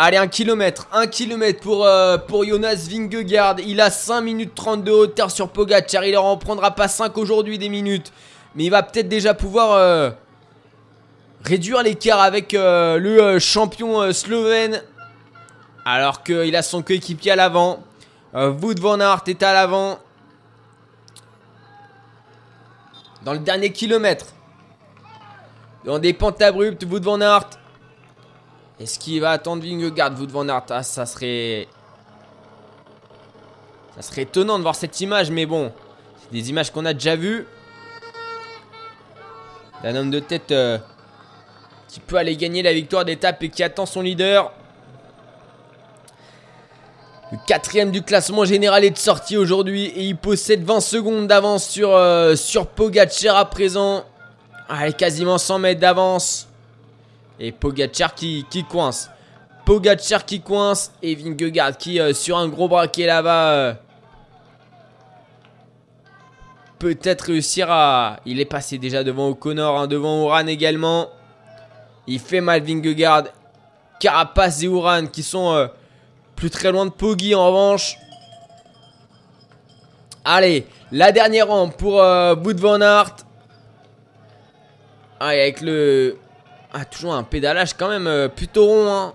Allez, 0.00 0.16
un 0.16 0.28
kilomètre. 0.28 0.86
Un 0.92 1.08
kilomètre 1.08 1.60
pour, 1.60 1.84
euh, 1.84 2.18
Jonas 2.44 2.86
Vingegaard. 2.88 3.58
Il 3.58 3.80
a 3.80 3.90
5 3.90 4.20
minutes 4.20 4.54
30 4.54 4.84
de 4.84 4.92
hauteur 4.92 5.28
sur 5.28 5.48
Pogacar. 5.48 6.04
Il 6.04 6.16
en 6.16 6.36
prendra 6.36 6.70
pas 6.70 6.86
5 6.86 7.18
aujourd'hui 7.18 7.58
des 7.58 7.68
minutes. 7.68 8.12
Mais 8.54 8.62
il 8.62 8.70
va 8.70 8.84
peut-être 8.84 9.08
déjà 9.08 9.34
pouvoir 9.34 9.72
euh, 9.72 10.10
réduire 11.42 11.82
l'écart 11.82 12.20
avec 12.20 12.54
euh, 12.54 12.96
le 12.98 13.40
champion 13.40 14.12
slovène. 14.12 14.84
Alors 15.84 16.22
qu'il 16.22 16.54
a 16.54 16.62
son 16.62 16.82
coéquipier 16.82 17.32
à 17.32 17.36
l'avant. 17.36 17.82
Wood 18.34 18.78
van 18.78 19.00
Aert 19.00 19.24
est 19.26 19.42
à 19.42 19.52
l'avant. 19.52 19.98
Dans 23.24 23.32
le 23.32 23.40
dernier 23.40 23.72
kilomètre. 23.72 24.26
Dans 25.84 25.98
des 25.98 26.12
pentes 26.12 26.40
abruptes, 26.40 26.84
Wood 26.88 27.02
van 27.02 27.20
Aert 27.20 27.57
est-ce 28.80 28.98
qu'il 28.98 29.20
va 29.20 29.30
attendre 29.30 29.62
Vingegaard, 29.62 30.18
Wout 30.18 30.28
van 30.28 30.48
Aert 30.48 30.66
Ah, 30.70 30.82
ça 30.82 31.06
serait... 31.06 31.68
Ça 33.96 34.02
serait 34.02 34.22
étonnant 34.22 34.58
de 34.58 34.62
voir 34.62 34.76
cette 34.76 35.00
image, 35.00 35.30
mais 35.30 35.44
bon. 35.44 35.72
C'est 36.22 36.32
des 36.32 36.50
images 36.50 36.70
qu'on 36.70 36.84
a 36.84 36.92
déjà 36.92 37.16
vues. 37.16 37.46
D'un 39.82 39.96
homme 39.96 40.10
de 40.10 40.20
tête 40.20 40.52
euh, 40.52 40.78
qui 41.88 41.98
peut 41.98 42.16
aller 42.16 42.36
gagner 42.36 42.62
la 42.62 42.72
victoire 42.72 43.04
d'étape 43.04 43.42
et 43.42 43.48
qui 43.48 43.64
attend 43.64 43.86
son 43.86 44.02
leader. 44.02 44.52
Le 47.32 47.38
quatrième 47.46 47.90
du 47.90 48.02
classement 48.02 48.44
général 48.44 48.84
est 48.84 48.90
de 48.90 48.98
sortie 48.98 49.36
aujourd'hui 49.36 49.86
et 49.86 50.04
il 50.04 50.16
possède 50.16 50.64
20 50.64 50.80
secondes 50.80 51.26
d'avance 51.26 51.68
sur, 51.68 51.94
euh, 51.94 52.36
sur 52.36 52.68
à 53.34 53.44
présent. 53.50 54.04
Allez, 54.68 54.92
quasiment 54.92 55.38
100 55.38 55.58
mètres 55.58 55.80
d'avance. 55.80 56.47
Et 57.40 57.52
Pogacar 57.52 58.14
qui, 58.14 58.44
coince. 58.68 59.10
Pogacar 59.64 60.24
qui 60.24 60.40
coince. 60.40 60.92
Et 61.02 61.14
Vingegaard 61.14 61.76
qui, 61.76 62.00
euh, 62.00 62.12
sur 62.12 62.36
un 62.36 62.48
gros 62.48 62.68
braquet 62.68 63.06
là-bas, 63.06 63.50
euh, 63.52 63.74
peut-être 66.78 67.22
réussir 67.26 67.70
à... 67.70 68.18
Il 68.26 68.40
est 68.40 68.44
passé 68.44 68.78
déjà 68.78 69.04
devant 69.04 69.28
O'Connor, 69.28 69.78
hein, 69.78 69.86
devant 69.86 70.24
Oran 70.24 70.46
également. 70.46 71.08
Il 72.06 72.18
fait 72.18 72.40
mal 72.40 72.62
Vingegaard. 72.62 73.24
Carapace 74.00 74.62
et 74.62 74.68
Oran 74.68 75.06
qui 75.06 75.22
sont 75.22 75.52
euh, 75.52 75.66
plus 76.36 76.50
très 76.50 76.70
loin 76.70 76.86
de 76.86 76.90
Poggi 76.90 77.34
en 77.34 77.46
revanche. 77.48 77.96
Allez, 80.24 80.66
la 80.92 81.10
dernière 81.10 81.48
rampe 81.48 81.76
pour 81.76 81.96
Van 81.96 82.80
Aert. 82.80 83.16
Allez, 85.20 85.40
avec 85.40 85.60
le, 85.62 86.16
ah, 86.72 86.84
toujours 86.84 87.14
un 87.14 87.22
pédalage 87.22 87.74
quand 87.74 87.88
même 87.88 88.06
euh, 88.06 88.28
plutôt 88.28 88.66
rond. 88.66 88.92
Hein. 88.92 89.14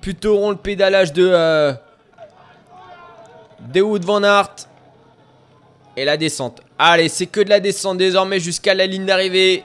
Plutôt 0.00 0.36
rond 0.36 0.50
le 0.50 0.56
pédalage 0.56 1.12
de, 1.12 1.30
euh, 1.32 1.72
de 3.60 3.80
Wood 3.80 4.04
Van 4.04 4.22
Aert. 4.22 4.56
Et 5.96 6.04
la 6.04 6.16
descente. 6.16 6.60
Allez, 6.78 7.08
c'est 7.08 7.26
que 7.26 7.40
de 7.40 7.50
la 7.50 7.60
descente 7.60 7.98
désormais 7.98 8.40
jusqu'à 8.40 8.74
la 8.74 8.86
ligne 8.86 9.04
d'arrivée. 9.04 9.64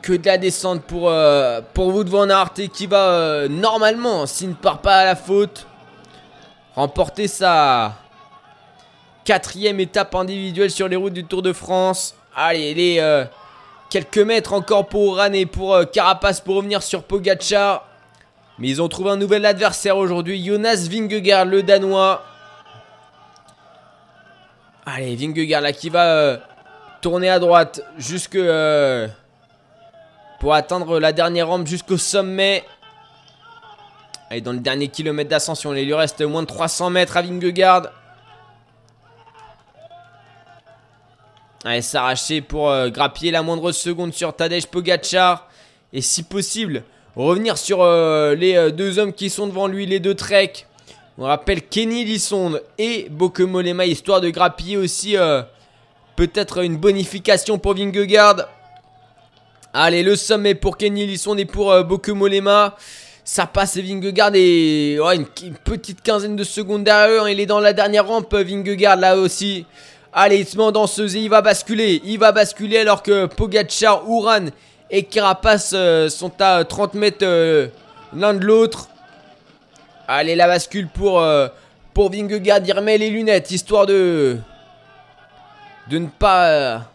Que 0.00 0.12
de 0.12 0.26
la 0.26 0.38
descente 0.38 0.82
pour, 0.82 1.10
euh, 1.10 1.60
pour 1.74 1.88
Wood 1.88 2.08
Van 2.08 2.28
Aert 2.30 2.52
et 2.58 2.68
qui 2.68 2.86
va 2.86 3.08
euh, 3.10 3.48
normalement, 3.48 4.26
s'il 4.26 4.50
ne 4.50 4.54
part 4.54 4.80
pas 4.80 4.98
à 4.98 5.04
la 5.04 5.16
faute, 5.16 5.66
remporter 6.74 7.28
sa 7.28 7.94
quatrième 9.24 9.80
étape 9.80 10.14
individuelle 10.14 10.70
sur 10.70 10.86
les 10.86 10.96
routes 10.96 11.14
du 11.14 11.24
Tour 11.24 11.42
de 11.42 11.52
France. 11.52 12.14
Allez, 12.38 12.74
les 12.74 13.00
euh, 13.00 13.24
quelques 13.88 14.18
mètres 14.18 14.52
encore 14.52 14.88
pour 14.88 15.12
Oran 15.12 15.32
et 15.32 15.46
pour 15.46 15.74
euh, 15.74 15.84
Carapace 15.86 16.42
pour 16.42 16.56
revenir 16.56 16.82
sur 16.82 17.02
Pogacar. 17.02 17.88
Mais 18.58 18.68
ils 18.68 18.82
ont 18.82 18.88
trouvé 18.88 19.10
un 19.10 19.16
nouvel 19.16 19.46
adversaire 19.46 19.96
aujourd'hui, 19.96 20.44
Jonas 20.44 20.86
Vingegaard, 20.90 21.46
le 21.46 21.62
Danois. 21.62 22.22
Allez, 24.84 25.16
Vingegaard 25.16 25.62
là 25.62 25.72
qui 25.72 25.88
va 25.88 26.08
euh, 26.08 26.36
tourner 27.00 27.30
à 27.30 27.38
droite 27.38 27.80
jusque 27.96 28.38
pour 30.38 30.54
atteindre 30.54 31.00
la 31.00 31.12
dernière 31.12 31.48
rampe 31.48 31.66
jusqu'au 31.66 31.96
sommet. 31.96 32.64
Allez, 34.28 34.42
dans 34.42 34.52
le 34.52 34.60
dernier 34.60 34.88
kilomètre 34.88 35.30
d'ascension, 35.30 35.72
il 35.74 35.86
lui 35.86 35.94
reste 35.94 36.20
moins 36.20 36.42
de 36.42 36.48
300 36.48 36.90
mètres 36.90 37.16
à 37.16 37.22
Vingegaard. 37.22 37.84
Allez, 41.68 41.82
s'arracher 41.82 42.42
pour 42.42 42.70
euh, 42.70 42.90
grappiller 42.90 43.32
la 43.32 43.42
moindre 43.42 43.72
seconde 43.72 44.14
sur 44.14 44.32
Tadej 44.32 44.68
Pogacar. 44.68 45.48
Et 45.92 46.00
si 46.00 46.22
possible, 46.22 46.84
revenir 47.16 47.58
sur 47.58 47.82
euh, 47.82 48.36
les 48.36 48.54
euh, 48.54 48.70
deux 48.70 49.00
hommes 49.00 49.12
qui 49.12 49.30
sont 49.30 49.48
devant 49.48 49.66
lui, 49.66 49.84
les 49.84 49.98
deux 49.98 50.14
treks. 50.14 50.68
On 51.18 51.24
rappelle 51.24 51.62
Kenny 51.62 52.04
Lissonde 52.04 52.62
et 52.78 53.08
Bokemolema, 53.10 53.84
histoire 53.84 54.20
de 54.20 54.30
grappiller 54.30 54.76
aussi 54.76 55.16
peut-être 56.14 56.62
une 56.62 56.76
bonification 56.76 57.58
pour 57.58 57.74
Vingegaard. 57.74 58.48
Allez, 59.72 60.04
le 60.04 60.14
sommet 60.14 60.54
pour 60.54 60.76
Kenny 60.76 61.04
Lissonde 61.04 61.40
et 61.40 61.46
pour 61.46 61.82
Bokemolema. 61.82 62.76
Ça 63.24 63.46
passe 63.46 63.76
et 63.76 63.82
Vingegaard 63.82 64.32
est 64.34 64.98
une, 64.98 65.56
petite 65.64 66.02
quinzaine 66.02 66.36
de 66.36 66.44
secondes 66.44 66.84
derrière. 66.84 67.28
Il 67.28 67.40
est 67.40 67.46
dans 67.46 67.60
la 67.60 67.72
dernière 67.72 68.06
rampe, 68.06 68.34
Vingegaard 68.34 68.96
là 68.96 69.16
aussi. 69.16 69.66
Allez, 70.18 70.38
il 70.38 70.46
se 70.46 70.56
met 70.56 70.72
danseuse 70.72 71.14
et 71.14 71.20
il 71.20 71.28
va 71.28 71.42
basculer. 71.42 72.00
Il 72.02 72.18
va 72.18 72.32
basculer 72.32 72.78
alors 72.78 73.02
que 73.02 73.26
Pogacar, 73.26 74.02
Uran 74.08 74.46
et 74.88 75.02
Carapace 75.02 75.72
euh, 75.74 76.08
sont 76.08 76.32
à 76.40 76.64
30 76.64 76.94
mètres 76.94 77.18
euh, 77.20 77.68
l'un 78.14 78.32
de 78.32 78.42
l'autre. 78.42 78.88
Allez, 80.08 80.34
la 80.34 80.46
bascule 80.46 80.88
pour, 80.88 81.20
euh, 81.20 81.48
pour 81.92 82.10
Vingegaard. 82.10 82.60
Il 82.64 82.72
remet 82.72 82.96
les 82.96 83.10
lunettes 83.10 83.50
histoire 83.50 83.84
de, 83.84 84.38
de 85.90 85.98
ne 85.98 86.06
pas 86.06 86.86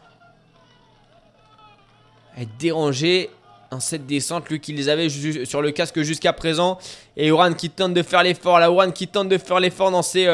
être 2.40 2.58
dérangé 2.58 3.30
dans 3.70 3.80
cette 3.80 4.08
descente. 4.08 4.50
Lui 4.50 4.60
qui 4.60 4.74
les 4.74 4.90
avait 4.90 5.10
sur 5.46 5.62
le 5.62 5.70
casque 5.70 6.02
jusqu'à 6.02 6.34
présent. 6.34 6.80
Et 7.16 7.28
Uran 7.28 7.54
qui 7.54 7.70
tente 7.70 7.94
de 7.94 8.02
faire 8.02 8.24
l'effort. 8.24 8.58
La 8.58 8.66
Uran 8.66 8.90
qui 8.90 9.08
tente 9.08 9.30
de 9.30 9.38
faire 9.38 9.60
l'effort 9.60 9.92
dans 9.92 10.02
ces 10.02 10.26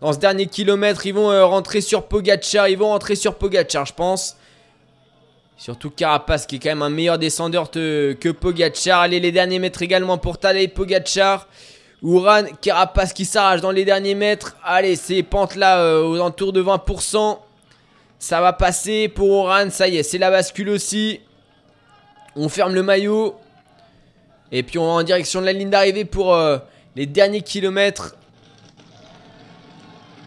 dans 0.00 0.12
ce 0.12 0.18
dernier 0.18 0.46
kilomètre. 0.46 1.06
Ils 1.06 1.14
vont 1.14 1.30
euh, 1.30 1.44
rentrer 1.44 1.80
sur 1.80 2.06
Pogacar. 2.06 2.68
Ils 2.68 2.78
vont 2.78 2.88
rentrer 2.88 3.16
sur 3.16 3.36
Pogacar, 3.36 3.86
je 3.86 3.94
pense. 3.94 4.36
Surtout 5.56 5.90
Carapace 5.90 6.46
qui 6.46 6.56
est 6.56 6.58
quand 6.58 6.70
même 6.70 6.82
un 6.82 6.90
meilleur 6.90 7.18
descendeur 7.18 7.70
que 7.70 8.30
Pogacar. 8.32 9.00
Allez, 9.00 9.20
les 9.20 9.32
derniers 9.32 9.58
mètres 9.58 9.82
également 9.82 10.18
pour 10.18 10.38
Tadej 10.38 10.68
Pogacar. 10.68 11.46
Ouran, 12.02 12.42
Carapace 12.60 13.14
qui 13.14 13.24
s'arrache 13.24 13.62
dans 13.62 13.70
les 13.70 13.86
derniers 13.86 14.14
mètres. 14.14 14.56
Allez, 14.62 14.94
ces 14.94 15.22
pentes 15.22 15.54
là 15.54 15.80
euh, 15.80 16.02
aux 16.02 16.16
alentours 16.16 16.52
de 16.52 16.62
20%. 16.62 17.38
Ça 18.18 18.40
va 18.42 18.52
passer 18.52 19.08
pour 19.08 19.30
Ouran. 19.30 19.70
Ça 19.70 19.88
y 19.88 19.96
est, 19.96 20.02
c'est 20.02 20.18
la 20.18 20.30
bascule 20.30 20.68
aussi. 20.68 21.20
On 22.36 22.50
ferme 22.50 22.74
le 22.74 22.82
maillot. 22.82 23.36
Et 24.52 24.62
puis 24.62 24.78
on 24.78 24.86
va 24.86 24.92
en 24.92 25.02
direction 25.02 25.40
de 25.40 25.46
la 25.46 25.52
ligne 25.52 25.70
d'arrivée 25.70 26.04
pour 26.04 26.34
euh, 26.34 26.58
les 26.94 27.06
derniers 27.06 27.40
kilomètres. 27.40 28.16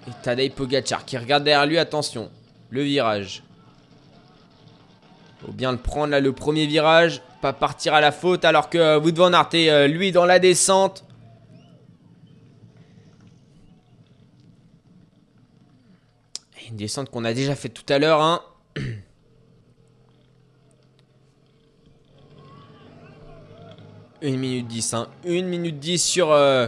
Et 0.07 0.11
Tadej 0.23 0.51
Pogacar 0.51 1.05
qui 1.05 1.17
regarde 1.17 1.43
derrière 1.43 1.65
lui. 1.65 1.77
Attention, 1.77 2.31
le 2.69 2.83
virage. 2.83 3.43
Faut 5.45 5.51
bien 5.51 5.71
le 5.71 5.77
prendre 5.77 6.11
là, 6.11 6.19
le 6.19 6.33
premier 6.33 6.65
virage. 6.65 7.21
Pas 7.41 7.53
partir 7.53 7.93
à 7.93 8.01
la 8.01 8.11
faute 8.11 8.45
alors 8.45 8.69
que 8.69 8.97
vous 8.97 9.11
devant 9.11 9.31
Aert 9.31 9.49
est 9.53 9.87
lui 9.87 10.11
dans 10.11 10.25
la 10.25 10.39
descente. 10.39 11.03
Une 16.69 16.75
descente 16.75 17.09
qu'on 17.09 17.23
a 17.23 17.33
déjà 17.33 17.55
fait 17.55 17.69
tout 17.69 17.85
à 17.87 17.97
l'heure. 17.97 18.21
Hein. 18.21 18.41
1 24.21 24.31
minute 24.31 24.67
10. 24.67 24.93
Hein. 24.93 25.07
1 25.25 25.43
minute 25.43 25.79
10 25.79 25.97
sur, 26.03 26.31
euh, 26.31 26.67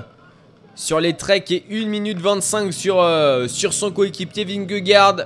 sur 0.79 1.01
les 1.01 1.11
treks 1.11 1.51
et 1.51 1.65
1 1.69 1.87
minute 1.87 2.19
25 2.19 2.71
sur, 2.71 3.01
euh, 3.01 3.49
sur 3.49 3.73
son 3.73 3.91
coéquipier 3.91 4.45
Vingegaard. 4.45 5.17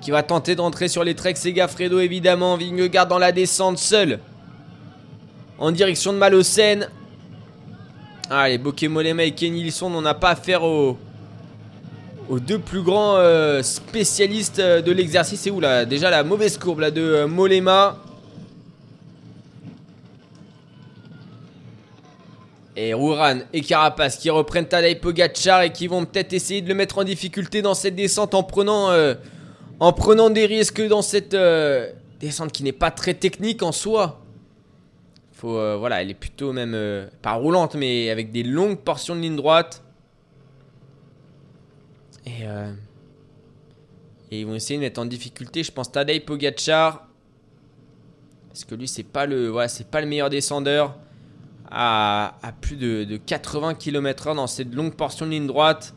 Qui 0.00 0.10
va 0.10 0.22
tenter 0.22 0.54
d'entrer 0.54 0.88
sur 0.88 1.04
les 1.04 1.14
treks. 1.14 1.36
C'est 1.36 1.52
Gaffredo 1.52 1.98
évidemment. 1.98 2.56
Vingegaard 2.56 3.06
dans 3.06 3.18
la 3.18 3.30
descente 3.30 3.76
seul. 3.76 4.18
En 5.58 5.72
direction 5.72 6.14
de 6.14 6.18
Malocène. 6.18 6.88
Allez, 8.30 8.56
Bokemolema 8.56 9.24
et 9.24 9.32
Kenny 9.32 9.62
Lisson, 9.62 9.92
on 9.94 10.00
n'a 10.00 10.14
pas 10.14 10.30
affaire 10.30 10.62
aux, 10.62 10.96
deux 12.30 12.58
plus 12.58 12.82
grands 12.82 13.16
euh, 13.16 13.62
spécialistes 13.62 14.60
de 14.60 14.92
l'exercice. 14.92 15.40
C'est 15.40 15.50
où 15.50 15.60
là 15.60 15.84
Déjà 15.84 16.08
la 16.08 16.24
mauvaise 16.24 16.56
courbe 16.56 16.80
là 16.80 16.90
de 16.90 17.24
Molema. 17.26 17.98
Et 22.80 22.94
Rouran 22.94 23.40
et 23.52 23.60
Carapace 23.60 24.18
qui 24.18 24.30
reprennent 24.30 24.68
Tadej 24.68 25.00
Pogacar 25.00 25.62
et 25.62 25.72
qui 25.72 25.88
vont 25.88 26.04
peut-être 26.04 26.32
essayer 26.32 26.62
de 26.62 26.68
le 26.68 26.76
mettre 26.76 26.98
en 26.98 27.02
difficulté 27.02 27.60
dans 27.60 27.74
cette 27.74 27.96
descente 27.96 28.34
en 28.34 28.44
prenant, 28.44 28.90
euh, 28.90 29.14
en 29.80 29.92
prenant 29.92 30.30
des 30.30 30.46
risques 30.46 30.86
dans 30.86 31.02
cette 31.02 31.34
euh, 31.34 31.90
descente 32.20 32.52
qui 32.52 32.62
n'est 32.62 32.70
pas 32.70 32.92
très 32.92 33.14
technique 33.14 33.64
en 33.64 33.72
soi. 33.72 34.20
Faut, 35.32 35.56
euh, 35.56 35.76
voilà, 35.76 36.02
elle 36.02 36.10
est 36.12 36.14
plutôt 36.14 36.52
même 36.52 37.08
pas 37.20 37.32
roulante 37.32 37.74
mais 37.74 38.10
avec 38.10 38.30
des 38.30 38.44
longues 38.44 38.78
portions 38.78 39.16
de 39.16 39.22
ligne 39.22 39.34
droite. 39.34 39.82
Et, 42.26 42.44
et 44.30 44.40
ils 44.40 44.46
vont 44.46 44.54
essayer 44.54 44.76
de 44.76 44.84
mettre 44.84 45.00
en 45.00 45.06
difficulté, 45.06 45.64
je 45.64 45.72
pense, 45.72 45.90
Tadej 45.90 46.24
Pogacar. 46.24 47.08
Parce 48.50 48.64
que 48.64 48.76
lui, 48.76 48.86
c'est 48.86 49.02
pas 49.02 49.26
voilà, 49.26 49.66
c'est 49.66 49.88
pas 49.88 50.00
le 50.00 50.06
meilleur 50.06 50.30
descendeur 50.30 50.96
à, 51.70 52.32
plus 52.60 52.76
de, 52.76 53.18
80 53.26 53.74
km/h 53.74 54.34
dans 54.34 54.46
cette 54.46 54.74
longue 54.74 54.94
portion 54.94 55.26
de 55.26 55.32
ligne 55.32 55.46
droite. 55.46 55.94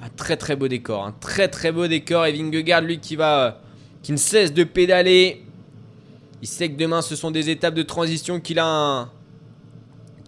Un 0.00 0.08
très 0.08 0.36
très 0.36 0.54
beau 0.56 0.68
décor, 0.68 1.04
un 1.04 1.12
très 1.12 1.48
très 1.48 1.72
beau 1.72 1.86
décor. 1.86 2.26
Et 2.26 2.32
Vingegaard, 2.32 2.82
lui, 2.82 2.98
qui 2.98 3.16
va, 3.16 3.60
qui 4.02 4.12
ne 4.12 4.16
cesse 4.16 4.52
de 4.52 4.64
pédaler. 4.64 5.44
Il 6.42 6.48
sait 6.48 6.68
que 6.68 6.76
demain, 6.76 7.00
ce 7.00 7.16
sont 7.16 7.30
des 7.30 7.48
étapes 7.48 7.74
de 7.74 7.82
transition 7.82 8.38
qu'il 8.38 8.58
a 8.58 8.66
un 8.66 9.10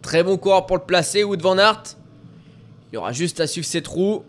très 0.03 0.23
bon 0.23 0.39
coureur 0.39 0.67
pour 0.67 0.79
le 0.79 0.85
placer. 0.85 1.25
Wood 1.25 1.43
Van 1.43 1.59
Aert, 1.59 1.83
il 2.93 2.99
aura 2.99 3.12
juste 3.12 3.41
à 3.41 3.47
suivre 3.47 3.67
cette 3.67 3.87
roue. 3.87 4.25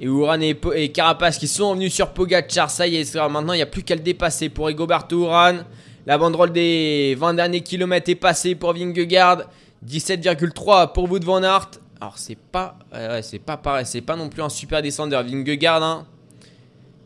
Et 0.00 0.08
Ouran 0.08 0.40
et, 0.40 0.92
Carapace 0.92 1.38
qui 1.38 1.46
sont 1.46 1.74
venus 1.74 1.94
sur 1.94 2.12
Pogacar. 2.12 2.68
Ça 2.68 2.86
y 2.86 2.96
est, 2.96 3.14
maintenant 3.14 3.52
il 3.52 3.56
n'y 3.56 3.62
a 3.62 3.66
plus 3.66 3.84
qu'à 3.84 3.94
le 3.94 4.00
dépasser 4.00 4.48
pour 4.48 4.68
Egoberto 4.68 5.16
Ouran. 5.22 5.58
La 6.06 6.18
banderole 6.18 6.52
des 6.52 7.16
20 7.18 7.34
derniers 7.34 7.62
kilomètres 7.62 8.10
est 8.10 8.14
passée 8.14 8.54
pour 8.54 8.74
Vingegaard. 8.74 9.44
17,3 9.86 10.92
pour 10.92 11.10
Wout 11.10 11.24
van 11.24 11.42
Aert. 11.42 11.70
Alors 12.00 12.18
c'est 12.18 12.36
pas, 12.36 12.78
c'est 13.22 13.38
pas 13.38 13.56
pareil, 13.56 13.86
c'est 13.86 14.00
pas 14.00 14.16
non 14.16 14.28
plus 14.28 14.42
un 14.42 14.48
super 14.48 14.82
descendeur 14.82 15.22
Vingegaard, 15.22 15.82
hein, 15.82 16.06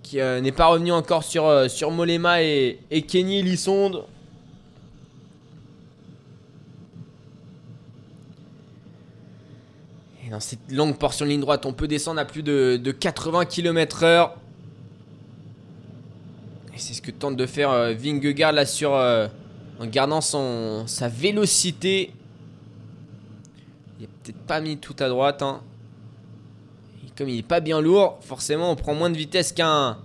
qui 0.02 0.20
euh, 0.20 0.40
n'est 0.40 0.52
pas 0.52 0.66
revenu 0.66 0.90
encore 0.90 1.22
sur, 1.22 1.46
euh, 1.46 1.68
Molema 1.90 2.42
et, 2.42 2.80
et 2.90 3.02
Kenny 3.02 3.42
Lissonde. 3.42 4.04
Et 10.26 10.30
dans 10.30 10.40
cette 10.40 10.72
longue 10.72 10.96
portion 10.96 11.24
de 11.24 11.30
ligne 11.30 11.40
droite, 11.40 11.64
on 11.66 11.72
peut 11.72 11.88
descendre 11.88 12.20
à 12.20 12.24
plus 12.24 12.42
de, 12.42 12.76
de 12.82 12.90
80 12.90 13.44
km/h 13.44 14.30
c'est 16.78 16.94
ce 16.94 17.02
que 17.02 17.10
tente 17.10 17.36
de 17.36 17.46
faire 17.46 17.70
euh, 17.70 17.94
Vingegaard 17.94 18.52
là 18.52 18.66
sur 18.66 18.94
euh, 18.94 19.28
en 19.78 19.86
gardant 19.86 20.20
sa 20.20 21.08
vélocité. 21.08 22.12
Il 23.98 24.06
a 24.06 24.08
peut-être 24.22 24.38
pas 24.46 24.60
mis 24.60 24.78
tout 24.78 24.96
à 24.98 25.08
droite. 25.08 25.42
Hein. 25.42 25.60
comme 27.16 27.28
il 27.28 27.38
est 27.38 27.42
pas 27.42 27.60
bien 27.60 27.80
lourd, 27.80 28.18
forcément 28.20 28.70
on 28.70 28.76
prend 28.76 28.94
moins 28.94 29.10
de 29.10 29.16
vitesse 29.16 29.52
qu'un 29.52 29.98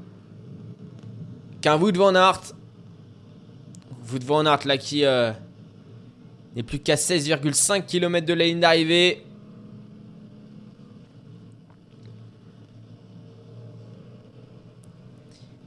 qu'un 1.62 1.78
Wood 1.78 1.98
van 1.98 2.16
Aert. 2.16 2.42
Wood 4.12 4.24
van 4.24 4.46
Aert 4.46 4.66
là 4.66 4.78
qui 4.78 5.06
euh, 5.06 5.32
n'est 6.56 6.64
plus 6.64 6.80
qu'à 6.80 6.96
16,5 6.96 7.86
km 7.86 8.26
de 8.26 8.34
la 8.34 8.46
ligne 8.46 8.60
d'arrivée. 8.60 9.24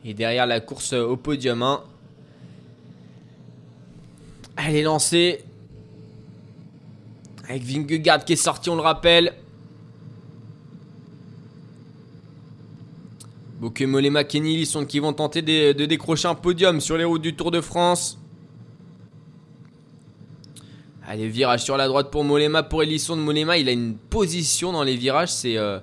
Et 0.09 0.15
derrière 0.15 0.47
la 0.47 0.61
course 0.61 0.93
au 0.93 1.17
podium. 1.17 1.63
Hein. 1.63 1.83
Elle 4.57 4.77
est 4.77 4.83
lancée. 4.83 5.45
Avec 7.49 7.65
Vingegaard 7.65 8.25
qui 8.25 8.35
est 8.35 8.37
sorti, 8.37 8.71
on 8.71 8.77
le 8.77 8.83
rappelle. 8.83 9.35
Bokemolema, 13.59 14.23
Kenny 14.23 14.65
sont 14.65 14.87
qui 14.87 15.01
vont 15.01 15.13
tenter 15.13 15.43
de, 15.43 15.73
décrocher 15.87 16.29
un 16.29 16.37
podium 16.37 16.81
sur 16.81 16.97
les 16.97 17.05
routes 17.05 17.23
du 17.23 17.35
Tour 17.35 17.51
de 17.51 17.61
France. 17.61 18.17
Allez, 21.05 21.29
virage 21.29 21.65
sur 21.65 21.77
la 21.77 21.89
droite 21.89 22.13
pour 22.13 22.23
Molema, 22.23 22.63
pour 22.63 22.85
Elisson 22.85 23.17
de 23.17 23.23
Molema. 23.23 23.59
Il 23.59 23.69
a 23.69 23.73
une 23.73 23.97
position 23.97 24.71
dans 24.71 24.85
les 24.85 24.97
virages, 24.97 25.33
c'est... 25.33 25.57
Euh, 25.57 25.81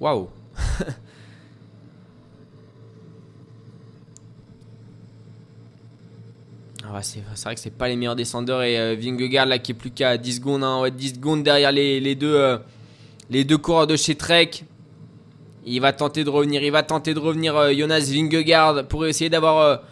waouh 0.00 0.28
Ah 6.92 7.02
c'est 7.02 7.22
vrai 7.44 7.54
que 7.54 7.60
c'est 7.60 7.70
pas 7.70 7.86
les 7.86 7.94
meilleurs 7.94 8.16
descendeurs 8.16 8.64
et 8.64 8.76
euh, 8.76 8.96
Vingegaard 8.98 9.46
là 9.46 9.60
qui 9.60 9.70
est 9.70 9.74
plus 9.76 9.92
qu'à 9.92 10.16
10 10.16 10.36
secondes, 10.36 10.64
hein, 10.64 10.88
10 10.90 11.14
secondes 11.14 11.44
derrière 11.44 11.70
les, 11.70 12.16
deux, 12.16 12.34
euh, 12.34 12.58
les 13.30 13.44
deux 13.44 13.58
coureurs 13.58 13.86
de 13.86 13.94
chez 13.94 14.16
Trek. 14.16 14.50
Il 15.64 15.80
va 15.80 15.92
tenter 15.92 16.24
de 16.24 16.30
revenir, 16.30 16.64
il 16.64 16.72
va 16.72 16.82
tenter 16.82 17.14
de 17.14 17.20
revenir 17.20 17.56
euh, 17.56 17.72
Jonas 17.72 18.10
Vingegaard 18.10 18.88
pour 18.88 19.06
essayer 19.06 19.30
d'avoir 19.30 19.82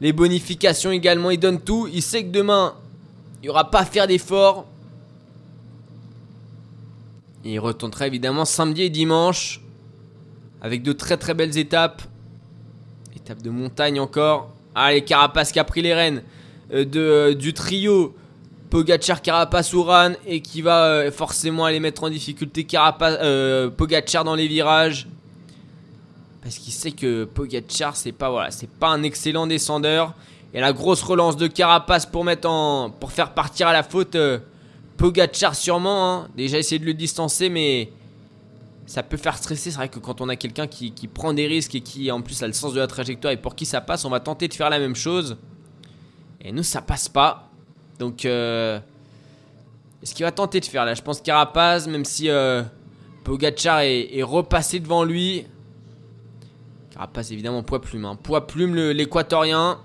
les 0.00 0.12
bonifications 0.12 0.90
également. 0.90 1.30
Il 1.30 1.38
donne 1.38 1.60
tout, 1.60 1.88
il 1.92 2.02
sait 2.02 2.24
que 2.24 2.30
demain 2.30 2.74
il 3.40 3.46
n'y 3.46 3.48
aura 3.50 3.70
pas 3.70 3.80
à 3.80 3.84
faire 3.84 4.08
d'efforts. 4.08 4.66
Il 7.44 7.60
retournera 7.60 8.08
évidemment 8.08 8.44
samedi 8.44 8.82
et 8.82 8.90
dimanche 8.90 9.60
avec 10.60 10.82
de 10.82 10.92
très 10.92 11.16
très 11.16 11.34
belles 11.34 11.56
étapes. 11.56 12.02
Étape 13.14 13.40
de 13.40 13.50
montagne 13.50 14.00
encore. 14.00 14.50
Allez, 14.74 15.04
Carapace 15.04 15.52
qui 15.52 15.60
a 15.60 15.64
pris 15.64 15.80
les 15.80 15.94
rênes. 15.94 16.22
Euh, 16.72 16.84
de, 16.84 17.00
euh, 17.00 17.34
du 17.34 17.52
trio 17.52 18.14
Pogachar, 18.70 19.22
Carapace, 19.22 19.72
Ouran 19.72 20.12
et 20.24 20.40
qui 20.40 20.62
va 20.62 20.84
euh, 20.84 21.10
forcément 21.10 21.64
aller 21.64 21.80
mettre 21.80 22.04
en 22.04 22.10
difficulté 22.10 22.64
Carapace, 22.64 23.18
Pogachar 23.76 24.22
dans 24.24 24.36
les 24.36 24.46
virages. 24.46 25.08
Parce 26.42 26.56
qu'il 26.56 26.72
sait 26.72 26.92
que 26.92 27.24
Pogachar 27.24 27.96
c'est 27.96 28.12
pas 28.12 28.48
pas 28.78 28.88
un 28.88 29.02
excellent 29.02 29.46
descendeur. 29.46 30.14
Et 30.54 30.60
la 30.60 30.72
grosse 30.72 31.02
relance 31.02 31.36
de 31.36 31.46
Carapace 31.46 32.06
pour 32.06 32.24
faire 33.12 33.34
partir 33.34 33.68
à 33.68 33.72
la 33.72 33.82
faute 33.82 34.16
Pogachar 34.96 35.54
sûrement 35.54 36.14
hein. 36.14 36.28
déjà 36.36 36.58
essayer 36.58 36.78
de 36.78 36.86
le 36.86 36.94
distancer 36.94 37.48
mais 37.48 37.90
ça 38.86 39.02
peut 39.02 39.16
faire 39.16 39.36
stresser. 39.36 39.70
C'est 39.70 39.76
vrai 39.76 39.88
que 39.88 39.98
quand 39.98 40.20
on 40.20 40.28
a 40.28 40.36
quelqu'un 40.36 40.66
qui 40.68 41.08
prend 41.12 41.32
des 41.32 41.46
risques 41.46 41.74
et 41.74 41.80
qui 41.80 42.10
en 42.10 42.22
plus 42.22 42.40
a 42.42 42.46
le 42.46 42.52
sens 42.52 42.72
de 42.72 42.78
la 42.78 42.86
trajectoire 42.86 43.32
et 43.32 43.36
pour 43.36 43.56
qui 43.56 43.66
ça 43.66 43.80
passe 43.80 44.04
on 44.04 44.10
va 44.10 44.20
tenter 44.20 44.46
de 44.46 44.54
faire 44.54 44.70
la 44.70 44.78
même 44.78 44.96
chose 44.96 45.36
et 46.42 46.52
nous, 46.52 46.62
ça 46.62 46.80
passe 46.80 47.08
pas. 47.08 47.50
Donc, 47.98 48.24
euh, 48.24 48.80
ce 50.02 50.14
qu'il 50.14 50.24
va 50.24 50.32
tenter 50.32 50.60
de 50.60 50.64
faire 50.64 50.84
là 50.84 50.94
Je 50.94 51.02
pense 51.02 51.20
Carapaz, 51.20 51.86
même 51.86 52.04
si 52.04 52.30
euh, 52.30 52.62
Pogacar 53.24 53.80
est, 53.80 54.22
repassé 54.22 54.80
devant 54.80 55.04
lui. 55.04 55.44
Carapace 56.92 57.30
évidemment 57.30 57.62
poids 57.62 57.80
plume. 57.80 58.06
Hein. 58.06 58.16
Poids 58.22 58.46
plume 58.46 58.74
l'équatorien. 58.74 59.78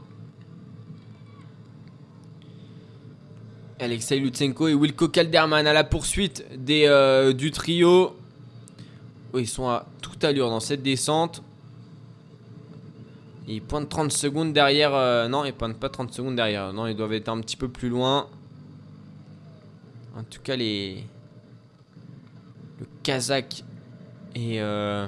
Alexei 3.79 4.19
Lutsenko 4.19 4.69
et 4.69 4.73
Wilco 4.73 5.09
Kalderman 5.09 5.67
à 5.67 5.73
la 5.73 5.83
poursuite 5.83 6.45
des, 6.57 6.85
euh, 6.87 7.33
du 7.33 7.51
trio. 7.51 8.15
Ils 9.37 9.47
sont 9.47 9.67
à 9.67 9.85
toute 10.01 10.23
allure 10.23 10.49
dans 10.49 10.61
cette 10.61 10.81
descente. 10.81 11.43
Ils 13.47 13.61
pointent 13.61 13.89
30 13.89 14.11
secondes 14.11 14.53
derrière. 14.53 14.93
Euh, 14.93 15.27
non, 15.27 15.45
ils 15.45 15.53
pointent 15.53 15.79
pas 15.79 15.89
30 15.89 16.11
secondes 16.11 16.35
derrière. 16.35 16.73
Non, 16.73 16.87
ils 16.87 16.95
doivent 16.95 17.13
être 17.13 17.29
un 17.29 17.39
petit 17.41 17.57
peu 17.57 17.69
plus 17.69 17.89
loin. 17.89 18.29
En 20.15 20.23
tout 20.23 20.41
cas, 20.41 20.55
les. 20.55 21.03
Le 22.79 22.85
Kazakh 23.03 23.63
et. 24.33 24.61
Euh, 24.61 25.07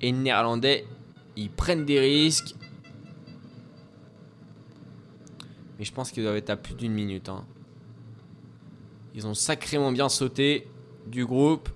et 0.00 0.12
Néerlandais, 0.12 0.86
ils 1.34 1.50
prennent 1.50 1.86
des 1.86 1.98
risques. 1.98 2.54
Mais 5.78 5.84
je 5.84 5.92
pense 5.92 6.12
qu'ils 6.12 6.22
doivent 6.22 6.36
être 6.36 6.50
à 6.50 6.56
plus 6.56 6.74
d'une 6.74 6.92
minute. 6.92 7.30
Hein. 7.30 7.44
Ils 9.14 9.26
ont 9.26 9.34
sacrément 9.34 9.92
bien 9.92 10.08
sauté 10.08 10.68
du 11.06 11.24
groupe. 11.24 11.70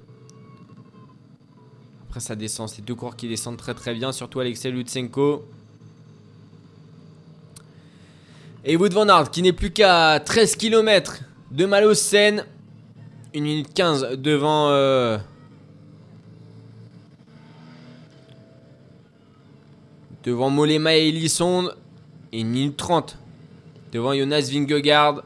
Après, 2.09 2.21
ça 2.21 2.35
descend. 2.35 2.71
C'est 2.71 2.83
deux 2.83 2.95
coureurs 2.95 3.17
qui 3.17 3.29
descendent 3.29 3.59
très 3.59 3.75
très 3.75 3.93
bien. 3.93 4.13
Surtout 4.13 4.41
Alexei 4.41 4.71
Lutsenko. 4.71 5.45
Et 8.65 8.77
Wood 8.77 8.95
Van 8.95 9.09
Aert 9.09 9.31
qui 9.31 9.43
n'est 9.43 9.53
plus 9.53 9.71
qu'à 9.71 10.19
13 10.21 10.57
km 10.57 11.21
de 11.51 11.67
Malocène. 11.67 12.47
1 13.37 13.41
minute 13.41 13.75
15 13.75 14.13
devant. 14.17 14.71
Euh, 14.71 15.19
devant 20.25 20.49
Molema 20.49 20.97
et 20.97 21.09
Elisonde. 21.09 21.77
Et 22.33 22.41
1 22.41 22.45
minute 22.45 22.77
30 22.79 23.19
devant 23.93 24.15
Jonas 24.15 24.49
Vingegaard. 24.51 25.25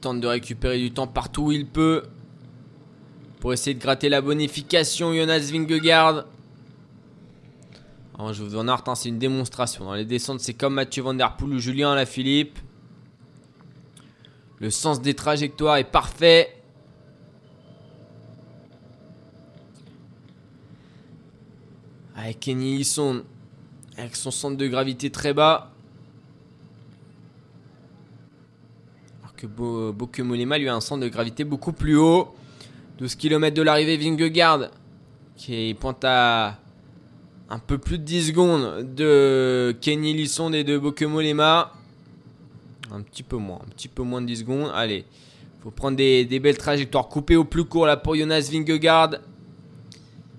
Tente 0.00 0.20
de 0.20 0.26
récupérer 0.26 0.78
du 0.78 0.90
temps 0.92 1.06
partout 1.06 1.44
où 1.44 1.52
il 1.52 1.66
peut. 1.66 2.04
Pour 3.40 3.52
essayer 3.52 3.74
de 3.74 3.80
gratter 3.80 4.08
la 4.08 4.20
bonification, 4.20 5.14
Jonas 5.14 5.50
Vingegaard. 5.52 6.24
Je 8.32 8.42
vous 8.42 8.56
en 8.56 8.66
hein, 8.66 8.94
c'est 8.96 9.08
une 9.08 9.18
démonstration. 9.18 9.84
Dans 9.84 9.94
les 9.94 10.04
descentes, 10.04 10.40
c'est 10.40 10.54
comme 10.54 10.74
Mathieu 10.74 11.02
Van 11.02 11.14
Der 11.14 11.36
Poel 11.36 11.52
ou 11.52 11.58
Julien 11.60 11.92
Alaphilippe. 11.92 12.58
Le 14.58 14.70
sens 14.70 15.00
des 15.00 15.14
trajectoires 15.14 15.76
est 15.76 15.84
parfait. 15.84 16.52
Avec 22.16 22.40
Kenny 22.40 22.78
Lisson, 22.78 23.22
avec 23.96 24.16
son 24.16 24.32
centre 24.32 24.56
de 24.56 24.66
gravité 24.66 25.10
très 25.10 25.32
bas. 25.32 25.72
Que 29.38 29.46
Bo 29.46 29.94
Molema 30.24 30.58
lui 30.58 30.68
a 30.68 30.74
un 30.74 30.80
centre 30.80 31.02
de 31.02 31.08
gravité 31.08 31.44
beaucoup 31.44 31.72
plus 31.72 31.96
haut. 31.96 32.34
12 32.98 33.14
km 33.14 33.54
de 33.54 33.62
l'arrivée 33.62 33.96
Vingegaard 33.96 34.68
qui 35.36 35.74
pointe 35.78 36.04
à 36.04 36.58
un 37.48 37.58
peu 37.60 37.78
plus 37.78 37.98
de 37.98 38.04
10 38.04 38.28
secondes 38.28 38.94
de 38.94 39.74
Kenny 39.80 40.12
Lisson 40.12 40.52
et 40.52 40.64
de 40.64 40.76
Bokemolema. 40.76 41.72
Un 42.90 43.02
petit 43.02 43.22
peu 43.22 43.36
moins, 43.36 43.60
un 43.64 43.70
petit 43.70 43.88
peu 43.88 44.02
moins 44.02 44.20
de 44.20 44.26
10 44.26 44.36
secondes. 44.38 44.70
Allez, 44.74 45.04
faut 45.62 45.70
prendre 45.70 45.96
des, 45.96 46.40
belles 46.40 46.58
trajectoires 46.58 47.08
coupées 47.08 47.36
au 47.36 47.44
plus 47.44 47.64
court 47.64 47.86
là 47.86 47.96
pour 47.96 48.16
Jonas 48.16 48.48
Vingegaard. 48.52 49.16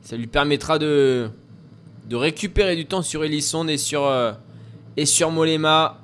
Ça 0.01 0.17
lui 0.17 0.27
permettra 0.27 0.77
de, 0.77 1.29
de 2.07 2.15
récupérer 2.15 2.75
du 2.75 2.85
temps 2.85 3.01
sur 3.01 3.23
Elisson 3.23 3.67
et 3.67 3.77
sur, 3.77 4.05
euh, 4.05 4.33
et 4.97 5.05
sur 5.05 5.31
Molema. 5.31 5.98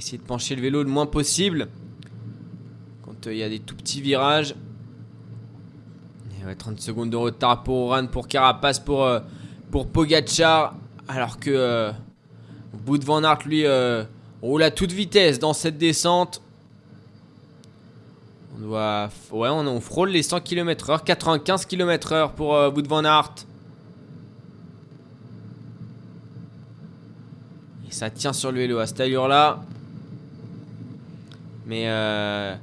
Essayer 0.00 0.18
de 0.18 0.22
pencher 0.22 0.56
le 0.56 0.62
vélo 0.62 0.82
le 0.82 0.88
moins 0.88 1.06
possible. 1.06 1.68
Quand 3.04 3.26
euh, 3.26 3.34
il 3.34 3.38
y 3.38 3.42
a 3.42 3.48
des 3.48 3.60
tout 3.60 3.76
petits 3.76 4.00
virages. 4.00 4.56
30 6.58 6.80
secondes 6.80 7.10
de 7.10 7.16
retard 7.16 7.62
pour 7.62 7.90
Oran, 7.90 8.06
pour 8.06 8.26
Carapace, 8.26 8.80
pour, 8.80 9.04
euh, 9.04 9.20
pour 9.70 9.86
Pogachar. 9.86 10.74
Alors 11.06 11.38
que 11.38 11.92
Bout 12.72 13.04
Van 13.04 13.20
lui, 13.44 13.64
roule 14.42 14.62
à 14.62 14.70
toute 14.70 14.92
vitesse 14.92 15.38
dans 15.38 15.52
cette 15.52 15.78
descente. 15.78 16.42
On 18.56 18.60
doit. 18.60 19.10
Ouais, 19.32 19.48
on, 19.48 19.80
frôle 19.80 20.10
les 20.10 20.22
100 20.22 20.40
km/h. 20.40 21.04
95 21.04 21.66
km/h 21.66 22.32
pour 22.32 22.54
euh, 22.54 22.70
Wood 22.70 22.86
Van 22.86 23.04
Aert. 23.04 23.34
Et 27.88 27.92
ça 27.92 28.10
tient 28.10 28.32
sur 28.32 28.50
le 28.52 28.60
vélo 28.60 28.78
à 28.78 28.86
cette 28.86 29.00
allure-là. 29.00 29.60
Mais 31.70 31.86
euh, 31.86 32.56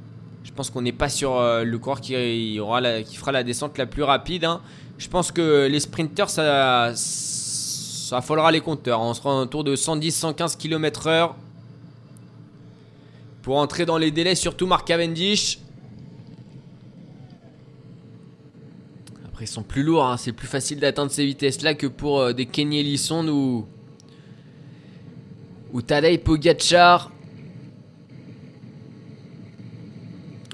je 0.44 0.52
pense 0.52 0.70
qu'on 0.70 0.82
n'est 0.82 0.92
pas 0.92 1.08
sur 1.08 1.38
euh, 1.38 1.64
le 1.64 1.78
coureur 1.78 2.02
qui, 2.02 2.58
fera 2.58 3.32
la 3.32 3.44
descente 3.46 3.78
la 3.78 3.86
plus 3.86 4.04
rapide. 4.04 4.44
Hein. 4.44 4.60
Je 4.98 5.08
pense 5.08 5.32
que 5.32 5.66
les 5.66 5.80
sprinters, 5.80 6.30
ça, 6.30 6.92
affolera 8.12 8.52
les 8.52 8.60
compteurs. 8.60 9.00
On 9.00 9.14
sera 9.14 9.44
autour 9.44 9.64
de 9.64 9.78
110-115 9.78 10.58
km/h. 10.58 11.32
Pour 13.44 13.56
entrer 13.56 13.86
dans 13.86 13.98
les 13.98 14.12
délais, 14.12 14.36
surtout 14.36 14.68
Mark 14.68 14.86
Cavendish. 14.86 15.60
Après, 19.26 19.46
ils 19.46 19.48
sont 19.48 19.64
plus 19.64 19.84
lourds, 19.84 20.06
hein. 20.06 20.18
c'est 20.18 20.34
plus 20.34 20.48
facile 20.48 20.82
d'atteindre 20.82 21.12
ces 21.14 21.26
vitesses-là 21.26 21.76
que 21.76 21.88
pour 21.88 22.20
euh, 22.20 22.34
des 22.34 22.46
Kenny 22.46 22.82
Ellison 22.82 23.26
ou. 23.30 23.66
ou 25.72 25.82
Tadej 25.82 26.20
Pogacar. 26.22 27.12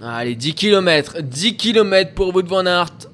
Allez, 0.06 0.36
10 0.36 0.54
km. 0.54 1.22
10 1.22 1.56
km 1.56 2.14
pour 2.14 2.36
Wout 2.36 2.45
van 2.45 2.66
Aert. 2.66 3.08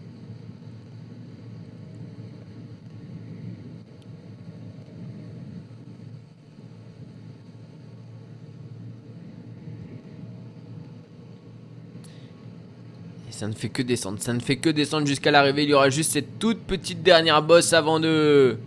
ça 13.30 13.48
ne 13.48 13.54
fait 13.54 13.70
que 13.70 13.82
descendre. 13.82 14.20
Ça 14.20 14.34
ne 14.34 14.42
fait 14.42 14.58
que 14.58 14.70
descendre 14.70 15.08
jusqu'à 15.08 15.32
l'arrivée. 15.32 15.64
Il 15.64 15.70
y 15.70 15.74
aura 15.74 15.90
juste 15.90 16.12
cette 16.12 16.40
toute 16.40 16.60
petite 16.60 17.04
dernière 17.04 17.42
bosse 17.42 17.72
avant 17.72 18.00
de. 18.00 18.58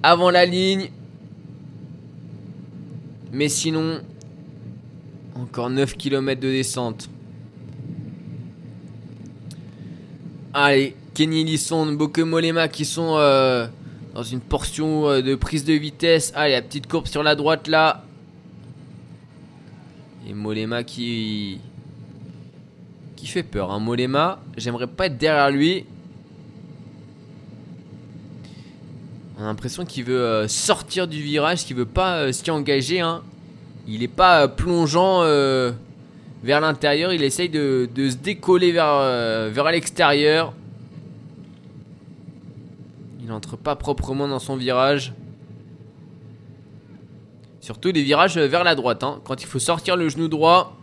Avant 0.00 0.30
la 0.30 0.46
ligne. 0.46 0.90
Mais 3.32 3.48
sinon. 3.48 4.00
Encore 5.34 5.70
9 5.70 5.96
km 5.96 6.40
de 6.40 6.50
descente. 6.50 7.08
Allez, 10.56 10.94
Kenny 11.14 11.42
Lisson, 11.42 11.84
Bokemolema 11.94 12.68
qui 12.68 12.84
sont 12.84 13.16
euh, 13.16 13.66
dans 14.14 14.22
une 14.22 14.40
portion 14.40 15.08
euh, 15.08 15.20
de 15.20 15.34
prise 15.34 15.64
de 15.64 15.72
vitesse. 15.72 16.32
Allez, 16.36 16.52
la 16.52 16.62
petite 16.62 16.86
courbe 16.86 17.08
sur 17.08 17.24
la 17.24 17.34
droite 17.34 17.66
là. 17.66 18.04
Et 20.28 20.32
Molema 20.32 20.84
qui 20.84 21.60
fait 23.24 23.42
peur. 23.42 23.72
hein. 23.72 23.80
Molema, 23.80 24.38
j'aimerais 24.56 24.86
pas 24.86 25.06
être 25.06 25.18
derrière 25.18 25.50
lui. 25.50 25.86
On 29.36 29.42
a 29.42 29.46
l'impression 29.46 29.84
qu'il 29.84 30.04
veut 30.04 30.20
euh, 30.20 30.46
sortir 30.46 31.08
du 31.08 31.20
virage, 31.20 31.64
qu'il 31.64 31.74
veut 31.74 31.84
pas 31.84 32.32
s'y 32.32 32.48
engager. 32.52 33.00
Hein. 33.00 33.22
Il 33.88 34.04
est 34.04 34.08
pas 34.08 34.46
plongeant 34.46 35.22
vers 36.44 36.60
l'intérieur, 36.60 37.12
il 37.12 37.24
essaye 37.24 37.48
de, 37.48 37.88
se 37.96 38.16
décoller 38.16 38.70
vers, 38.70 39.50
vers 39.50 39.64
l'extérieur. 39.64 40.52
Il 43.24 43.32
entre 43.32 43.56
pas 43.56 43.74
proprement 43.74 44.28
dans 44.28 44.38
son 44.38 44.56
virage. 44.56 45.14
Surtout 47.60 47.92
des 47.92 48.02
virages 48.02 48.36
vers 48.36 48.62
la 48.62 48.74
droite. 48.74 49.02
Hein. 49.02 49.20
Quand 49.24 49.42
il 49.42 49.46
faut 49.46 49.58
sortir 49.58 49.96
le 49.96 50.10
genou 50.10 50.28
droit, 50.28 50.76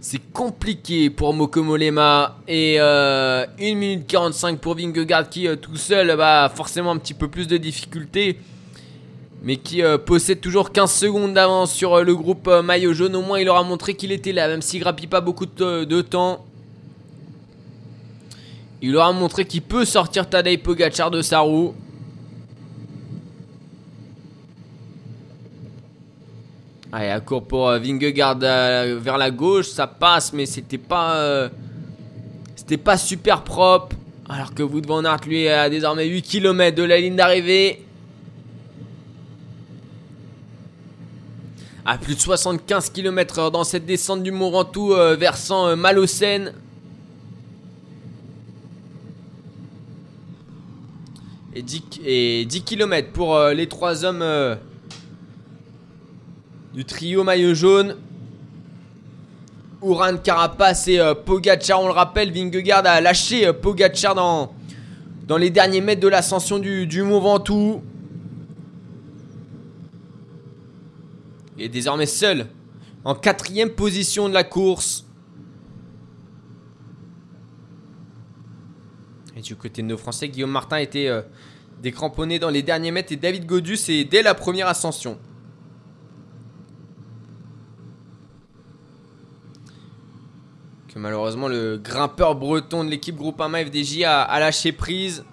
c'est 0.00 0.20
compliqué 0.32 1.10
pour 1.10 1.34
Mokomolema 1.34 2.36
et 2.46 2.78
1 2.78 2.82
euh, 2.82 3.46
minute 3.58 4.06
45 4.06 4.60
pour 4.60 4.76
Vingegaard 4.76 5.28
qui 5.28 5.48
euh, 5.48 5.56
tout 5.56 5.76
seul 5.76 6.10
a 6.10 6.48
forcément 6.50 6.92
un 6.92 6.98
petit 6.98 7.14
peu 7.14 7.28
plus 7.28 7.48
de 7.48 7.56
difficultés 7.56 8.38
mais 9.42 9.56
qui 9.56 9.82
euh, 9.82 9.98
possède 9.98 10.40
toujours 10.40 10.72
15 10.72 10.92
secondes 10.92 11.34
d'avance 11.34 11.72
sur 11.72 12.02
le 12.02 12.14
groupe 12.14 12.48
maillot 12.64 12.92
jaune. 12.92 13.16
Au 13.16 13.22
moins 13.22 13.38
il 13.40 13.48
aura 13.48 13.62
montré 13.62 13.94
qu'il 13.94 14.12
était 14.12 14.32
là 14.32 14.48
même 14.48 14.62
s'il 14.62 14.80
grappille 14.80 15.06
pas 15.06 15.20
beaucoup 15.20 15.46
de, 15.46 16.00
temps. 16.02 16.44
Il 18.80 18.96
aura 18.96 19.12
montré 19.12 19.44
qu'il 19.44 19.62
peut 19.62 19.84
sortir 19.84 20.28
Tadej 20.28 20.62
Pogacar 20.62 21.10
de 21.10 21.22
sa 21.22 21.40
roue. 21.40 21.74
Allez, 26.90 27.10
à 27.10 27.20
court 27.20 27.46
pour 27.46 27.68
euh, 27.68 27.78
Vingegaard 27.78 28.38
euh, 28.42 28.98
vers 28.98 29.18
la 29.18 29.30
gauche, 29.30 29.66
ça 29.66 29.86
passe, 29.86 30.32
mais 30.32 30.46
c'était 30.46 30.78
pas, 30.78 31.16
euh, 31.16 31.48
c'était 32.56 32.78
pas 32.78 32.96
super 32.96 33.42
propre. 33.42 33.94
Alors 34.26 34.54
que 34.54 34.62
Wood 34.62 34.86
van 34.86 35.04
Aert, 35.04 35.20
lui, 35.26 35.48
a 35.48 35.68
désormais 35.68 36.06
8 36.06 36.22
km 36.22 36.74
de 36.74 36.82
la 36.84 36.98
ligne 36.98 37.16
d'arrivée. 37.16 37.84
À 41.90 41.96
plus 41.96 42.16
de 42.16 42.20
75 42.20 42.90
km 42.90 43.50
dans 43.50 43.64
cette 43.64 43.86
descente 43.86 44.22
du 44.22 44.30
Mont 44.30 44.50
Ventoux, 44.50 44.94
versant 45.18 45.74
Malocène. 45.74 46.52
Et 51.54 51.62
10, 51.62 51.82
et 52.04 52.44
10 52.44 52.62
km 52.62 53.10
pour 53.12 53.40
les 53.40 53.66
trois 53.66 54.04
hommes 54.04 54.22
du 56.74 56.84
trio 56.84 57.24
maillot 57.24 57.54
jaune. 57.54 57.96
Ouran, 59.80 60.16
Carapace 60.16 60.88
et 60.88 60.98
euh, 60.98 61.14
Pogacar, 61.14 61.80
on 61.80 61.86
le 61.86 61.92
rappelle, 61.92 62.32
Vingegaard 62.32 62.84
a 62.84 63.00
lâché 63.00 63.46
euh, 63.46 63.52
Pogacar 63.52 64.14
dans, 64.14 64.52
dans 65.26 65.36
les 65.36 65.50
derniers 65.50 65.80
mètres 65.80 66.00
de 66.00 66.08
l'ascension 66.08 66.58
du, 66.58 66.86
du 66.86 67.02
Mont 67.02 67.20
Ventoux. 67.20 67.82
Il 71.58 71.64
est 71.64 71.68
désormais 71.68 72.06
seul 72.06 72.46
en 73.04 73.14
quatrième 73.14 73.70
position 73.70 74.28
de 74.28 74.34
la 74.34 74.44
course. 74.44 75.04
Et 79.36 79.40
du 79.40 79.56
côté 79.56 79.82
de 79.82 79.88
nos 79.88 79.96
Français, 79.96 80.28
Guillaume 80.28 80.50
Martin 80.50 80.78
était 80.78 81.08
euh, 81.08 81.22
décramponné 81.82 82.38
dans 82.38 82.50
les 82.50 82.62
derniers 82.62 82.92
mètres 82.92 83.12
et 83.12 83.16
David 83.16 83.44
Godus 83.44 83.78
est 83.88 84.04
dès 84.04 84.22
la 84.22 84.34
première 84.34 84.68
ascension. 84.68 85.18
malheureusement 90.96 91.46
le 91.46 91.78
grimpeur 91.78 92.34
breton 92.34 92.82
de 92.82 92.90
l'équipe 92.90 93.14
Groupama 93.14 93.64
FDJ 93.64 94.02
a 94.02 94.40
lâché 94.40 94.72
prise. 94.72 95.24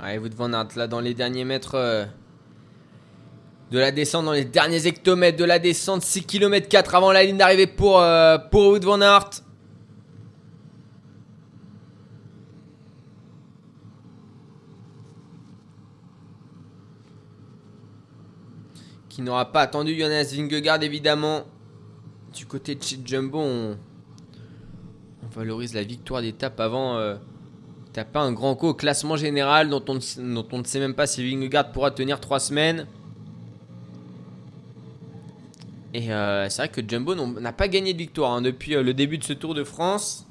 Allez, 0.00 0.18
vous 0.18 0.28
devant 0.28 0.48
là 0.48 0.86
dans 0.86 1.00
les 1.00 1.12
derniers 1.12 1.44
mètres 1.44 1.74
euh, 1.74 2.04
de 3.72 3.78
la 3.80 3.90
descente, 3.90 4.24
dans 4.24 4.32
les 4.32 4.44
derniers 4.44 4.86
hectomètres 4.86 5.36
de 5.36 5.44
la 5.44 5.58
descente, 5.58 6.02
6 6.02 6.24
km 6.24 6.68
4 6.68 6.94
avant 6.94 7.10
la 7.10 7.24
ligne 7.24 7.36
d'arrivée 7.36 7.66
pour, 7.66 8.00
euh, 8.00 8.38
pour 8.38 8.68
Wood 8.68 8.84
van 8.84 9.00
Aert. 9.00 9.30
qui 19.18 19.22
n'aura 19.22 19.50
pas 19.50 19.62
attendu 19.62 19.98
Jonas 19.98 20.32
Vingegaard 20.32 20.80
évidemment. 20.84 21.42
Du 22.32 22.46
côté 22.46 22.76
de 22.76 22.82
chez 22.84 23.00
Jumbo, 23.04 23.40
on, 23.40 23.76
valorise 25.34 25.74
la 25.74 25.82
victoire 25.82 26.22
d'étape 26.22 26.60
avant 26.60 26.98
euh, 26.98 27.16
taper 27.98 28.20
un 28.20 28.30
grand 28.30 28.54
coup 28.54 28.68
au 28.68 28.74
classement 28.74 29.16
général 29.16 29.70
dont 29.70 29.84
on, 29.88 29.94
ne 29.94 30.64
sait 30.64 30.78
même 30.78 30.94
pas 30.94 31.08
si 31.08 31.28
Vingegaard 31.28 31.72
pourra 31.72 31.90
tenir 31.90 32.20
3 32.20 32.38
semaines. 32.38 32.86
Et 35.92 36.12
euh, 36.12 36.48
c'est 36.48 36.62
vrai 36.62 36.68
que 36.68 36.80
Jumbo 36.86 37.16
n'a 37.16 37.52
pas 37.52 37.66
gagné 37.66 37.94
de 37.94 37.98
victoire 37.98 38.34
hein, 38.34 38.42
depuis 38.42 38.76
euh, 38.76 38.84
le 38.84 38.94
début 38.94 39.18
de 39.18 39.24
ce 39.24 39.32
Tour 39.32 39.52
de 39.54 39.64
France. 39.64 40.28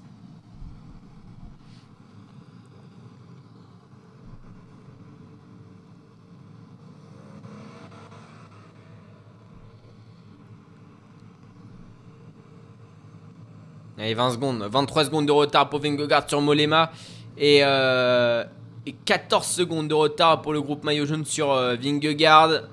Allez, 13.97 14.13
20 14.13 14.31
secondes. 14.31 14.63
23 14.71 15.05
secondes 15.05 15.25
de 15.25 15.31
retard 15.33 15.69
pour 15.69 15.81
Vingegaard 15.81 16.29
sur 16.29 16.39
Molema. 16.39 16.91
Et, 17.37 17.59
14 17.59 17.63
euh, 17.63 19.41
secondes 19.43 19.87
de 19.87 19.93
retard 19.93 20.41
pour 20.41 20.53
le 20.53 20.61
groupe 20.61 20.83
maillot 20.83 21.05
jaune 21.05 21.25
sur 21.25 21.51
euh, 21.51 21.75
Vingegaard. 21.75 22.63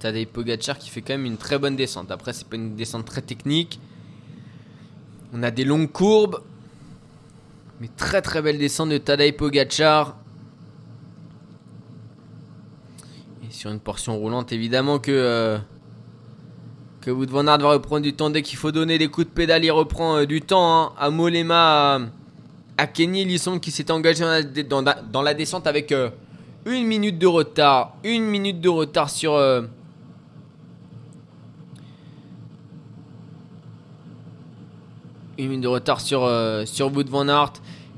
Tadej 0.00 0.26
Pogacar 0.26 0.78
qui 0.78 0.90
fait 0.90 1.00
quand 1.00 1.14
même 1.14 1.26
une 1.26 1.36
très 1.36 1.58
bonne 1.58 1.76
descente. 1.76 2.10
Après, 2.10 2.32
c'est 2.32 2.48
pas 2.48 2.56
une 2.56 2.74
descente 2.74 3.04
très 3.04 3.22
technique. 3.22 3.78
On 5.32 5.44
a 5.44 5.52
des 5.52 5.64
longues 5.64 5.92
courbes. 5.92 6.42
Mais 7.80 7.88
très 7.96 8.20
très 8.20 8.42
belle 8.42 8.58
descente 8.58 8.88
de 8.88 8.98
Tadej 8.98 9.36
Pogacar. 9.36 10.16
Sur 13.62 13.70
une 13.70 13.78
portion 13.78 14.18
roulante, 14.18 14.50
évidemment 14.50 14.98
que, 14.98 15.12
euh, 15.12 15.56
que 17.00 17.12
Wood 17.12 17.30
Van 17.30 17.46
Aert 17.46 17.58
va 17.58 17.70
reprendre 17.74 18.02
du 18.02 18.12
temps 18.12 18.28
dès 18.28 18.42
qu'il 18.42 18.58
faut 18.58 18.72
donner 18.72 18.98
des 18.98 19.06
coups 19.06 19.28
de 19.28 19.32
pédale. 19.32 19.64
Il 19.64 19.70
reprend 19.70 20.16
euh, 20.16 20.26
du 20.26 20.40
temps 20.40 20.86
hein, 20.86 20.92
à 20.98 21.10
Molema, 21.10 22.00
à, 22.76 22.86
Kenny 22.88 23.24
Lisson 23.24 23.60
qui 23.60 23.70
s'est 23.70 23.92
engagé 23.92 24.24
dans 24.64 24.82
la, 25.22 25.34
descente 25.34 25.68
avec 25.68 25.92
euh, 25.92 26.10
une 26.66 26.88
minute 26.88 27.20
de 27.20 27.28
retard. 27.28 27.94
Une 28.02 28.24
minute 28.24 28.60
de 28.60 28.68
retard 28.68 29.08
sur. 29.08 29.36
une 35.38 35.48
minute 35.48 35.60
de 35.60 35.68
retard 35.68 36.00
sur, 36.00 36.28
sur 36.64 36.92
Wood 36.92 37.08
Van 37.08 37.28
Aert. 37.28 37.52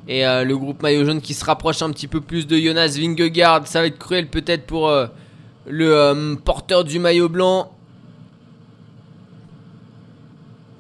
Et 0.09 0.25
le 0.25 0.55
groupe 0.59 0.83
maillot 0.83 1.07
jaune 1.07 1.23
qui 1.23 1.33
se 1.33 1.43
rapproche 1.47 1.81
un 1.81 1.91
petit 1.91 2.07
peu 2.07 2.21
plus 2.21 2.47
de 2.47 2.59
Jonas 2.59 2.99
Vingegaard. 2.99 3.67
Ça 3.67 3.81
va 3.81 3.87
être 3.87 3.99
cruel 3.99 4.29
peut-être 4.29 4.67
pour, 4.67 4.91
le 5.66 5.95
euh, 5.95 6.34
porteur 6.36 6.84
du 6.84 6.99
maillot 6.99 7.28
blanc, 7.28 7.72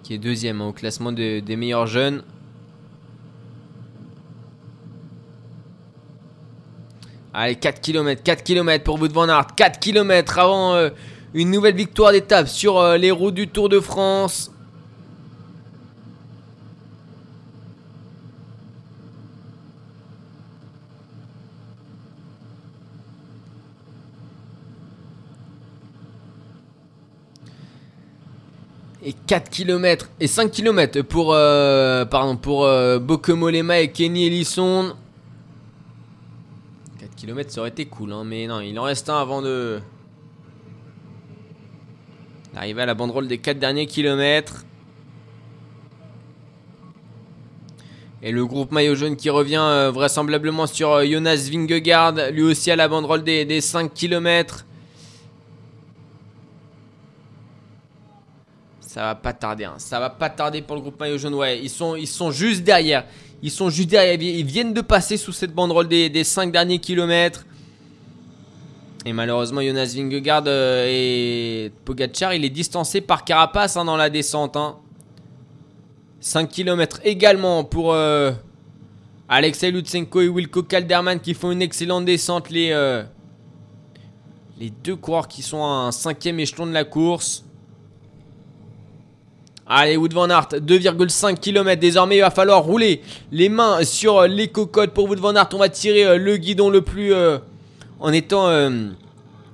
qui 0.02 0.14
est 0.14 0.18
deuxième 0.18 0.60
hein, 0.60 0.68
au 0.68 0.72
classement 0.72 1.12
des 1.12 1.56
meilleurs 1.56 1.86
jeunes. 1.86 2.22
Allez, 7.36 7.56
4 7.56 7.80
km, 7.80 8.22
4 8.22 8.44
km 8.44 8.84
pour 8.84 9.00
Wout 9.00 9.12
van 9.12 9.28
Aert, 9.28 9.56
4 9.56 9.80
km 9.80 10.38
avant 10.38 10.74
euh, 10.74 10.90
une 11.34 11.50
nouvelle 11.50 11.74
victoire 11.74 12.12
d'étape 12.12 12.46
sur 12.46 12.78
euh, 12.78 12.96
les 12.96 13.10
routes 13.10 13.34
du 13.34 13.48
Tour 13.48 13.68
de 13.68 13.80
France. 13.80 14.53
Et 29.04 29.12
4 29.12 29.50
km 29.50 30.10
et 30.18 30.26
5 30.26 30.50
km 30.50 31.02
pour 31.02 31.34
euh, 31.34 32.04
pardon 32.04 32.36
pour 32.36 32.64
euh, 32.64 32.98
et 32.98 33.88
Kenny 33.92 34.26
Ellison. 34.26 34.94
4 36.98 37.14
km 37.14 37.50
ça 37.50 37.60
aurait 37.60 37.70
été 37.70 37.86
cool 37.86 38.12
hein, 38.12 38.24
mais 38.24 38.46
non, 38.46 38.60
il 38.60 38.78
en 38.78 38.84
reste 38.84 39.10
un 39.10 39.20
avant 39.20 39.42
de 39.42 39.80
d'arriver 42.54 42.82
à 42.82 42.86
la 42.86 42.94
banderole 42.94 43.28
des 43.28 43.38
4 43.38 43.58
derniers 43.58 43.86
kilomètres. 43.86 44.64
Et 48.22 48.32
le 48.32 48.46
groupe 48.46 48.72
maillot 48.72 48.94
jaune 48.94 49.16
qui 49.16 49.28
revient 49.28 49.60
euh, 49.60 49.90
vraisemblablement 49.90 50.66
sur 50.66 50.92
euh, 50.92 51.04
Jonas 51.04 51.46
Vingegaard, 51.52 52.14
lui 52.32 52.42
aussi 52.42 52.70
à 52.70 52.76
la 52.76 52.88
banderole 52.88 53.22
des, 53.22 53.44
des 53.44 53.60
5 53.60 53.92
km. 53.92 54.64
Ça 58.94 59.02
va 59.02 59.16
pas 59.16 59.32
tarder, 59.32 59.64
hein. 59.64 59.74
ça 59.78 59.98
va 59.98 60.08
pas 60.08 60.30
tarder 60.30 60.62
pour 60.62 60.76
le 60.76 60.82
groupe 60.82 61.00
maillot 61.00 61.18
jaune. 61.18 61.34
Ouais, 61.34 61.58
ils 61.60 61.68
sont, 61.68 61.96
ils 61.96 62.06
sont 62.06 62.30
juste 62.30 62.62
derrière. 62.62 63.04
Ils 63.42 63.50
sont 63.50 63.68
juste 63.68 63.90
derrière. 63.90 64.14
Ils 64.22 64.44
viennent 64.44 64.72
de 64.72 64.82
passer 64.82 65.16
sous 65.16 65.32
cette 65.32 65.52
banderole 65.52 65.88
des, 65.88 66.08
des 66.08 66.22
5 66.22 66.52
derniers 66.52 66.78
kilomètres. 66.78 67.44
Et 69.04 69.12
malheureusement, 69.12 69.62
Jonas 69.62 69.94
Vingegaard 69.96 70.44
euh, 70.46 70.86
et 70.88 71.72
Pogacar, 71.84 72.34
il 72.34 72.44
est 72.44 72.50
distancé 72.50 73.00
par 73.00 73.24
Carapace 73.24 73.76
hein, 73.76 73.84
dans 73.84 73.96
la 73.96 74.10
descente. 74.10 74.56
5 76.20 76.40
hein. 76.40 76.46
km 76.46 77.00
également 77.02 77.64
pour 77.64 77.94
euh, 77.94 78.30
Alexei 79.28 79.72
Lutsenko 79.72 80.20
et 80.20 80.28
Wilco 80.28 80.62
Kalderman 80.62 81.18
qui 81.18 81.34
font 81.34 81.50
une 81.50 81.62
excellente 81.62 82.04
descente. 82.04 82.48
Les, 82.48 82.70
euh, 82.70 83.02
les 84.60 84.70
deux 84.70 84.94
coureurs 84.94 85.26
qui 85.26 85.42
sont 85.42 85.64
à 85.64 85.88
un 85.88 85.90
cinquième 85.90 86.38
échelon 86.38 86.68
de 86.68 86.72
la 86.72 86.84
course. 86.84 87.44
Allez, 89.66 89.96
Wood 89.96 90.12
Van 90.12 90.28
Aert, 90.28 90.48
2,5 90.60 91.38
km. 91.38 91.80
Désormais, 91.80 92.18
il 92.18 92.20
va 92.20 92.30
falloir 92.30 92.62
rouler 92.62 93.00
les 93.32 93.48
mains 93.48 93.82
sur 93.82 94.22
les 94.26 94.48
cocottes 94.48 94.92
pour 94.92 95.08
Wood 95.08 95.18
Van 95.18 95.34
Aert. 95.34 95.48
On 95.54 95.58
va 95.58 95.70
tirer 95.70 96.04
euh, 96.04 96.18
le 96.18 96.36
guidon 96.36 96.68
le 96.68 96.82
plus 96.82 97.14
euh, 97.14 97.38
en 97.98 98.12
étant 98.12 98.48
euh, 98.48 98.90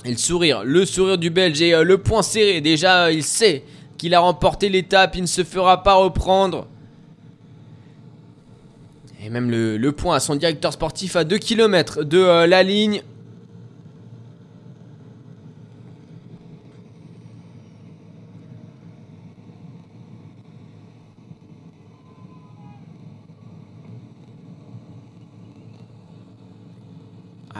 et 0.04 0.10
le 0.10 0.16
sourire, 0.16 0.62
le 0.64 0.84
sourire 0.84 1.16
du 1.16 1.30
Belge 1.30 1.62
et 1.62 1.84
le 1.84 1.98
point 1.98 2.22
serré. 2.22 2.60
Déjà, 2.60 3.12
il 3.12 3.22
sait 3.22 3.62
qu'il 3.98 4.14
a 4.14 4.20
remporté 4.20 4.68
l'étape. 4.68 5.14
Il 5.14 5.22
ne 5.22 5.26
se 5.26 5.44
fera 5.44 5.82
pas 5.84 5.94
reprendre. 5.94 6.66
Et 9.24 9.28
même 9.28 9.50
le, 9.50 9.76
le 9.76 9.92
point 9.92 10.16
à 10.16 10.20
son 10.20 10.34
directeur 10.34 10.72
sportif 10.72 11.14
à 11.14 11.22
2 11.22 11.38
km 11.38 12.02
de 12.02 12.46
la 12.46 12.62
ligne. 12.62 13.02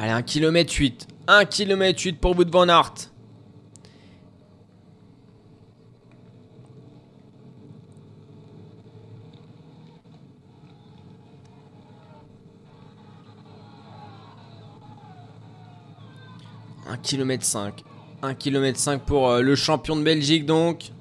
Allez, 0.03 0.13
1 0.13 0.23
km 0.23 0.73
8. 0.73 1.09
1 1.27 1.45
km 1.45 2.01
8 2.01 2.21
pour 2.23 2.35
Wood 2.35 2.51
Van 2.51 2.71
Aert. 2.71 3.11
Un 16.89 16.97
km 16.97 17.45
5. 17.45 17.85
1 18.23 18.35
km 18.37 18.79
5 18.79 19.03
pour 19.03 19.29
euh, 19.29 19.43
le 19.43 19.55
champion 19.55 19.97
de 19.97 20.03
Belgique 20.03 20.47
donc. 20.47 20.93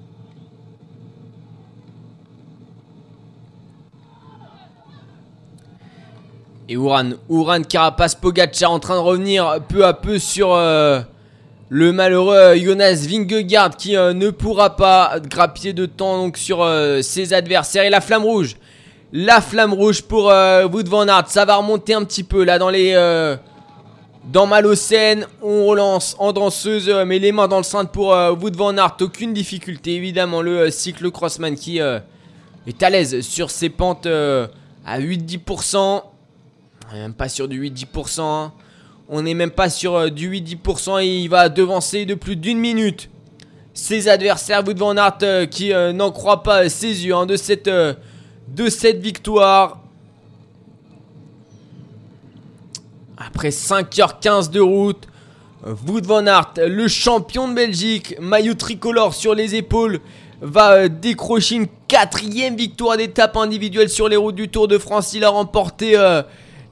Et 6.71 6.77
Ouran, 6.77 7.13
Ouran 7.29 7.63
Carapace 7.63 8.13
Pogacar 8.13 8.71
en 8.71 8.77
train 8.77 8.93
de 8.93 8.99
revenir 8.99 9.59
peu 9.69 9.87
à 9.87 9.93
peu 9.93 10.19
sur 10.19 10.53
euh, 10.53 10.99
le 11.69 11.91
malheureux 11.91 12.55
Jonas 12.57 13.07
Vingegaard 13.09 13.75
qui 13.75 13.97
euh, 13.97 14.13
ne 14.13 14.29
pourra 14.29 14.75
pas 14.75 15.15
grappiller 15.19 15.73
de 15.73 15.87
temps 15.87 16.29
sur 16.35 16.61
euh, 16.61 17.01
ses 17.01 17.33
adversaires. 17.33 17.85
Et 17.85 17.89
la 17.89 18.01
flamme 18.01 18.23
rouge, 18.23 18.55
la 19.11 19.41
flamme 19.41 19.73
rouge 19.73 20.03
pour 20.03 20.25
Wood 20.25 20.87
Van 20.87 21.07
Aert, 21.07 21.29
ça 21.29 21.43
va 21.43 21.55
remonter 21.55 21.95
un 21.95 22.03
petit 22.03 22.23
peu 22.23 22.43
là 22.43 22.59
dans 22.59 22.69
les... 22.69 22.93
dans 24.31 24.45
Malocène, 24.45 25.25
on 25.41 25.65
relance 25.65 26.15
en 26.19 26.33
danseuse, 26.33 26.87
mais 27.07 27.17
les 27.17 27.31
mains 27.31 27.47
dans 27.47 27.57
le 27.57 27.63
centre 27.63 27.89
pour 27.89 28.09
Wood 28.09 28.55
Van 28.55 28.77
Aert, 28.77 28.97
aucune 29.01 29.33
difficulté 29.33 29.95
évidemment. 29.95 30.43
Le 30.43 30.69
cycle 30.69 31.09
crossman 31.09 31.55
qui 31.55 31.79
est 31.79 32.83
à 32.83 32.89
l'aise 32.91 33.21
sur 33.21 33.49
ses 33.49 33.69
pentes 33.69 34.05
à 34.05 34.99
8-10%. 34.99 36.03
On 36.89 36.95
n'est 36.95 37.01
même 37.01 37.13
pas 37.13 37.29
sur 37.29 37.47
du 37.47 37.69
8-10%. 37.69 38.21
Hein. 38.21 38.51
On 39.09 39.21
n'est 39.21 39.35
même 39.35 39.51
pas 39.51 39.69
sur 39.69 39.95
euh, 39.95 40.09
du 40.09 40.31
8-10% 40.31 41.03
et 41.03 41.17
il 41.19 41.29
va 41.29 41.47
devancer 41.49 42.05
de 42.05 42.15
plus 42.15 42.35
d'une 42.35 42.57
minute 42.57 43.09
ses 43.75 44.07
adversaires. 44.07 44.63
Wood 44.65 44.79
Van 44.79 44.97
Aert 44.97 45.17
euh, 45.21 45.45
qui 45.45 45.71
euh, 45.71 45.93
n'en 45.93 46.11
croit 46.11 46.41
pas 46.41 46.67
ses 46.67 47.05
yeux 47.05 47.13
hein, 47.13 47.27
de, 47.27 47.35
cette, 47.35 47.69
de 47.69 48.69
cette 48.69 48.99
victoire. 48.99 49.81
Après 53.17 53.49
5h15 53.49 54.49
de 54.49 54.59
route, 54.59 55.07
Wood 55.87 56.05
Van 56.05 56.25
Aert, 56.25 56.53
le 56.57 56.87
champion 56.87 57.47
de 57.47 57.53
Belgique, 57.53 58.15
maillot 58.19 58.55
tricolore 58.55 59.13
sur 59.13 59.35
les 59.35 59.53
épaules, 59.55 59.99
va 60.41 60.87
décrocher 60.87 61.55
une 61.55 61.67
quatrième 61.87 62.55
victoire 62.55 62.97
d'étape 62.97 63.35
individuelle 63.37 63.89
sur 63.89 64.07
les 64.07 64.15
routes 64.15 64.35
du 64.35 64.47
Tour 64.49 64.67
de 64.67 64.77
France. 64.77 65.13
Il 65.13 65.25
a 65.25 65.29
remporté 65.29 65.97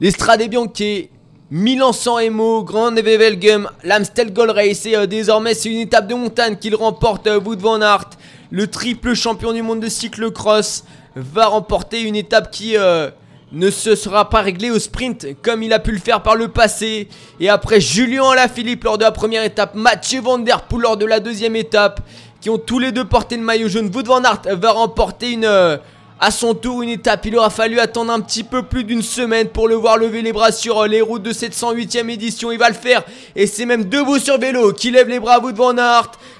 L'Estrade 0.00 0.48
Bianche, 0.48 1.08
Milan 1.50 1.92
San 1.92 2.20
Emo, 2.20 2.62
Grand 2.62 2.92
Nevevelgem, 2.92 3.68
l'Amstel 3.82 4.32
Gold 4.32 4.50
Race 4.50 4.86
et 4.86 4.94
euh, 4.94 5.06
désormais 5.06 5.54
c'est 5.54 5.70
une 5.70 5.78
étape 5.78 6.06
de 6.06 6.14
montagne 6.14 6.54
qu'il 6.56 6.76
remporte 6.76 7.26
euh, 7.26 7.40
Wood 7.40 7.58
Van 7.58 7.80
Aert, 7.80 8.10
le 8.52 8.68
triple 8.68 9.14
champion 9.14 9.52
du 9.52 9.60
monde 9.60 9.80
de 9.80 9.88
cyclocross 9.88 10.84
va 11.16 11.46
remporter 11.46 12.02
une 12.02 12.14
étape 12.14 12.52
qui 12.52 12.76
euh, 12.76 13.10
ne 13.50 13.70
se 13.70 13.96
sera 13.96 14.30
pas 14.30 14.40
réglée 14.40 14.70
au 14.70 14.78
sprint 14.78 15.26
comme 15.42 15.64
il 15.64 15.72
a 15.72 15.80
pu 15.80 15.90
le 15.90 15.98
faire 15.98 16.22
par 16.22 16.36
le 16.36 16.46
passé. 16.46 17.08
Et 17.40 17.48
après 17.48 17.80
Julien 17.80 18.30
Alaphilippe 18.30 18.84
lors 18.84 18.98
de 18.98 19.02
la 19.02 19.10
première 19.10 19.42
étape, 19.42 19.74
Mathieu 19.74 20.20
Van 20.20 20.38
Der 20.38 20.62
Poel 20.62 20.82
lors 20.82 20.96
de 20.96 21.06
la 21.06 21.18
deuxième 21.18 21.56
étape 21.56 22.02
qui 22.40 22.50
ont 22.50 22.58
tous 22.58 22.78
les 22.78 22.92
deux 22.92 23.04
porté 23.04 23.36
le 23.36 23.42
maillot 23.42 23.66
jaune, 23.66 23.90
Wood 23.92 24.06
Van 24.06 24.22
Aert 24.22 24.42
va 24.52 24.70
remporter 24.70 25.32
une 25.32 25.80
à 26.20 26.30
son 26.30 26.54
tour 26.54 26.82
une 26.82 26.88
étape. 26.88 27.26
Il 27.26 27.36
aura 27.36 27.50
fallu 27.50 27.78
attendre 27.78 28.12
un 28.12 28.20
petit 28.20 28.44
peu 28.44 28.62
plus 28.62 28.84
d'une 28.84 29.02
semaine 29.02 29.48
pour 29.48 29.68
le 29.68 29.74
voir 29.74 29.96
lever 29.96 30.22
les 30.22 30.32
bras 30.32 30.52
sur 30.52 30.80
euh, 30.80 30.86
les 30.86 31.00
routes 31.00 31.22
de 31.22 31.32
cette 31.32 31.54
108e 31.54 32.08
édition. 32.10 32.50
Il 32.50 32.58
va 32.58 32.68
le 32.68 32.74
faire 32.74 33.04
et 33.36 33.46
c'est 33.46 33.66
même 33.66 33.84
debout 33.84 34.18
sur 34.18 34.38
vélo 34.38 34.72
qui 34.72 34.90
lève 34.90 35.08
les 35.08 35.20
bras 35.20 35.34
à 35.34 35.40
bout 35.40 35.52
de 35.52 35.56
Van 35.56 35.74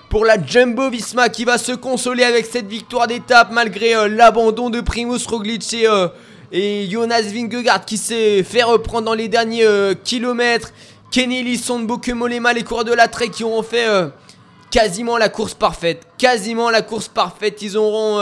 pour 0.09 0.25
la 0.25 0.43
Jumbo 0.43 0.91
Visma 0.91 1.29
qui 1.29 1.45
va 1.45 1.59
se 1.59 1.73
consoler 1.73 2.25
avec 2.25 2.47
cette 2.47 2.67
victoire 2.67 3.07
d'étape 3.07 3.51
malgré 3.53 3.95
euh, 3.95 4.09
l'abandon 4.09 4.71
de 4.71 4.81
Primoz 4.81 5.27
Roglic 5.27 5.73
et, 5.75 5.87
euh, 5.87 6.09
et, 6.51 6.89
Jonas 6.91 7.23
Vingegaard 7.23 7.85
qui 7.85 7.99
s'est 7.99 8.43
fait 8.43 8.63
reprendre 8.63 9.07
dans 9.07 9.15
les 9.15 9.29
derniers 9.29 9.67
kilomètres. 10.05 10.73
Kenny 11.11 11.43
Lisson, 11.43 11.81
Bokemolema, 11.81 12.53
les 12.53 12.65
coureurs 12.65 12.85
de 12.85 12.93
la 12.93 13.09
Trek 13.09 13.31
qui 13.31 13.43
auront 13.43 13.63
fait 13.63 13.87
quasiment 14.71 15.17
la 15.17 15.31
course 15.31 15.55
parfaite. 15.55 16.07
Quasiment 16.19 16.69
la 16.69 16.83
course 16.83 17.09
parfaite. 17.09 17.63
Ils 17.63 17.79
auront... 17.79 18.21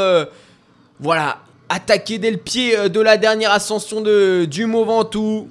voilà, 1.01 1.39
attaqué 1.69 2.19
dès 2.19 2.31
le 2.31 2.37
pied 2.37 2.77
euh, 2.77 2.89
de 2.89 3.01
la 3.01 3.17
dernière 3.17 3.53
ascension 3.53 4.01
de, 4.01 4.45
du 4.45 4.67
Mont 4.67 4.85
Ventoux. 4.85 5.49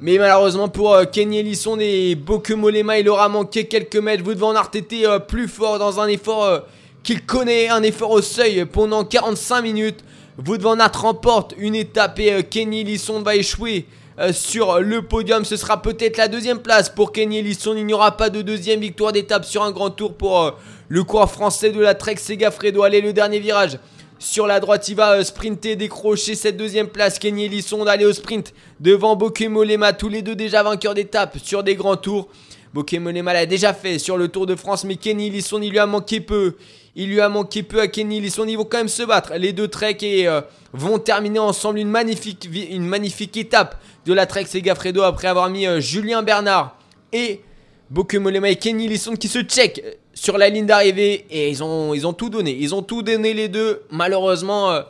Mais 0.00 0.18
malheureusement 0.18 0.68
pour 0.68 0.94
euh, 0.94 1.04
Kenny 1.04 1.38
Ellison 1.38 1.78
et 1.80 2.14
Bokemolema, 2.14 2.98
il 2.98 3.08
aura 3.08 3.28
manqué 3.28 3.66
quelques 3.66 3.96
mètres. 3.96 4.24
Aert 4.26 4.70
était 4.74 5.06
euh, 5.06 5.18
plus 5.18 5.48
fort 5.48 5.78
dans 5.78 6.00
un 6.00 6.08
effort 6.08 6.62
qu'il 7.02 7.24
connaît, 7.24 7.68
un 7.68 7.82
effort 7.82 8.10
au 8.10 8.22
seuil 8.22 8.64
pendant 8.64 9.04
45 9.04 9.62
minutes. 9.62 10.04
Aert 10.38 11.00
remporte 11.00 11.54
une 11.58 11.74
étape 11.74 12.18
et 12.18 12.42
Kenny 12.44 12.80
Ellison 12.80 13.20
va 13.20 13.36
échouer 13.36 13.86
sur 14.32 14.80
le 14.80 15.02
podium. 15.02 15.44
Ce 15.44 15.56
sera 15.56 15.80
peut-être 15.80 16.18
la 16.18 16.28
deuxième 16.28 16.60
place 16.60 16.88
pour 16.88 17.12
Kenny 17.12 17.38
Ellison. 17.38 17.74
Il 17.74 17.84
n'y 17.86 17.94
aura 17.94 18.16
pas 18.16 18.30
de 18.30 18.40
deuxième 18.42 18.80
victoire 18.80 19.12
d'étape 19.12 19.44
sur 19.44 19.62
un 19.62 19.70
grand 19.70 19.90
tour 19.90 20.14
pour 20.14 20.56
le 20.88 21.04
coureur 21.04 21.30
français 21.30 21.70
de 21.70 21.80
la 21.80 21.94
Trek 21.94 22.16
Segafredo. 22.16 22.82
Allez, 22.82 23.00
le 23.00 23.12
dernier 23.12 23.38
virage 23.38 23.78
sur 24.20 24.46
la 24.46 24.60
droite, 24.60 24.86
il 24.88 24.96
va 24.96 25.12
euh, 25.12 25.24
sprinter, 25.24 25.76
décrocher 25.76 26.34
cette 26.34 26.58
deuxième 26.58 26.88
place. 26.88 27.18
Kenny 27.18 27.46
Elisson 27.46 27.84
d'aller 27.84 28.04
au 28.04 28.12
sprint 28.12 28.52
devant 28.78 29.16
Bokemolema, 29.16 29.94
tous 29.94 30.10
les 30.10 30.20
deux 30.20 30.36
déjà 30.36 30.62
vainqueurs 30.62 30.92
d'étape 30.92 31.38
sur 31.42 31.62
des 31.62 31.74
grands 31.74 31.96
tours. 31.96 32.28
Bokemolema 32.74 33.32
l'a 33.32 33.46
déjà 33.46 33.72
fait 33.72 33.98
sur 33.98 34.18
le 34.18 34.28
Tour 34.28 34.46
de 34.46 34.54
France, 34.54 34.84
mais 34.84 34.96
Kenny 34.96 35.28
Elisson, 35.28 35.60
il 35.62 35.70
lui 35.70 35.78
a 35.78 35.86
manqué 35.86 36.20
peu. 36.20 36.56
Il 36.94 37.08
lui 37.08 37.20
a 37.20 37.30
manqué 37.30 37.62
peu 37.62 37.80
à 37.80 37.88
Kenny 37.88 38.18
Elisson. 38.18 38.44
Ils 38.46 38.56
vont 38.56 38.64
quand 38.64 38.76
même 38.76 38.88
se 38.88 39.02
battre. 39.02 39.32
Les 39.38 39.54
deux 39.54 39.68
treks 39.68 40.02
et 40.02 40.28
euh, 40.28 40.42
vont 40.74 40.98
terminer 40.98 41.38
ensemble 41.38 41.78
une 41.78 41.88
magnifique, 41.88 43.36
étape 43.36 43.80
de 44.04 44.12
la 44.12 44.26
Trek 44.26 44.44
Segafredo 44.44 45.02
après 45.02 45.28
avoir 45.28 45.48
mis 45.48 45.66
euh, 45.66 45.80
Julien 45.80 46.22
Bernard 46.22 46.76
et 47.12 47.40
Bokemolema 47.88 48.50
et 48.50 48.56
Kenny 48.56 48.84
Elisson 48.84 49.14
qui 49.14 49.28
se 49.28 49.40
check 49.40 49.82
sur 50.14 50.38
la 50.38 50.48
ligne 50.48 50.66
d'arrivée 50.66 51.26
et 51.30 51.50
ils 51.50 51.62
ont, 51.62 52.12
tout 52.12 52.30
donné. 52.30 52.56
Ils 52.58 52.74
ont 52.74 52.82
tout 52.82 53.02
donné 53.02 53.32
les 53.34 53.48
deux. 53.48 53.82
Malheureusement, 53.90 54.70
euh, 54.70 54.82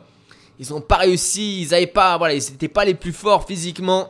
ils 0.59 0.71
n'ont 0.71 0.81
pas 0.81 0.97
réussi. 0.97 1.63
Ils 1.63 1.75
avaient 1.75 1.87
pas, 1.87 2.17
voilà, 2.19 2.35
ils 2.35 2.51
n'étaient 2.51 2.69
pas 2.69 2.85
les 2.85 2.95
plus 2.95 3.13
forts 3.13 3.47
physiquement. 3.47 4.09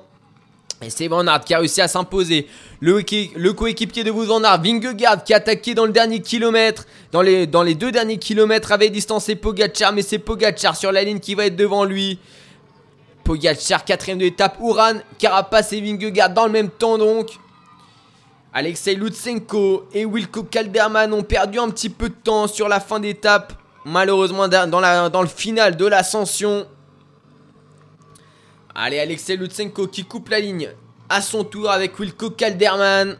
Et 0.82 0.88
c'est 0.88 1.08
Van 1.08 1.26
Aert 1.26 1.44
qui 1.44 1.52
a 1.52 1.58
réussi 1.58 1.82
à 1.82 1.88
s'imposer. 1.88 2.46
Le, 2.80 3.52
coéquipier 3.52 4.02
de 4.02 4.10
vous 4.10 4.24
Van 4.24 4.42
Aert, 4.42 4.62
Vingegaard, 4.62 5.24
qui 5.24 5.34
a 5.34 5.36
attaqué 5.36 5.74
dans 5.74 5.84
le 5.84 5.92
dernier 5.92 6.20
kilomètre. 6.20 6.86
Dans 7.12 7.20
les, 7.20 7.46
deux 7.46 7.92
derniers 7.92 8.16
kilomètres, 8.16 8.72
avait 8.72 8.88
distancé 8.88 9.34
Pogacar. 9.34 9.92
Mais 9.92 10.02
c'est 10.02 10.18
Pogacar 10.18 10.76
sur 10.76 10.90
la 10.90 11.04
ligne 11.04 11.20
qui 11.20 11.34
va 11.34 11.46
être 11.46 11.56
devant 11.56 11.84
lui. 11.84 12.18
Pogacar, 13.24 13.84
quatrième 13.84 14.18
de 14.18 14.24
l'étape. 14.24 14.56
Uran, 14.62 14.94
Carapace 15.18 15.72
et 15.74 15.82
Vingegaard 15.82 16.30
dans 16.30 16.46
le 16.46 16.52
même 16.52 16.70
temps 16.70 16.96
donc. 16.96 17.28
Alexei 18.52 18.94
Lutsenko 18.94 19.88
et 19.92 20.04
Wilco 20.04 20.42
Kalderman 20.42 21.12
ont 21.12 21.22
perdu 21.22 21.58
un 21.60 21.70
petit 21.70 21.88
peu 21.88 22.08
de 22.08 22.14
temps 22.14 22.48
sur 22.48 22.68
la 22.68 22.80
fin 22.80 22.98
d'étape. 22.98 23.52
Malheureusement, 23.84 24.48
dans, 24.48 25.22
le 25.22 25.28
final 25.28 25.76
de 25.76 25.86
l'ascension. 25.86 26.66
Allez, 28.74 28.98
Alexei 28.98 29.36
Lutsenko 29.36 29.86
qui 29.86 30.04
coupe 30.04 30.28
la 30.30 30.40
ligne 30.40 30.70
à 31.08 31.22
son 31.22 31.44
tour 31.44 31.70
avec 31.70 31.98
Wilco 31.98 32.30
Kalderman. 32.30 33.16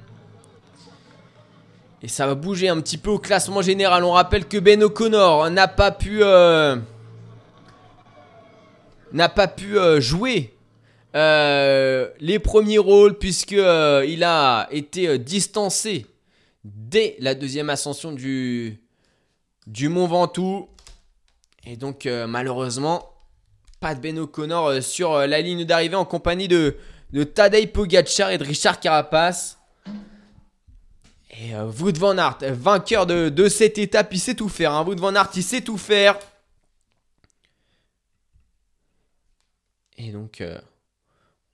Et 2.03 2.09
ça 2.09 2.27
va 2.27 2.35
bouger 2.35 2.69
un 2.69 2.81
petit 2.81 2.99
peu 2.99 3.11
au 3.11 3.19
classement 3.19 3.63
général. 3.63 4.05
On 4.05 4.13
rappelle 4.13 4.49
que 4.49 4.59
Ben 4.59 4.83
O'Connor 4.83 5.51
n'a 5.51 5.69
pas 5.69 5.93
pu... 5.93 6.23
Euh, 6.23 6.77
n'a 9.13 9.29
pas 9.29 9.49
pu 9.49 9.79
euh, 9.79 10.01
jouer 10.01 10.55
euh, 11.15 12.09
les 12.21 12.39
premiers 12.39 12.79
rôles 12.79 13.19
puisque 13.19 13.53
euh, 13.53 14.05
il 14.07 14.23
a 14.23 14.69
été 14.71 15.09
euh, 15.09 15.19
distancé 15.19 16.07
dès 16.63 17.17
la 17.19 17.35
deuxième 17.35 17.69
ascension 17.69 18.13
du, 18.13 18.81
du 19.67 19.89
Mont 19.89 20.07
Ventoux. 20.07 20.69
Et 21.67 21.77
donc, 21.77 22.07
malheureusement, 22.07 23.13
pas 23.81 23.95
de 23.95 24.01
Ben 24.01 24.19
O'Connor 24.19 24.83
sur 24.83 25.15
la 25.19 25.41
ligne 25.43 25.65
d'arrivée 25.65 25.95
en 25.95 26.07
compagnie 26.07 26.49
de, 26.49 26.77
de 27.13 27.23
Tadej 27.23 27.71
Pogacar 27.71 28.31
et 28.31 28.39
de 28.39 28.45
Richard 28.45 28.81
Carapace. 28.81 29.59
Et 31.31 31.55
Wood 31.55 31.99
Van 31.99 32.17
Aert, 32.17 32.39
vainqueur 32.53 33.07
de, 33.07 33.49
cette 33.49 33.77
étape, 33.77 34.09
il 34.13 34.21
sait 34.21 34.35
tout 34.35 34.49
faire. 34.49 34.73
Hein. 34.73 34.85
Wood 34.85 35.01
Van 35.01 35.15
Aert, 35.15 35.31
il 35.37 35.43
sait 35.43 35.61
tout 35.61 35.79
faire. 35.79 36.19
Et 39.99 40.13
donc, 40.13 40.43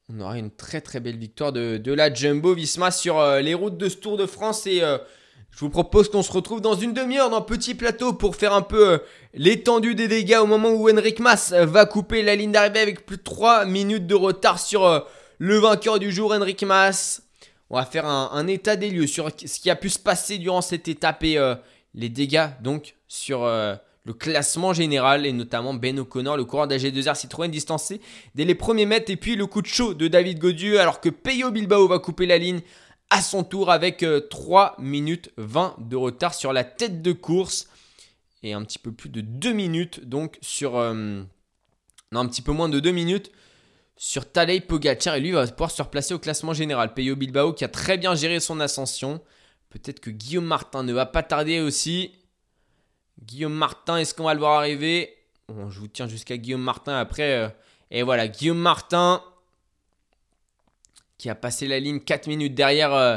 on 0.08 0.20
aura 0.20 0.38
une 0.38 0.50
très 0.50 0.80
très 0.80 1.00
belle 1.00 1.16
victoire 1.16 1.52
de, 1.52 1.92
la 1.92 2.12
Jumbo 2.12 2.54
Visma 2.54 2.90
sur 2.90 3.18
euh, 3.18 3.40
les 3.40 3.54
routes 3.54 3.76
de 3.76 3.88
ce 3.88 3.96
Tour 3.96 4.16
de 4.16 4.26
France. 4.26 4.66
Et 4.66 4.82
euh, 4.82 4.98
je 5.50 5.58
vous 5.58 5.70
propose 5.70 6.08
qu'on 6.08 6.22
se 6.22 6.30
retrouve 6.30 6.60
dans 6.60 6.74
une 6.74 6.92
demi-heure 6.92 7.30
dans 7.30 7.42
Petit 7.42 7.74
Plateau 7.74 8.12
pour 8.12 8.36
faire 8.36 8.52
un 8.52 8.62
peu 8.62 8.88
euh, 8.88 8.98
l'étendue 9.34 9.96
des 9.96 10.06
dégâts 10.06 10.38
au 10.40 10.46
moment 10.46 10.70
où 10.70 10.88
Henrik 10.88 11.18
Mas 11.18 11.52
va 11.52 11.86
couper 11.86 12.22
la 12.22 12.36
ligne 12.36 12.52
d'arrivée 12.52 12.80
avec 12.80 13.04
plus 13.04 13.16
de 13.16 13.22
3 13.22 13.64
minutes 13.64 14.06
de 14.06 14.14
retard 14.14 14.60
sur 14.60 15.06
le 15.38 15.58
vainqueur 15.58 15.98
du 15.98 16.12
jour, 16.12 16.32
Henrik 16.32 16.62
Mas. 16.62 17.22
On 17.68 17.76
va 17.76 17.84
faire 17.84 18.06
un, 18.06 18.46
état 18.46 18.76
des 18.76 18.90
lieux 18.90 19.08
sur 19.08 19.28
ce 19.30 19.58
qui 19.58 19.70
a 19.70 19.76
pu 19.76 19.90
se 19.90 19.98
passer 19.98 20.38
durant 20.38 20.62
cette 20.62 20.86
étape 20.86 21.24
et 21.24 21.36
les 21.94 22.08
dégâts 22.08 22.46
donc 22.62 22.94
sur 23.08 23.40
le 24.06 24.14
classement 24.14 24.72
général 24.72 25.26
et 25.26 25.32
notamment 25.32 25.74
Ben 25.74 25.98
O'Connor, 25.98 26.36
le 26.36 26.44
coureur 26.44 26.68
d'AG2R 26.68 27.16
Citroën 27.16 27.50
distancé 27.50 28.00
dès 28.36 28.44
les 28.44 28.54
premiers 28.54 28.86
mètres 28.86 29.10
et 29.10 29.16
puis 29.16 29.34
le 29.34 29.46
coup 29.46 29.62
de 29.62 29.66
chaud 29.66 29.94
de 29.94 30.06
David 30.06 30.38
Godieu 30.38 30.80
alors 30.80 31.00
que 31.00 31.08
Peyo 31.08 31.50
Bilbao 31.50 31.88
va 31.88 31.98
couper 31.98 32.26
la 32.26 32.38
ligne 32.38 32.60
à 33.10 33.20
son 33.20 33.42
tour 33.42 33.68
avec 33.70 34.04
3 34.30 34.76
euh, 34.78 34.82
minutes 34.82 35.30
20 35.36 35.76
de 35.80 35.96
retard 35.96 36.34
sur 36.34 36.52
la 36.52 36.62
tête 36.62 37.02
de 37.02 37.10
course 37.10 37.68
et 38.44 38.52
un 38.52 38.62
petit 38.62 38.78
peu 38.78 38.92
plus 38.92 39.08
de 39.08 39.20
2 39.20 39.52
minutes 39.52 40.08
donc 40.08 40.38
sur 40.40 40.76
euh, 40.76 41.22
non 42.12 42.20
un 42.20 42.26
petit 42.26 42.42
peu 42.42 42.52
moins 42.52 42.68
de 42.68 42.78
2 42.78 42.92
minutes 42.92 43.32
sur 43.96 44.30
Tadej 44.30 44.68
Pogacar 44.68 45.16
et 45.16 45.20
lui 45.20 45.32
va 45.32 45.44
pouvoir 45.48 45.72
se 45.72 45.82
replacer 45.82 46.14
au 46.14 46.18
classement 46.20 46.52
général. 46.52 46.94
Peyo 46.94 47.16
Bilbao 47.16 47.52
qui 47.52 47.64
a 47.64 47.68
très 47.68 47.98
bien 47.98 48.14
géré 48.14 48.40
son 48.40 48.60
ascension. 48.60 49.20
Peut-être 49.70 50.00
que 50.00 50.10
Guillaume 50.10 50.44
Martin 50.44 50.82
ne 50.82 50.92
va 50.92 51.06
pas 51.06 51.22
tarder 51.22 51.60
aussi. 51.60 52.12
Guillaume 53.22 53.54
Martin, 53.54 53.96
est-ce 53.96 54.14
qu'on 54.14 54.24
va 54.24 54.34
le 54.34 54.40
voir 54.40 54.58
arriver? 54.58 55.16
Je 55.48 55.78
vous 55.78 55.88
tiens 55.88 56.08
jusqu'à 56.08 56.36
Guillaume 56.36 56.62
Martin 56.62 56.96
après. 56.96 57.32
Euh, 57.32 57.48
et 57.90 58.02
voilà, 58.02 58.28
Guillaume 58.28 58.58
Martin 58.58 59.22
qui 61.18 61.30
a 61.30 61.34
passé 61.34 61.66
la 61.66 61.80
ligne 61.80 62.00
4 62.00 62.26
minutes 62.26 62.54
derrière, 62.54 62.92
euh, 62.92 63.16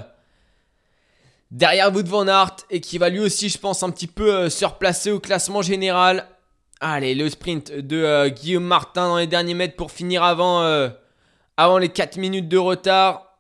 derrière 1.52 1.94
Wood 1.94 2.08
Van 2.08 2.28
Aert 2.28 2.56
et 2.70 2.80
qui 2.80 2.98
va 2.98 3.10
lui 3.10 3.20
aussi, 3.20 3.50
je 3.50 3.58
pense, 3.58 3.84
un 3.84 3.90
petit 3.90 4.08
peu 4.08 4.34
euh, 4.34 4.50
se 4.50 4.64
replacer 4.64 5.12
au 5.12 5.20
classement 5.20 5.62
général. 5.62 6.28
Allez, 6.80 7.14
le 7.14 7.30
sprint 7.30 7.74
de 7.74 8.30
Guillaume 8.30 8.64
Martin 8.64 9.10
dans 9.10 9.18
les 9.18 9.28
derniers 9.28 9.54
mètres 9.54 9.76
pour 9.76 9.92
finir 9.92 10.24
avant, 10.24 10.62
avant 11.58 11.78
les 11.78 11.90
4 11.90 12.16
minutes 12.16 12.48
de 12.48 12.58
retard. 12.58 13.38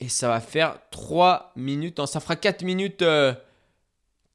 Et 0.00 0.08
ça 0.08 0.28
va 0.28 0.40
faire 0.40 0.78
3 0.90 1.52
minutes. 1.54 1.98
Non, 1.98 2.06
ça 2.06 2.18
fera 2.20 2.34
4 2.34 2.62
minutes. 2.62 3.04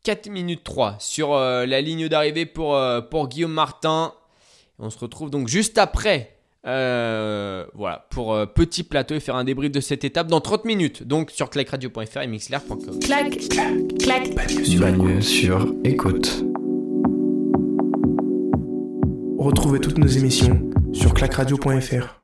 4 0.03 0.29
minutes 0.29 0.63
3 0.63 0.97
sur 0.99 1.33
euh, 1.33 1.65
la 1.65 1.81
ligne 1.81 2.07
d'arrivée 2.07 2.45
pour, 2.45 2.75
euh, 2.75 3.01
pour 3.01 3.29
Guillaume 3.29 3.53
Martin. 3.53 4.13
On 4.79 4.89
se 4.89 4.99
retrouve 4.99 5.29
donc 5.29 5.47
juste 5.47 5.77
après 5.77 6.37
euh, 6.65 7.65
voilà, 7.73 8.05
pour 8.09 8.37
petit 8.53 8.83
plateau 8.83 9.15
et 9.15 9.19
faire 9.19 9.35
un 9.35 9.43
débrief 9.43 9.71
de 9.71 9.79
cette 9.79 10.03
étape 10.03 10.27
dans 10.27 10.41
30 10.41 10.65
minutes. 10.65 11.03
Donc 11.03 11.31
sur 11.31 11.49
clacradio.fr 11.49 12.21
et 12.21 12.27
mixler.com. 12.27 12.99
Clac, 12.99 13.37
clac, 13.99 14.35
Bagne 14.35 15.21
sur, 15.21 15.73
écoute. 15.83 16.43
Retrouvez 19.37 19.79
toutes 19.79 19.97
nos 19.97 20.07
émissions 20.07 20.69
sur 20.93 21.13
clacradio.fr. 21.13 22.22